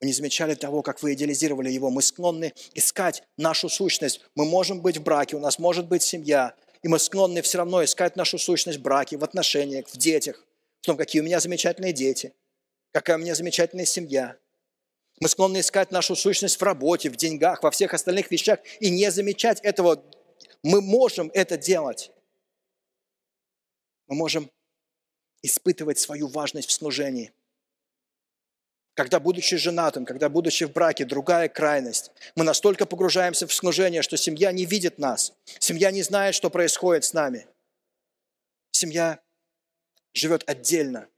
Вы 0.00 0.06
не 0.06 0.12
замечали 0.12 0.54
того, 0.54 0.82
как 0.82 1.02
вы 1.02 1.14
идеализировали 1.14 1.70
его. 1.70 1.90
Мы 1.90 2.02
склонны 2.02 2.52
искать 2.74 3.24
нашу 3.36 3.68
сущность. 3.68 4.20
Мы 4.34 4.44
можем 4.44 4.80
быть 4.80 4.98
в 4.98 5.02
браке, 5.02 5.36
у 5.36 5.40
нас 5.40 5.58
может 5.58 5.88
быть 5.88 6.02
семья, 6.02 6.54
и 6.82 6.88
мы 6.88 6.98
склонны 6.98 7.42
все 7.42 7.58
равно 7.58 7.82
искать 7.82 8.14
нашу 8.16 8.38
сущность 8.38 8.78
в 8.78 8.82
браке, 8.82 9.16
в 9.16 9.24
отношениях, 9.24 9.88
в 9.88 9.96
детях, 9.96 10.46
в 10.80 10.86
том, 10.86 10.96
какие 10.96 11.20
у 11.20 11.24
меня 11.24 11.40
замечательные 11.40 11.92
дети, 11.92 12.32
какая 12.92 13.16
у 13.16 13.20
меня 13.20 13.34
замечательная 13.34 13.86
семья. 13.86 14.38
Мы 15.20 15.28
склонны 15.28 15.60
искать 15.60 15.90
нашу 15.90 16.14
сущность 16.14 16.60
в 16.60 16.62
работе, 16.62 17.10
в 17.10 17.16
деньгах, 17.16 17.62
во 17.62 17.70
всех 17.70 17.94
остальных 17.94 18.30
вещах 18.30 18.60
и 18.80 18.90
не 18.90 19.10
замечать 19.10 19.60
этого. 19.62 20.02
Мы 20.62 20.80
можем 20.80 21.30
это 21.34 21.56
делать. 21.56 22.12
Мы 24.06 24.14
можем 24.14 24.50
испытывать 25.42 25.98
свою 25.98 26.28
важность 26.28 26.68
в 26.68 26.72
служении. 26.72 27.32
Когда, 28.94 29.20
будучи 29.20 29.56
женатым, 29.56 30.04
когда, 30.04 30.28
будучи 30.28 30.64
в 30.64 30.72
браке, 30.72 31.04
другая 31.04 31.48
крайность, 31.48 32.10
мы 32.34 32.44
настолько 32.44 32.84
погружаемся 32.84 33.46
в 33.46 33.52
служение, 33.52 34.02
что 34.02 34.16
семья 34.16 34.50
не 34.50 34.64
видит 34.64 34.98
нас, 34.98 35.34
семья 35.60 35.92
не 35.92 36.02
знает, 36.02 36.34
что 36.34 36.50
происходит 36.50 37.04
с 37.04 37.12
нами. 37.12 37.46
Семья 38.72 39.20
живет 40.14 40.42
отдельно, 40.48 41.08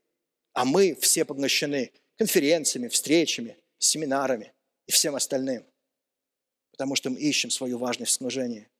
а 0.53 0.67
мы 0.67 0.95
все 0.95 1.25
поглощены 1.25 1.93
конференциями, 2.19 2.89
встречами, 2.89 3.57
семинарами 3.81 4.53
и 4.87 4.93
всем 4.93 5.17
остальным, 5.17 5.67
потому 6.71 6.95
что 6.95 7.11
мы 7.11 7.19
ищем 7.19 7.51
свою 7.51 7.79
важность 7.79 8.13
в 8.13 8.15
служении. 8.15 8.71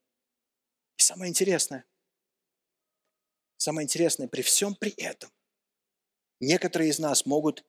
И 0.97 1.03
самое 1.03 1.31
интересное, 1.31 1.85
самое 3.57 3.85
интересное, 3.85 4.29
при 4.29 4.43
всем 4.43 4.75
при 4.75 4.93
этом, 4.93 5.31
некоторые 6.39 6.91
из 6.91 6.99
нас 6.99 7.27
могут 7.27 7.65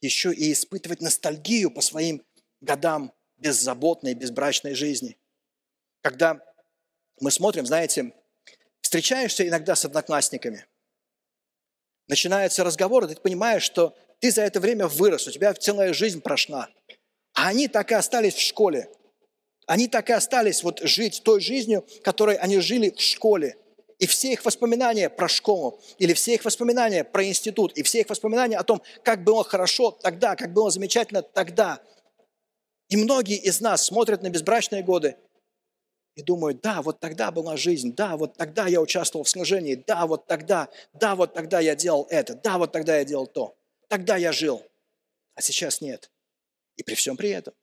еще 0.00 0.32
и 0.32 0.52
испытывать 0.52 1.00
ностальгию 1.00 1.70
по 1.70 1.82
своим 1.82 2.24
годам 2.60 3.12
беззаботной, 3.36 4.14
безбрачной 4.14 4.74
жизни. 4.74 5.18
Когда 6.02 6.42
мы 7.20 7.30
смотрим, 7.30 7.66
знаете, 7.66 8.14
встречаешься 8.80 9.46
иногда 9.46 9.76
с 9.76 9.84
одноклассниками, 9.84 10.66
начинается 12.08 12.64
разговор, 12.64 13.04
и 13.04 13.14
ты 13.14 13.20
понимаешь, 13.20 13.62
что 13.62 13.96
ты 14.20 14.30
за 14.30 14.42
это 14.42 14.60
время 14.60 14.86
вырос, 14.86 15.26
у 15.26 15.30
тебя 15.30 15.52
целая 15.54 15.92
жизнь 15.92 16.20
прошла. 16.20 16.68
А 17.34 17.48
они 17.48 17.68
так 17.68 17.90
и 17.90 17.94
остались 17.94 18.34
в 18.34 18.40
школе. 18.40 18.88
Они 19.66 19.88
так 19.88 20.10
и 20.10 20.12
остались 20.12 20.62
вот 20.62 20.80
жить 20.82 21.22
той 21.24 21.40
жизнью, 21.40 21.86
которой 22.02 22.36
они 22.36 22.60
жили 22.60 22.90
в 22.90 23.00
школе. 23.00 23.56
И 23.98 24.06
все 24.06 24.32
их 24.32 24.44
воспоминания 24.44 25.10
про 25.10 25.28
школу, 25.28 25.80
или 25.98 26.14
все 26.14 26.34
их 26.34 26.44
воспоминания 26.44 27.04
про 27.04 27.24
институт, 27.24 27.76
и 27.76 27.82
все 27.82 28.00
их 28.00 28.08
воспоминания 28.08 28.56
о 28.56 28.64
том, 28.64 28.82
как 29.02 29.24
было 29.24 29.44
хорошо 29.44 29.90
тогда, 29.90 30.36
как 30.36 30.54
было 30.54 30.70
замечательно 30.70 31.22
тогда. 31.22 31.80
И 32.88 32.96
многие 32.96 33.36
из 33.36 33.60
нас 33.60 33.84
смотрят 33.84 34.22
на 34.22 34.30
безбрачные 34.30 34.82
годы 34.82 35.16
и 36.16 36.22
думают, 36.22 36.62
да, 36.62 36.82
вот 36.82 36.98
тогда 36.98 37.30
была 37.30 37.56
жизнь, 37.56 37.94
да, 37.94 38.16
вот 38.16 38.36
тогда 38.36 38.66
я 38.66 38.80
участвовал 38.80 39.24
в 39.24 39.28
служении, 39.28 39.74
да, 39.86 40.06
вот 40.06 40.26
тогда, 40.26 40.68
да, 40.94 41.14
вот 41.14 41.34
тогда 41.34 41.60
я 41.60 41.76
делал 41.76 42.06
это, 42.10 42.34
да, 42.34 42.58
вот 42.58 42.72
тогда 42.72 42.96
я 42.96 43.04
делал 43.04 43.26
то. 43.26 43.54
Тогда 43.90 44.16
я 44.16 44.30
жил, 44.30 44.64
а 45.34 45.42
сейчас 45.42 45.80
нет. 45.80 46.12
И 46.76 46.84
при 46.84 46.94
всем 46.94 47.16
при 47.16 47.30
этом 47.30 47.54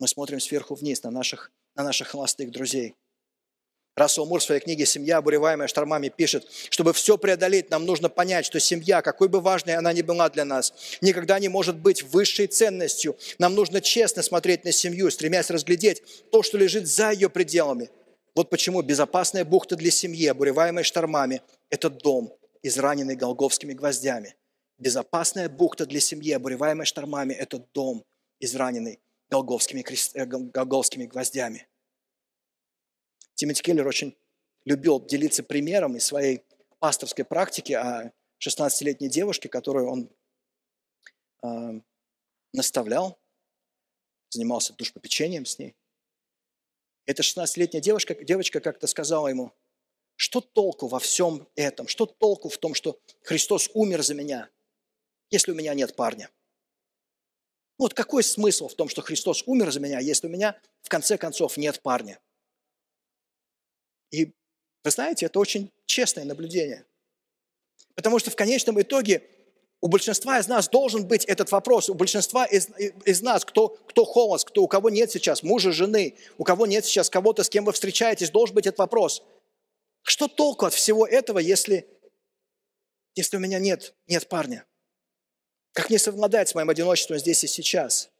мы 0.00 0.08
смотрим 0.08 0.40
сверху 0.40 0.74
вниз 0.74 1.04
на 1.04 1.12
наших, 1.12 1.52
на 1.76 1.84
наших 1.84 2.08
холостых 2.08 2.50
друзей. 2.50 2.96
Рассел 3.94 4.26
Мур 4.26 4.40
в 4.40 4.42
своей 4.42 4.60
книге 4.60 4.86
«Семья, 4.86 5.18
обуреваемая 5.18 5.68
штормами» 5.68 6.08
пишет, 6.08 6.50
чтобы 6.70 6.92
все 6.92 7.16
преодолеть, 7.16 7.70
нам 7.70 7.86
нужно 7.86 8.08
понять, 8.08 8.44
что 8.44 8.58
семья, 8.58 9.00
какой 9.00 9.28
бы 9.28 9.40
важной 9.40 9.76
она 9.76 9.92
ни 9.92 10.02
была 10.02 10.28
для 10.30 10.44
нас, 10.44 10.74
никогда 11.00 11.38
не 11.38 11.48
может 11.48 11.76
быть 11.76 12.02
высшей 12.02 12.48
ценностью. 12.48 13.16
Нам 13.38 13.54
нужно 13.54 13.80
честно 13.80 14.22
смотреть 14.22 14.64
на 14.64 14.72
семью, 14.72 15.12
стремясь 15.12 15.48
разглядеть 15.48 16.02
то, 16.32 16.42
что 16.42 16.58
лежит 16.58 16.88
за 16.88 17.12
ее 17.12 17.30
пределами. 17.30 17.88
Вот 18.34 18.50
почему 18.50 18.82
безопасная 18.82 19.44
бухта 19.44 19.76
для 19.76 19.92
семьи, 19.92 20.26
обуреваемая 20.26 20.82
штормами, 20.82 21.40
это 21.70 21.88
дом, 21.88 22.36
израненный 22.62 23.14
голговскими 23.14 23.74
гвоздями. 23.74 24.34
Безопасная 24.78 25.48
бухта 25.48 25.86
для 25.86 26.00
семьи, 26.00 26.32
обуреваемая 26.32 26.84
штормами, 26.84 27.34
это 27.34 27.58
дом, 27.58 28.04
израненный 28.38 29.00
голговскими, 29.28 29.82
крест... 29.82 30.14
Э, 30.16 30.24
голговскими 30.24 31.06
гвоздями. 31.06 31.68
Тимоти 33.34 33.62
Келлер 33.62 33.86
очень 33.86 34.16
любил 34.64 35.04
делиться 35.04 35.42
примером 35.42 35.96
из 35.96 36.04
своей 36.04 36.44
пасторской 36.78 37.24
практики 37.24 37.72
о 37.72 38.12
16-летней 38.40 39.08
девушке, 39.08 39.48
которую 39.48 39.88
он 39.88 40.10
э, 41.42 41.80
наставлял, 42.52 43.18
занимался 44.30 44.74
душпопечением 44.74 45.44
с 45.44 45.58
ней. 45.58 45.74
Эта 47.04 47.22
16-летняя 47.22 47.80
девушка, 47.80 48.14
девочка 48.14 48.60
как-то 48.60 48.86
сказала 48.86 49.28
ему, 49.28 49.52
что 50.14 50.40
толку 50.40 50.86
во 50.86 50.98
всем 50.98 51.48
этом, 51.56 51.88
что 51.88 52.06
толку 52.06 52.48
в 52.48 52.58
том, 52.58 52.74
что 52.74 53.00
Христос 53.22 53.70
умер 53.74 54.02
за 54.02 54.14
меня, 54.14 54.50
если 55.30 55.52
у 55.52 55.54
меня 55.54 55.74
нет 55.74 55.96
парня? 55.96 56.30
Вот 57.78 57.94
какой 57.94 58.22
смысл 58.24 58.68
в 58.68 58.74
том, 58.74 58.88
что 58.88 59.02
Христос 59.02 59.44
умер 59.46 59.70
за 59.70 59.80
меня, 59.80 60.00
если 60.00 60.26
у 60.26 60.30
меня 60.30 60.58
в 60.82 60.88
конце 60.88 61.16
концов 61.16 61.56
нет 61.56 61.80
парня? 61.80 62.18
И 64.10 64.32
вы 64.84 64.90
знаете, 64.90 65.26
это 65.26 65.38
очень 65.38 65.70
честное 65.86 66.24
наблюдение. 66.24 66.84
Потому 67.94 68.18
что 68.18 68.30
в 68.30 68.36
конечном 68.36 68.80
итоге 68.80 69.28
у 69.80 69.88
большинства 69.88 70.38
из 70.38 70.48
нас 70.48 70.68
должен 70.68 71.06
быть 71.06 71.24
этот 71.24 71.52
вопрос. 71.52 71.88
У 71.88 71.94
большинства 71.94 72.44
из, 72.44 72.68
из 73.04 73.22
нас, 73.22 73.44
кто, 73.44 73.68
кто 73.68 74.04
холост, 74.04 74.48
кто, 74.48 74.62
у 74.62 74.68
кого 74.68 74.90
нет 74.90 75.10
сейчас 75.10 75.42
мужа, 75.42 75.70
жены, 75.70 76.16
у 76.36 76.44
кого 76.44 76.66
нет 76.66 76.84
сейчас 76.84 77.10
кого-то, 77.10 77.44
с 77.44 77.48
кем 77.48 77.64
вы 77.64 77.72
встречаетесь, 77.72 78.30
должен 78.30 78.54
быть 78.54 78.66
этот 78.66 78.78
вопрос. 78.78 79.22
Что 80.02 80.26
толку 80.26 80.66
от 80.66 80.74
всего 80.74 81.06
этого, 81.06 81.38
если, 81.38 81.86
если 83.14 83.36
у 83.36 83.40
меня 83.40 83.60
нет, 83.60 83.94
нет 84.08 84.28
парня? 84.28 84.64
Как 85.78 85.90
не 85.90 85.98
совладать 85.98 86.48
с 86.48 86.56
моим 86.56 86.70
одиночеством 86.70 87.18
здесь 87.18 87.44
и 87.44 87.46
сейчас? 87.46 88.10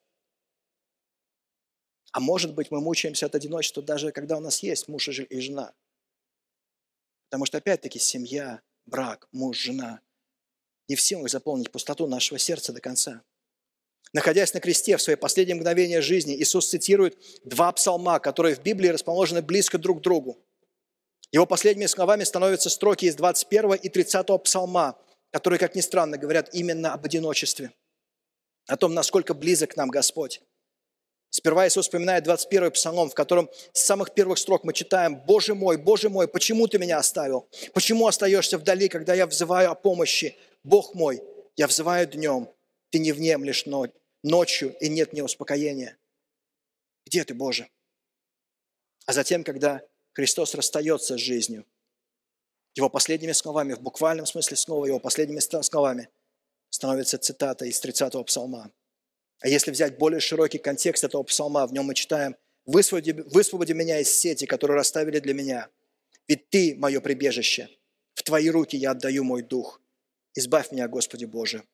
А 2.12 2.20
может 2.20 2.54
быть, 2.54 2.70
мы 2.70 2.80
мучаемся 2.80 3.26
от 3.26 3.34
одиночества 3.34 3.82
даже 3.82 4.12
когда 4.12 4.36
у 4.36 4.40
нас 4.40 4.62
есть 4.62 4.86
муж 4.86 5.08
и 5.08 5.40
жена. 5.40 5.74
Потому 7.24 7.46
что, 7.46 7.58
опять-таки, 7.58 7.98
семья, 7.98 8.62
брак, 8.86 9.26
муж, 9.32 9.58
жена 9.58 10.00
не 10.86 10.94
в 10.94 11.00
силах 11.00 11.30
заполнить 11.30 11.72
пустоту 11.72 12.06
нашего 12.06 12.38
сердца 12.38 12.72
до 12.72 12.80
конца. 12.80 13.24
Находясь 14.12 14.54
на 14.54 14.60
кресте 14.60 14.96
в 14.96 15.02
свои 15.02 15.16
последние 15.16 15.56
мгновения 15.56 16.00
жизни, 16.00 16.36
Иисус 16.36 16.68
цитирует 16.68 17.18
два 17.42 17.72
псалма, 17.72 18.20
которые 18.20 18.54
в 18.54 18.62
Библии 18.62 18.86
расположены 18.86 19.42
близко 19.42 19.78
друг 19.78 19.98
к 19.98 20.02
другу. 20.02 20.38
Его 21.32 21.44
последними 21.44 21.86
словами 21.86 22.22
становятся 22.22 22.70
строки 22.70 23.06
из 23.06 23.16
21 23.16 23.72
и 23.72 23.88
30 23.88 24.44
псалма, 24.44 24.96
которые, 25.30 25.58
как 25.58 25.74
ни 25.74 25.80
странно, 25.80 26.18
говорят 26.18 26.54
именно 26.54 26.92
об 26.94 27.04
одиночестве, 27.04 27.72
о 28.66 28.76
том, 28.76 28.94
насколько 28.94 29.34
близок 29.34 29.72
к 29.72 29.76
нам 29.76 29.90
Господь. 29.90 30.42
Сперва 31.30 31.68
Иисус 31.68 31.86
вспоминает 31.86 32.24
21 32.24 32.70
псалом, 32.70 33.10
в 33.10 33.14
котором 33.14 33.50
с 33.72 33.80
самых 33.80 34.14
первых 34.14 34.38
строк 34.38 34.64
мы 34.64 34.72
читаем 34.72 35.16
«Боже 35.26 35.54
мой, 35.54 35.76
Боже 35.76 36.08
мой, 36.08 36.26
почему 36.26 36.66
ты 36.68 36.78
меня 36.78 36.98
оставил? 36.98 37.48
Почему 37.74 38.06
остаешься 38.06 38.56
вдали, 38.56 38.88
когда 38.88 39.12
я 39.14 39.26
взываю 39.26 39.70
о 39.70 39.74
помощи? 39.74 40.36
Бог 40.64 40.94
мой, 40.94 41.22
я 41.56 41.66
взываю 41.66 42.06
днем, 42.06 42.50
ты 42.90 42.98
не 42.98 43.12
внемлешь 43.12 43.66
ночью, 44.22 44.74
и 44.80 44.88
нет 44.88 45.12
мне 45.12 45.22
успокоения. 45.22 45.98
Где 47.04 47.24
ты, 47.24 47.34
Боже?» 47.34 47.68
А 49.04 49.12
затем, 49.12 49.44
когда 49.44 49.82
Христос 50.14 50.54
расстается 50.54 51.16
с 51.16 51.20
жизнью, 51.20 51.66
его 52.78 52.88
последними 52.88 53.32
словами, 53.32 53.74
в 53.74 53.80
буквальном 53.80 54.24
смысле 54.26 54.56
слова, 54.56 54.86
его 54.86 55.00
последними 55.00 55.40
словами 55.40 56.08
становится 56.70 57.18
цитата 57.18 57.64
из 57.64 57.82
30-го 57.84 58.24
псалма. 58.24 58.72
А 59.40 59.48
если 59.48 59.70
взять 59.70 59.98
более 59.98 60.20
широкий 60.20 60.58
контекст 60.58 61.04
этого 61.04 61.22
псалма, 61.22 61.66
в 61.66 61.72
нем 61.72 61.84
мы 61.86 61.94
читаем 61.94 62.36
«Высвободи, 62.64 63.12
высвободи 63.12 63.72
меня 63.72 64.00
из 64.00 64.10
сети, 64.10 64.46
которые 64.46 64.76
расставили 64.76 65.20
для 65.20 65.34
меня, 65.34 65.70
ведь 66.26 66.50
Ты– 66.50 66.76
мое 66.78 67.00
прибежище, 67.00 67.68
в 68.14 68.22
Твои 68.22 68.50
руки 68.50 68.76
я 68.76 68.92
отдаю 68.92 69.24
мой 69.24 69.42
дух. 69.42 69.80
Избавь 70.34 70.70
меня, 70.72 70.88
Господи 70.88 71.24
Боже, 71.24 71.64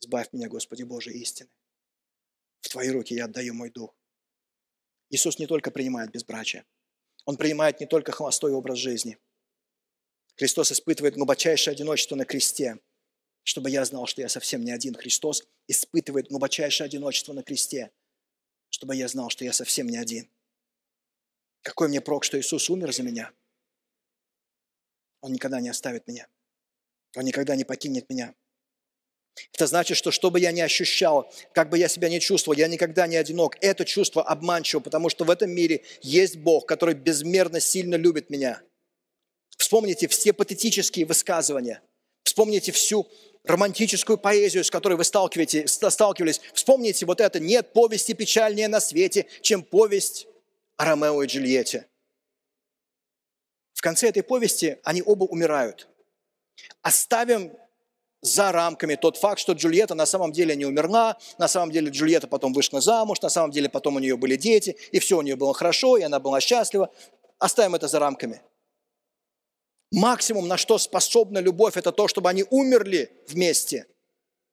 избавь 0.00 0.32
меня, 0.32 0.48
Господи 0.48 0.82
Боже, 0.82 1.12
истины. 1.12 1.50
В 2.60 2.68
Твои 2.68 2.90
руки 2.90 3.14
я 3.14 3.24
отдаю 3.24 3.54
мой 3.54 3.70
дух». 3.70 3.94
Иисус 5.10 5.38
не 5.38 5.46
только 5.46 5.70
принимает 5.70 6.10
безбрачие, 6.10 6.64
Он 7.24 7.36
принимает 7.36 7.80
не 7.80 7.86
только 7.86 8.12
холостой 8.12 8.52
образ 8.52 8.78
жизни. 8.78 9.18
Христос 10.40 10.72
испытывает 10.72 11.16
глубочайшее 11.16 11.72
одиночество 11.72 12.16
на 12.16 12.24
кресте, 12.24 12.78
чтобы 13.42 13.68
я 13.68 13.84
знал, 13.84 14.06
что 14.06 14.22
я 14.22 14.28
совсем 14.30 14.64
не 14.64 14.72
один. 14.72 14.94
Христос 14.94 15.46
испытывает 15.68 16.28
глубочайшее 16.28 16.86
одиночество 16.86 17.34
на 17.34 17.42
кресте, 17.42 17.90
чтобы 18.70 18.96
я 18.96 19.06
знал, 19.08 19.28
что 19.28 19.44
я 19.44 19.52
совсем 19.52 19.86
не 19.86 19.98
один. 19.98 20.30
Какой 21.60 21.88
мне 21.88 22.00
прок, 22.00 22.24
что 22.24 22.40
Иисус 22.40 22.70
умер 22.70 22.90
за 22.94 23.02
меня? 23.02 23.32
Он 25.20 25.34
никогда 25.34 25.60
не 25.60 25.68
оставит 25.68 26.06
меня. 26.08 26.26
Он 27.14 27.24
никогда 27.24 27.54
не 27.54 27.64
покинет 27.64 28.08
меня. 28.08 28.34
Это 29.52 29.66
значит, 29.66 29.98
что 29.98 30.10
что 30.10 30.30
бы 30.30 30.40
я 30.40 30.52
ни 30.52 30.62
ощущал, 30.62 31.30
как 31.52 31.68
бы 31.68 31.76
я 31.76 31.86
себя 31.86 32.08
не 32.08 32.18
чувствовал, 32.18 32.56
я 32.56 32.66
никогда 32.66 33.06
не 33.06 33.16
одинок. 33.16 33.58
Это 33.60 33.84
чувство 33.84 34.22
обманчиво, 34.22 34.80
потому 34.80 35.10
что 35.10 35.26
в 35.26 35.30
этом 35.30 35.50
мире 35.50 35.84
есть 36.00 36.36
Бог, 36.36 36.64
который 36.64 36.94
безмерно 36.94 37.60
сильно 37.60 37.96
любит 37.96 38.30
меня. 38.30 38.62
Вспомните 39.60 40.08
все 40.08 40.32
патетические 40.32 41.04
высказывания. 41.04 41.82
Вспомните 42.22 42.72
всю 42.72 43.06
романтическую 43.44 44.16
поэзию, 44.16 44.64
с 44.64 44.70
которой 44.70 44.94
вы 44.94 45.04
сталкивались. 45.04 46.40
Вспомните 46.54 47.04
вот 47.04 47.20
это. 47.20 47.40
Нет 47.40 47.74
повести 47.74 48.14
печальнее 48.14 48.68
на 48.68 48.80
свете, 48.80 49.26
чем 49.42 49.62
повесть 49.62 50.26
о 50.78 50.86
Ромео 50.86 51.22
и 51.22 51.26
Джульетте. 51.26 51.86
В 53.74 53.82
конце 53.82 54.08
этой 54.08 54.22
повести 54.22 54.78
они 54.82 55.02
оба 55.04 55.24
умирают. 55.24 55.88
Оставим 56.80 57.52
за 58.22 58.52
рамками 58.52 58.94
тот 58.94 59.18
факт, 59.18 59.40
что 59.40 59.52
Джульетта 59.52 59.94
на 59.94 60.06
самом 60.06 60.32
деле 60.32 60.56
не 60.56 60.64
умерла, 60.64 61.18
на 61.36 61.48
самом 61.48 61.70
деле 61.70 61.90
Джульетта 61.90 62.28
потом 62.28 62.54
вышла 62.54 62.80
замуж, 62.80 63.20
на 63.20 63.28
самом 63.28 63.50
деле 63.50 63.68
потом 63.68 63.96
у 63.96 63.98
нее 63.98 64.16
были 64.16 64.36
дети, 64.36 64.78
и 64.90 65.00
все 65.00 65.18
у 65.18 65.22
нее 65.22 65.36
было 65.36 65.52
хорошо, 65.52 65.98
и 65.98 66.02
она 66.02 66.18
была 66.18 66.40
счастлива. 66.40 66.90
Оставим 67.38 67.74
это 67.74 67.88
за 67.88 67.98
рамками. 67.98 68.40
Максимум, 69.90 70.46
на 70.46 70.56
что 70.56 70.78
способна 70.78 71.38
любовь, 71.38 71.76
это 71.76 71.92
то, 71.92 72.08
чтобы 72.08 72.28
они 72.28 72.44
умерли 72.50 73.12
вместе. 73.26 73.86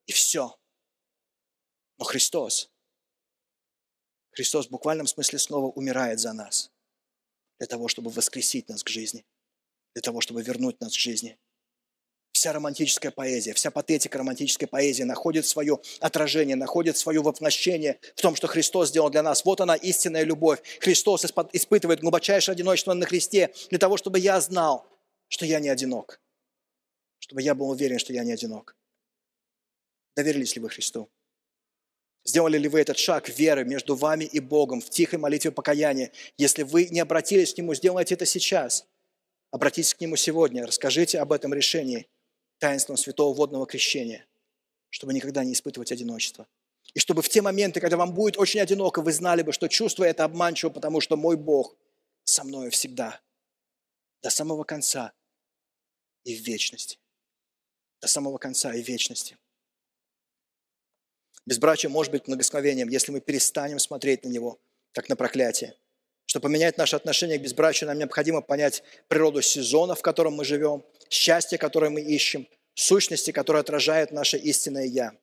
И 0.06 0.12
все. 0.12 0.58
Но 1.98 2.06
Христос, 2.06 2.70
Христос 4.32 4.68
в 4.68 4.70
буквальном 4.70 5.08
смысле 5.08 5.40
снова 5.40 5.68
умирает 5.68 6.20
за 6.20 6.34
нас, 6.34 6.72
для 7.60 7.68
того, 7.68 7.88
чтобы 7.88 8.10
воскресить 8.12 8.70
нас 8.70 8.84
к 8.84 8.90
жизни, 8.90 9.26
для 9.94 10.02
того, 10.02 10.22
чтобы 10.22 10.42
вернуть 10.42 10.80
нас 10.80 10.94
к 10.94 11.00
жизни– 11.00 11.38
Вся 12.38 12.54
романтическая 12.54 13.12
поэзия, 13.12 13.56
вся 13.56 13.72
патетика 13.72 14.20
романтической 14.20 14.68
поэзии 14.68 15.02
находит 15.02 15.48
свое 15.48 15.80
отражение, 16.00 16.56
находит 16.56 16.96
свое 16.96 17.20
воплощение 17.20 18.00
в 18.16 18.22
том, 18.22 18.36
что 18.36 18.46
Христос 18.46 18.90
сделал 18.90 19.10
для 19.10 19.24
нас. 19.24 19.44
Вот 19.44 19.60
она 19.60 19.74
истинная 19.74 20.22
любовь. 20.22 20.60
Христос 20.80 21.26
испытывает 21.26 22.02
глубочайшее 22.02 22.54
одиночество 22.54 22.94
на 22.94 23.08
Христе 23.08 23.52
для 23.72 23.80
того, 23.80 23.98
чтобы 23.98 24.20
я 24.20 24.40
знал, 24.40 24.86
что 25.28 25.46
я 25.46 25.60
не 25.60 25.70
одинок. 25.70 26.22
Чтобы 27.20 27.42
я 27.42 27.56
был 27.56 27.70
уверен, 27.70 28.00
что 28.00 28.14
я 28.14 28.24
не 28.24 28.32
одинок. 28.32 28.76
Доверились 30.16 30.56
ли 30.56 30.62
вы 30.62 30.70
Христу? 30.70 31.10
Сделали 32.24 32.58
ли 32.58 32.68
вы 32.68 32.82
этот 32.82 32.98
шаг 32.98 33.30
веры 33.30 33.64
между 33.64 33.96
вами 33.96 34.26
и 34.26 34.40
Богом 34.40 34.82
в 34.82 34.90
тихой 34.90 35.20
молитве 35.20 35.52
покаяния? 35.52 36.12
Если 36.38 36.64
вы 36.64 36.88
не 36.90 37.00
обратились 37.00 37.54
к 37.54 37.58
Нему, 37.58 37.74
сделайте 37.74 38.16
это 38.16 38.26
сейчас. 38.26 38.86
Обратитесь 39.52 39.94
к 39.94 40.02
Нему 40.02 40.16
сегодня, 40.16 40.66
расскажите 40.66 41.20
об 41.20 41.32
этом 41.32 41.54
решении– 41.54 42.08
таинством 42.60 42.98
святого 42.98 43.34
водного 43.34 43.66
крещения, 43.66 44.26
чтобы 44.90 45.14
никогда 45.14 45.44
не 45.44 45.54
испытывать 45.54 45.92
одиночество. 45.92 46.48
И 46.94 47.00
чтобы 47.00 47.22
в 47.22 47.30
те 47.30 47.42
моменты, 47.42 47.80
когда 47.80 47.98
вам 47.98 48.14
будет 48.14 48.38
очень 48.38 48.60
одиноко, 48.60 49.02
вы 49.02 49.12
знали 49.12 49.44
бы, 49.44 49.52
что 49.52 49.68
чувство 49.68 50.04
это 50.04 50.24
обманчиво, 50.24 50.70
потому 50.70 51.02
что 51.02 51.18
мой 51.18 51.38
Бог 51.38 51.76
со 52.24 52.44
мной 52.44 52.70
всегда, 52.70 53.22
до 54.22 54.30
самого 54.30 54.64
конца 54.64 55.14
и 56.28 56.36
в 56.36 56.42
вечности. 56.42 57.00
До 58.02 58.08
самого 58.08 58.38
конца 58.38 58.74
и 58.74 58.82
вечности. 58.82 59.38
Безбрачие 61.46 61.90
может 61.90 62.12
быть 62.12 62.26
благословением, 62.26 62.90
если 62.90 63.14
мы 63.14 63.22
перестанем 63.22 63.80
смотреть 63.80 64.26
на 64.26 64.30
него, 64.30 64.60
как 64.92 65.08
на 65.08 65.16
проклятие. 65.16 65.76
Чтобы 66.26 66.44
поменять 66.44 66.78
наше 66.78 66.98
отношение 66.98 67.40
к 67.40 67.42
безбрачию, 67.42 67.88
нам 67.88 67.98
необходимо 67.98 68.42
понять 68.42 68.84
природу 69.08 69.42
сезона, 69.42 69.96
в 69.96 70.02
котором 70.02 70.34
мы 70.34 70.44
живем, 70.44 70.84
счастье, 71.10 71.58
которое 71.58 71.90
мы 71.90 72.02
ищем, 72.02 72.46
сущности, 72.74 73.32
которые 73.32 73.62
отражают 73.62 74.12
наше 74.12 74.38
истинное 74.38 74.84
«Я». 74.84 75.18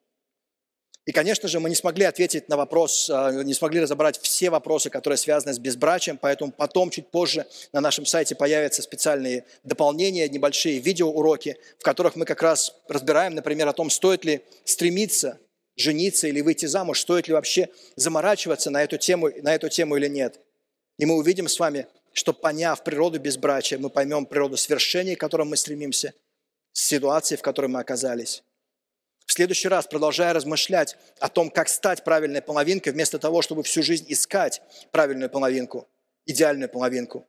И, 1.07 1.13
конечно 1.13 1.49
же, 1.49 1.61
мы 1.61 1.69
не 1.69 1.75
смогли 1.75 2.07
ответить 2.07 2.49
на 2.49 2.57
вопрос, 2.57 3.11
а, 3.13 3.31
не 3.31 3.53
смогли 3.53 3.81
разобрать 3.81 4.19
все 4.21 4.49
вопросы, 4.49 4.89
которые 4.89 5.19
связаны 5.19 5.53
с 5.53 5.59
безбрачием, 5.59 6.17
поэтому 6.17 6.51
потом, 6.51 6.89
чуть 6.89 7.11
позже, 7.11 7.47
на 7.73 7.81
нашем 7.81 8.07
сайте 8.07 8.35
появятся 8.35 8.81
специальные 8.81 9.45
дополнения, 9.65 10.29
небольшие 10.29 10.79
видеоуроки, 10.79 11.59
в 11.79 11.83
которых 11.83 12.17
мы 12.17 12.25
как 12.25 12.43
раз 12.43 12.75
разбираем, 12.89 13.35
например, 13.35 13.69
о 13.69 13.75
том, 13.75 13.91
стоит 13.91 14.25
ли 14.25 14.41
стремиться 14.65 15.39
жениться 15.77 16.29
или 16.29 16.41
выйти 16.41 16.67
замуж, 16.67 17.01
стоит 17.01 17.29
ли 17.29 17.35
вообще 17.35 17.69
заморачиваться 17.97 18.71
на 18.71 18.83
эту 18.83 18.97
тему, 18.97 19.31
на 19.43 19.55
эту 19.55 19.69
тему 19.69 19.97
или 19.97 20.09
нет. 20.09 20.41
И 20.99 21.07
мы 21.07 21.17
увидим 21.17 21.49
с 21.49 21.59
вами, 21.59 21.87
что 22.13 22.33
поняв 22.33 22.83
природу 22.85 23.19
безбрачия, 23.19 23.79
мы 23.79 23.91
поймем 23.91 24.27
природу 24.27 24.57
свершений, 24.57 25.17
к 25.17 25.21
которым 25.21 25.49
мы 25.49 25.57
стремимся, 25.57 26.15
ситуации, 26.73 27.37
в 27.37 27.43
которой 27.43 27.67
мы 27.67 27.81
оказались. 27.81 28.43
В 29.27 29.33
следующий 29.33 29.69
раз, 29.69 29.87
продолжая 29.87 30.33
размышлять 30.33 30.97
о 31.19 31.29
том, 31.29 31.51
как 31.51 31.69
стать 31.69 32.05
правильной 32.05 32.43
половинкой, 32.43 32.93
вместо 32.93 33.19
того, 33.19 33.43
чтобы 33.43 33.63
всю 33.63 33.83
жизнь 33.83 34.05
искать 34.09 34.61
правильную 34.93 35.31
половинку, 35.31 35.89
идеальную 36.27 36.69
половинку, 36.69 37.27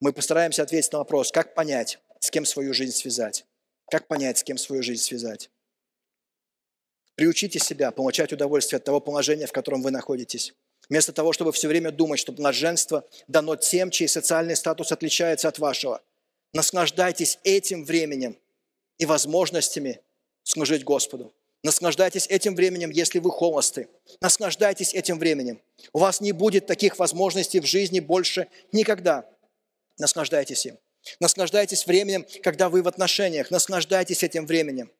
мы 0.00 0.12
постараемся 0.12 0.62
ответить 0.62 0.92
на 0.92 0.98
вопрос, 0.98 1.30
как 1.30 1.54
понять, 1.54 1.98
с 2.18 2.30
кем 2.30 2.44
свою 2.44 2.74
жизнь 2.74 2.92
связать. 2.92 3.46
Как 3.90 4.08
понять, 4.08 4.38
с 4.38 4.44
кем 4.44 4.58
свою 4.58 4.82
жизнь 4.82 5.02
связать. 5.02 5.50
Приучите 7.14 7.58
себя 7.58 7.90
получать 7.92 8.32
удовольствие 8.32 8.78
от 8.78 8.84
того 8.84 9.00
положения, 9.00 9.46
в 9.46 9.52
котором 9.52 9.82
вы 9.82 9.90
находитесь. 9.90 10.54
Вместо 10.88 11.12
того, 11.12 11.32
чтобы 11.32 11.52
все 11.52 11.68
время 11.68 11.90
думать, 11.90 12.18
что 12.18 12.32
блаженство 12.32 13.08
дано 13.28 13.56
тем, 13.56 13.90
чей 13.90 14.08
социальный 14.08 14.56
статус 14.56 14.90
отличается 14.90 15.48
от 15.48 15.58
вашего. 15.58 16.02
Наслаждайтесь 16.52 17.38
этим 17.44 17.84
временем 17.84 18.36
и 18.98 19.06
возможностями 19.06 20.00
служить 20.44 20.84
Господу. 20.84 21.34
Наслаждайтесь 21.64 22.26
этим 22.28 22.54
временем, 22.54 22.90
если 22.90 23.18
вы 23.18 23.30
холосты. 23.30 23.88
Наслаждайтесь 24.20 24.94
этим 24.94 25.18
временем. 25.18 25.60
У 25.92 25.98
вас 25.98 26.20
не 26.20 26.32
будет 26.32 26.66
таких 26.66 26.98
возможностей 26.98 27.58
в 27.58 27.66
жизни 27.66 28.00
больше 28.00 28.48
никогда. 28.70 29.28
Наслаждайтесь 29.98 30.66
им. 30.66 30.78
Наслаждайтесь 31.20 31.86
временем, 31.86 32.26
когда 32.42 32.68
вы 32.68 32.82
в 32.82 32.88
отношениях. 32.88 33.50
Наслаждайтесь 33.50 34.22
этим 34.22 34.46
временем. 34.46 34.92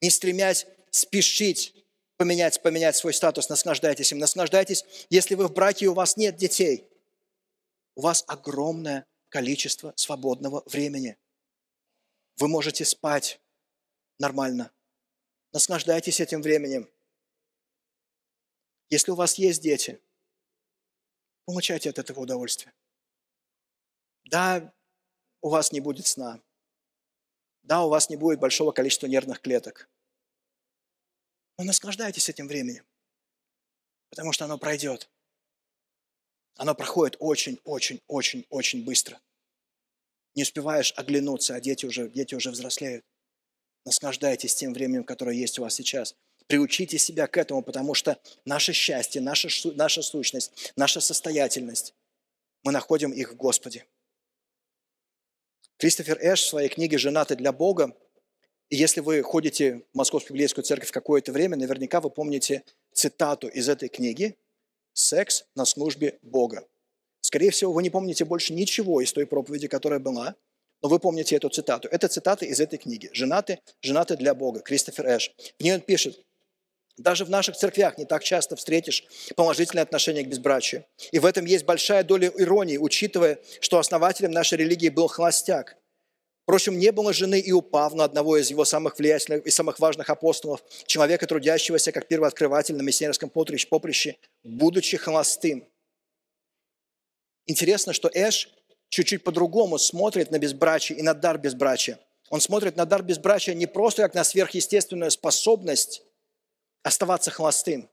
Не 0.00 0.10
стремясь 0.10 0.66
спешить 0.90 1.74
поменять, 2.16 2.62
поменять 2.62 2.96
свой 2.96 3.12
статус, 3.12 3.48
наслаждайтесь 3.48 4.12
им. 4.12 4.18
Наслаждайтесь, 4.18 4.84
если 5.10 5.34
вы 5.34 5.48
в 5.48 5.52
браке 5.52 5.86
и 5.86 5.88
у 5.88 5.94
вас 5.94 6.16
нет 6.16 6.36
детей. 6.36 6.88
У 7.96 8.02
вас 8.02 8.24
огромное 8.28 9.06
количество 9.28 9.92
свободного 9.96 10.62
времени. 10.66 11.16
Вы 12.38 12.48
можете 12.48 12.84
спать 12.84 13.40
нормально. 14.18 14.70
Наслаждайтесь 15.54 16.18
этим 16.18 16.42
временем. 16.42 16.90
Если 18.90 19.12
у 19.12 19.14
вас 19.14 19.36
есть 19.36 19.62
дети, 19.62 20.02
получайте 21.44 21.90
от 21.90 22.00
этого 22.00 22.18
удовольствие. 22.18 22.74
Да, 24.24 24.74
у 25.42 25.50
вас 25.50 25.70
не 25.70 25.78
будет 25.78 26.08
сна. 26.08 26.42
Да, 27.62 27.84
у 27.84 27.88
вас 27.88 28.10
не 28.10 28.16
будет 28.16 28.40
большого 28.40 28.72
количества 28.72 29.06
нервных 29.06 29.40
клеток. 29.40 29.88
Но 31.56 31.62
наслаждайтесь 31.62 32.28
этим 32.28 32.48
временем, 32.48 32.84
потому 34.10 34.32
что 34.32 34.46
оно 34.46 34.58
пройдет. 34.58 35.08
Оно 36.56 36.74
проходит 36.74 37.14
очень, 37.20 37.60
очень, 37.62 38.02
очень, 38.08 38.44
очень 38.50 38.84
быстро. 38.84 39.20
Не 40.34 40.42
успеваешь 40.42 40.92
оглянуться, 40.96 41.54
а 41.54 41.60
дети 41.60 41.86
уже, 41.86 42.08
дети 42.08 42.34
уже 42.34 42.50
взрослеют. 42.50 43.06
Наслаждайтесь 43.84 44.54
тем 44.54 44.72
временем, 44.72 45.04
которое 45.04 45.36
есть 45.36 45.58
у 45.58 45.62
вас 45.62 45.74
сейчас. 45.74 46.14
Приучите 46.46 46.98
себя 46.98 47.26
к 47.26 47.36
этому, 47.36 47.62
потому 47.62 47.94
что 47.94 48.18
наше 48.44 48.72
счастье, 48.72 49.20
наша, 49.20 49.48
наша 49.74 50.02
сущность, 50.02 50.72
наша 50.76 51.00
состоятельность, 51.00 51.94
мы 52.62 52.72
находим 52.72 53.12
их 53.12 53.32
в 53.32 53.36
Господе. 53.36 53.86
Кристофер 55.78 56.18
Эш 56.20 56.42
в 56.42 56.48
своей 56.48 56.68
книге 56.68 56.98
«Женаты 56.98 57.36
для 57.36 57.52
Бога» 57.52 57.94
И 58.70 58.76
если 58.76 59.00
вы 59.00 59.22
ходите 59.22 59.84
в 59.92 59.96
Московскую 59.96 60.34
библейскую 60.34 60.64
церковь 60.64 60.90
какое-то 60.90 61.32
время, 61.32 61.56
наверняка 61.56 62.00
вы 62.00 62.10
помните 62.10 62.64
цитату 62.92 63.48
из 63.48 63.68
этой 63.68 63.88
книги 63.88 64.36
«Секс 64.94 65.44
на 65.54 65.64
службе 65.64 66.18
Бога». 66.22 66.66
Скорее 67.20 67.50
всего, 67.50 67.72
вы 67.72 67.82
не 67.82 67.90
помните 67.90 68.24
больше 68.24 68.52
ничего 68.52 69.00
из 69.00 69.12
той 69.12 69.26
проповеди, 69.26 69.68
которая 69.68 70.00
была, 70.00 70.34
но 70.84 70.90
вы 70.90 70.98
помните 70.98 71.34
эту 71.34 71.48
цитату. 71.48 71.88
Это 71.90 72.08
цитата 72.08 72.44
из 72.44 72.60
этой 72.60 72.78
книги 72.78 73.08
«Женаты, 73.14 73.58
женаты 73.80 74.18
для 74.18 74.34
Бога», 74.34 74.60
Кристофер 74.60 75.16
Эш. 75.16 75.32
В 75.58 75.62
ней 75.62 75.72
он 75.72 75.80
пишет, 75.80 76.20
Даже 76.98 77.24
в 77.24 77.30
наших 77.30 77.56
церквях 77.56 77.96
не 77.96 78.04
так 78.04 78.22
часто 78.22 78.54
встретишь 78.54 79.04
положительное 79.34 79.82
отношение 79.82 80.24
к 80.24 80.28
безбрачию. 80.28 80.84
И 81.10 81.18
в 81.18 81.24
этом 81.24 81.46
есть 81.46 81.64
большая 81.64 82.04
доля 82.04 82.30
иронии, 82.36 82.76
учитывая, 82.76 83.38
что 83.60 83.78
основателем 83.78 84.30
нашей 84.30 84.58
религии 84.58 84.90
был 84.90 85.08
холостяк. 85.08 85.76
Впрочем, 86.42 86.78
не 86.78 86.92
было 86.92 87.14
жены 87.14 87.40
и 87.40 87.50
у 87.50 87.62
Павла, 87.62 88.04
одного 88.04 88.36
из 88.36 88.50
его 88.50 88.66
самых 88.66 88.98
влиятельных 88.98 89.46
и 89.46 89.50
самых 89.50 89.80
важных 89.80 90.10
апостолов, 90.10 90.62
человека, 90.86 91.26
трудящегося 91.26 91.92
как 91.92 92.06
первооткрыватель 92.06 92.76
на 92.76 92.82
миссионерском 92.82 93.30
поприще, 93.30 94.18
будучи 94.42 94.98
холостым. 94.98 95.66
Интересно, 97.46 97.94
что 97.94 98.10
Эш 98.12 98.50
чуть-чуть 98.94 99.24
по-другому 99.24 99.78
смотрит 99.78 100.30
на 100.30 100.38
безбрачие 100.38 100.98
и 100.98 101.02
на 101.02 101.14
дар 101.14 101.36
безбрачия. 101.36 101.98
Он 102.30 102.40
смотрит 102.40 102.76
на 102.76 102.86
дар 102.86 103.02
безбрачия 103.02 103.52
не 103.52 103.66
просто 103.66 104.02
как 104.02 104.14
на 104.14 104.22
сверхъестественную 104.22 105.10
способность 105.10 106.04
оставаться 106.84 107.32
холостым. 107.32 107.90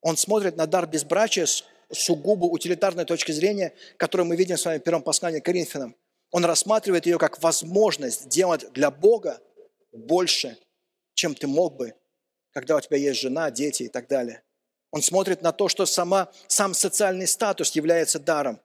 Он 0.00 0.16
смотрит 0.16 0.56
на 0.56 0.66
дар 0.66 0.86
безбрачия 0.86 1.44
с 1.44 1.64
сугубо 1.92 2.46
утилитарной 2.46 3.04
точки 3.04 3.30
зрения, 3.30 3.74
которую 3.98 4.26
мы 4.26 4.36
видим 4.36 4.56
с 4.56 4.64
вами 4.64 4.78
в 4.78 4.82
первом 4.82 5.02
послании 5.02 5.40
к 5.40 5.44
Коринфянам. 5.44 5.94
Он 6.30 6.46
рассматривает 6.46 7.04
ее 7.04 7.18
как 7.18 7.42
возможность 7.42 8.30
делать 8.30 8.72
для 8.72 8.90
Бога 8.90 9.38
больше, 9.92 10.56
чем 11.12 11.34
ты 11.34 11.46
мог 11.46 11.76
бы, 11.76 11.94
когда 12.52 12.76
у 12.76 12.80
тебя 12.80 12.96
есть 12.96 13.20
жена, 13.20 13.50
дети 13.50 13.82
и 13.82 13.88
так 13.88 14.08
далее. 14.08 14.42
Он 14.92 15.02
смотрит 15.02 15.42
на 15.42 15.52
то, 15.52 15.68
что 15.68 15.84
сама, 15.84 16.32
сам 16.48 16.72
социальный 16.72 17.26
статус 17.26 17.72
является 17.72 18.18
даром. 18.18 18.62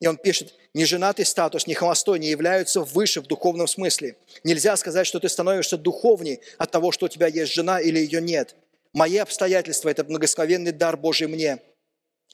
И 0.00 0.06
он 0.06 0.18
пишет, 0.18 0.54
ни 0.74 0.84
женатый 0.84 1.24
статус, 1.24 1.66
ни 1.66 1.72
холостой 1.72 2.18
не 2.18 2.28
являются 2.28 2.82
выше 2.82 3.22
в 3.22 3.26
духовном 3.26 3.66
смысле. 3.66 4.18
Нельзя 4.44 4.76
сказать, 4.76 5.06
что 5.06 5.20
ты 5.20 5.28
становишься 5.28 5.78
духовней 5.78 6.40
от 6.58 6.70
того, 6.70 6.92
что 6.92 7.06
у 7.06 7.08
тебя 7.08 7.28
есть 7.28 7.52
жена 7.52 7.80
или 7.80 7.98
ее 7.98 8.20
нет. 8.20 8.56
Мои 8.92 9.16
обстоятельства– 9.16 9.88
это 9.90 10.04
благословенный 10.04 10.72
дар 10.72 10.96
Божий 10.96 11.28
мне. 11.28 11.62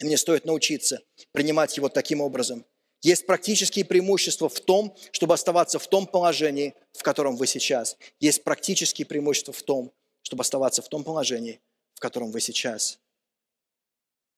Мне 0.01 0.17
стоит 0.17 0.45
научиться 0.45 1.03
принимать 1.31 1.77
его 1.77 1.89
таким 1.89 2.21
образом. 2.21 2.65
Есть 3.01 3.27
практические 3.27 3.85
преимущества 3.85 4.49
в 4.49 4.61
том, 4.61 4.97
чтобы 5.13 5.35
оставаться 5.35 5.79
в 5.79 5.87
том 5.87 6.07
положении, 6.07 6.75
в 6.93 7.03
котором 7.03 7.37
вы 7.37 7.47
сейчас. 7.47 7.97
Есть 8.19 8.43
практические 8.43 9.07
преимущества 9.07 9.53
в 9.53 9.63
том, 9.63 9.93
чтобы 10.23 10.43
оставаться 10.43 10.83
в 10.83 10.89
том 10.89 11.05
положении, 11.05 11.61
в 11.95 12.01
котором 12.01 12.31
вы 12.31 12.41
сейчас. 12.41 12.99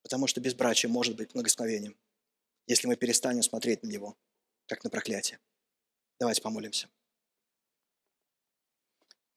Потому 0.03 0.27
что 0.27 0.41
безбрачие 0.41 0.91
может 0.91 1.17
быть 1.17 1.33
благословением 1.33 1.95
если 2.67 2.87
мы 2.87 2.97
перестанем 2.97 3.43
смотреть 3.43 3.83
на 3.83 3.89
него, 3.89 4.17
как 4.67 4.85
на 4.85 4.91
проклятие. 4.91 5.39
Давайте 6.19 6.43
помолимся. 6.43 6.89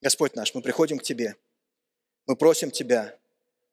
Господь 0.00 0.36
наш, 0.36 0.54
мы 0.54 0.62
приходим 0.62 0.98
к 0.98 1.02
Тебе. 1.02 1.36
Мы 2.26 2.36
просим 2.36 2.70
Тебя, 2.70 3.18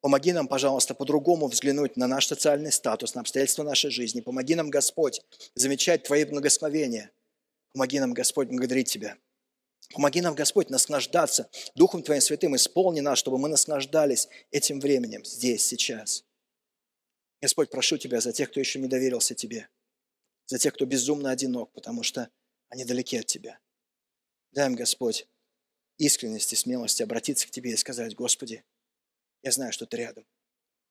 помоги 0.01 0.31
нам, 0.33 0.47
пожалуйста, 0.47 0.95
по-другому 0.95 1.47
взглянуть 1.47 1.97
на 1.97 2.07
наш 2.07 2.27
социальный 2.27 2.71
статус, 2.71 3.15
на 3.15 3.21
обстоятельства 3.21 3.63
нашей 3.63 3.91
жизни. 3.91 4.21
Помоги 4.21 4.55
нам, 4.55 4.69
Господь, 4.69 5.21
замечать 5.53 6.03
Твои 6.03 6.25
благословения. 6.25 7.11
Помоги 7.73 7.99
нам, 7.99 8.13
Господь, 8.13 8.47
благодарить 8.47 8.89
Тебя. 8.89 9.17
Помоги 9.93 10.21
нам, 10.21 10.33
Господь, 10.33 10.69
наслаждаться 10.69 11.49
Духом 11.75 12.01
Твоим 12.01 12.21
Святым. 12.21 12.55
Исполни 12.55 13.01
нас, 13.01 13.19
чтобы 13.19 13.37
мы 13.37 13.49
наслаждались 13.49 14.27
этим 14.51 14.79
временем 14.79 15.23
здесь, 15.23 15.65
сейчас. 15.65 16.23
Господь, 17.45 17.69
прошу 17.69 17.99
Тебя 17.99 18.21
за 18.21 18.33
тех, 18.33 18.49
кто 18.49 18.59
еще 18.59 18.79
не 18.79 18.87
доверился 18.87 19.35
Тебе, 19.35 19.69
за 20.47 20.57
тех, 20.57 20.73
кто 20.73 20.87
безумно 20.87 21.29
одинок, 21.29 21.71
потому 21.73 22.01
что 22.01 22.31
они 22.69 22.85
далеки 22.85 23.17
от 23.17 23.27
Тебя. 23.27 23.59
Дай 24.51 24.65
им, 24.65 24.73
Господь, 24.73 25.27
искренности, 25.99 26.55
смелости 26.55 27.03
обратиться 27.03 27.47
к 27.47 27.51
Тебе 27.51 27.73
и 27.73 27.77
сказать, 27.77 28.15
Господи, 28.15 28.63
я 29.43 29.51
знаю, 29.51 29.73
что 29.73 29.85
Ты 29.85 29.97
рядом. 29.97 30.25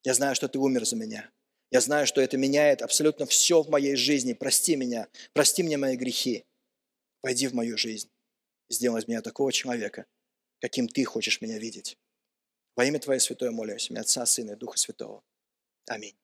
Я 0.04 0.14
знаю, 0.14 0.36
что 0.36 0.46
Ты 0.46 0.60
умер 0.60 0.86
за 0.86 0.94
меня. 0.94 1.28
Я 1.72 1.80
знаю, 1.80 2.06
что 2.06 2.20
это 2.20 2.36
меняет 2.36 2.82
абсолютно 2.82 3.26
все 3.26 3.60
в 3.60 3.68
моей 3.68 3.96
жизни. 3.96 4.32
Прости 4.32 4.76
меня, 4.76 5.08
прости 5.32 5.64
мне 5.64 5.76
мои 5.76 5.96
грехи. 5.96 6.44
Войди 7.20 7.48
в 7.48 7.54
мою 7.54 7.76
жизнь. 7.76 8.12
Сделай 8.68 9.00
из 9.00 9.08
меня 9.08 9.22
такого 9.22 9.52
человека, 9.52 10.06
каким 10.60 10.86
Ты 10.86 11.04
хочешь 11.04 11.40
меня 11.40 11.58
видеть. 11.58 11.98
Во 12.76 12.84
имя 12.84 13.00
Твое 13.00 13.18
святое 13.18 13.50
молюсь, 13.50 13.90
имя 13.90 14.02
Отца, 14.02 14.24
Сына 14.24 14.52
и 14.52 14.56
Духа 14.56 14.78
Святого. 14.78 15.24
Аминь. 15.88 16.14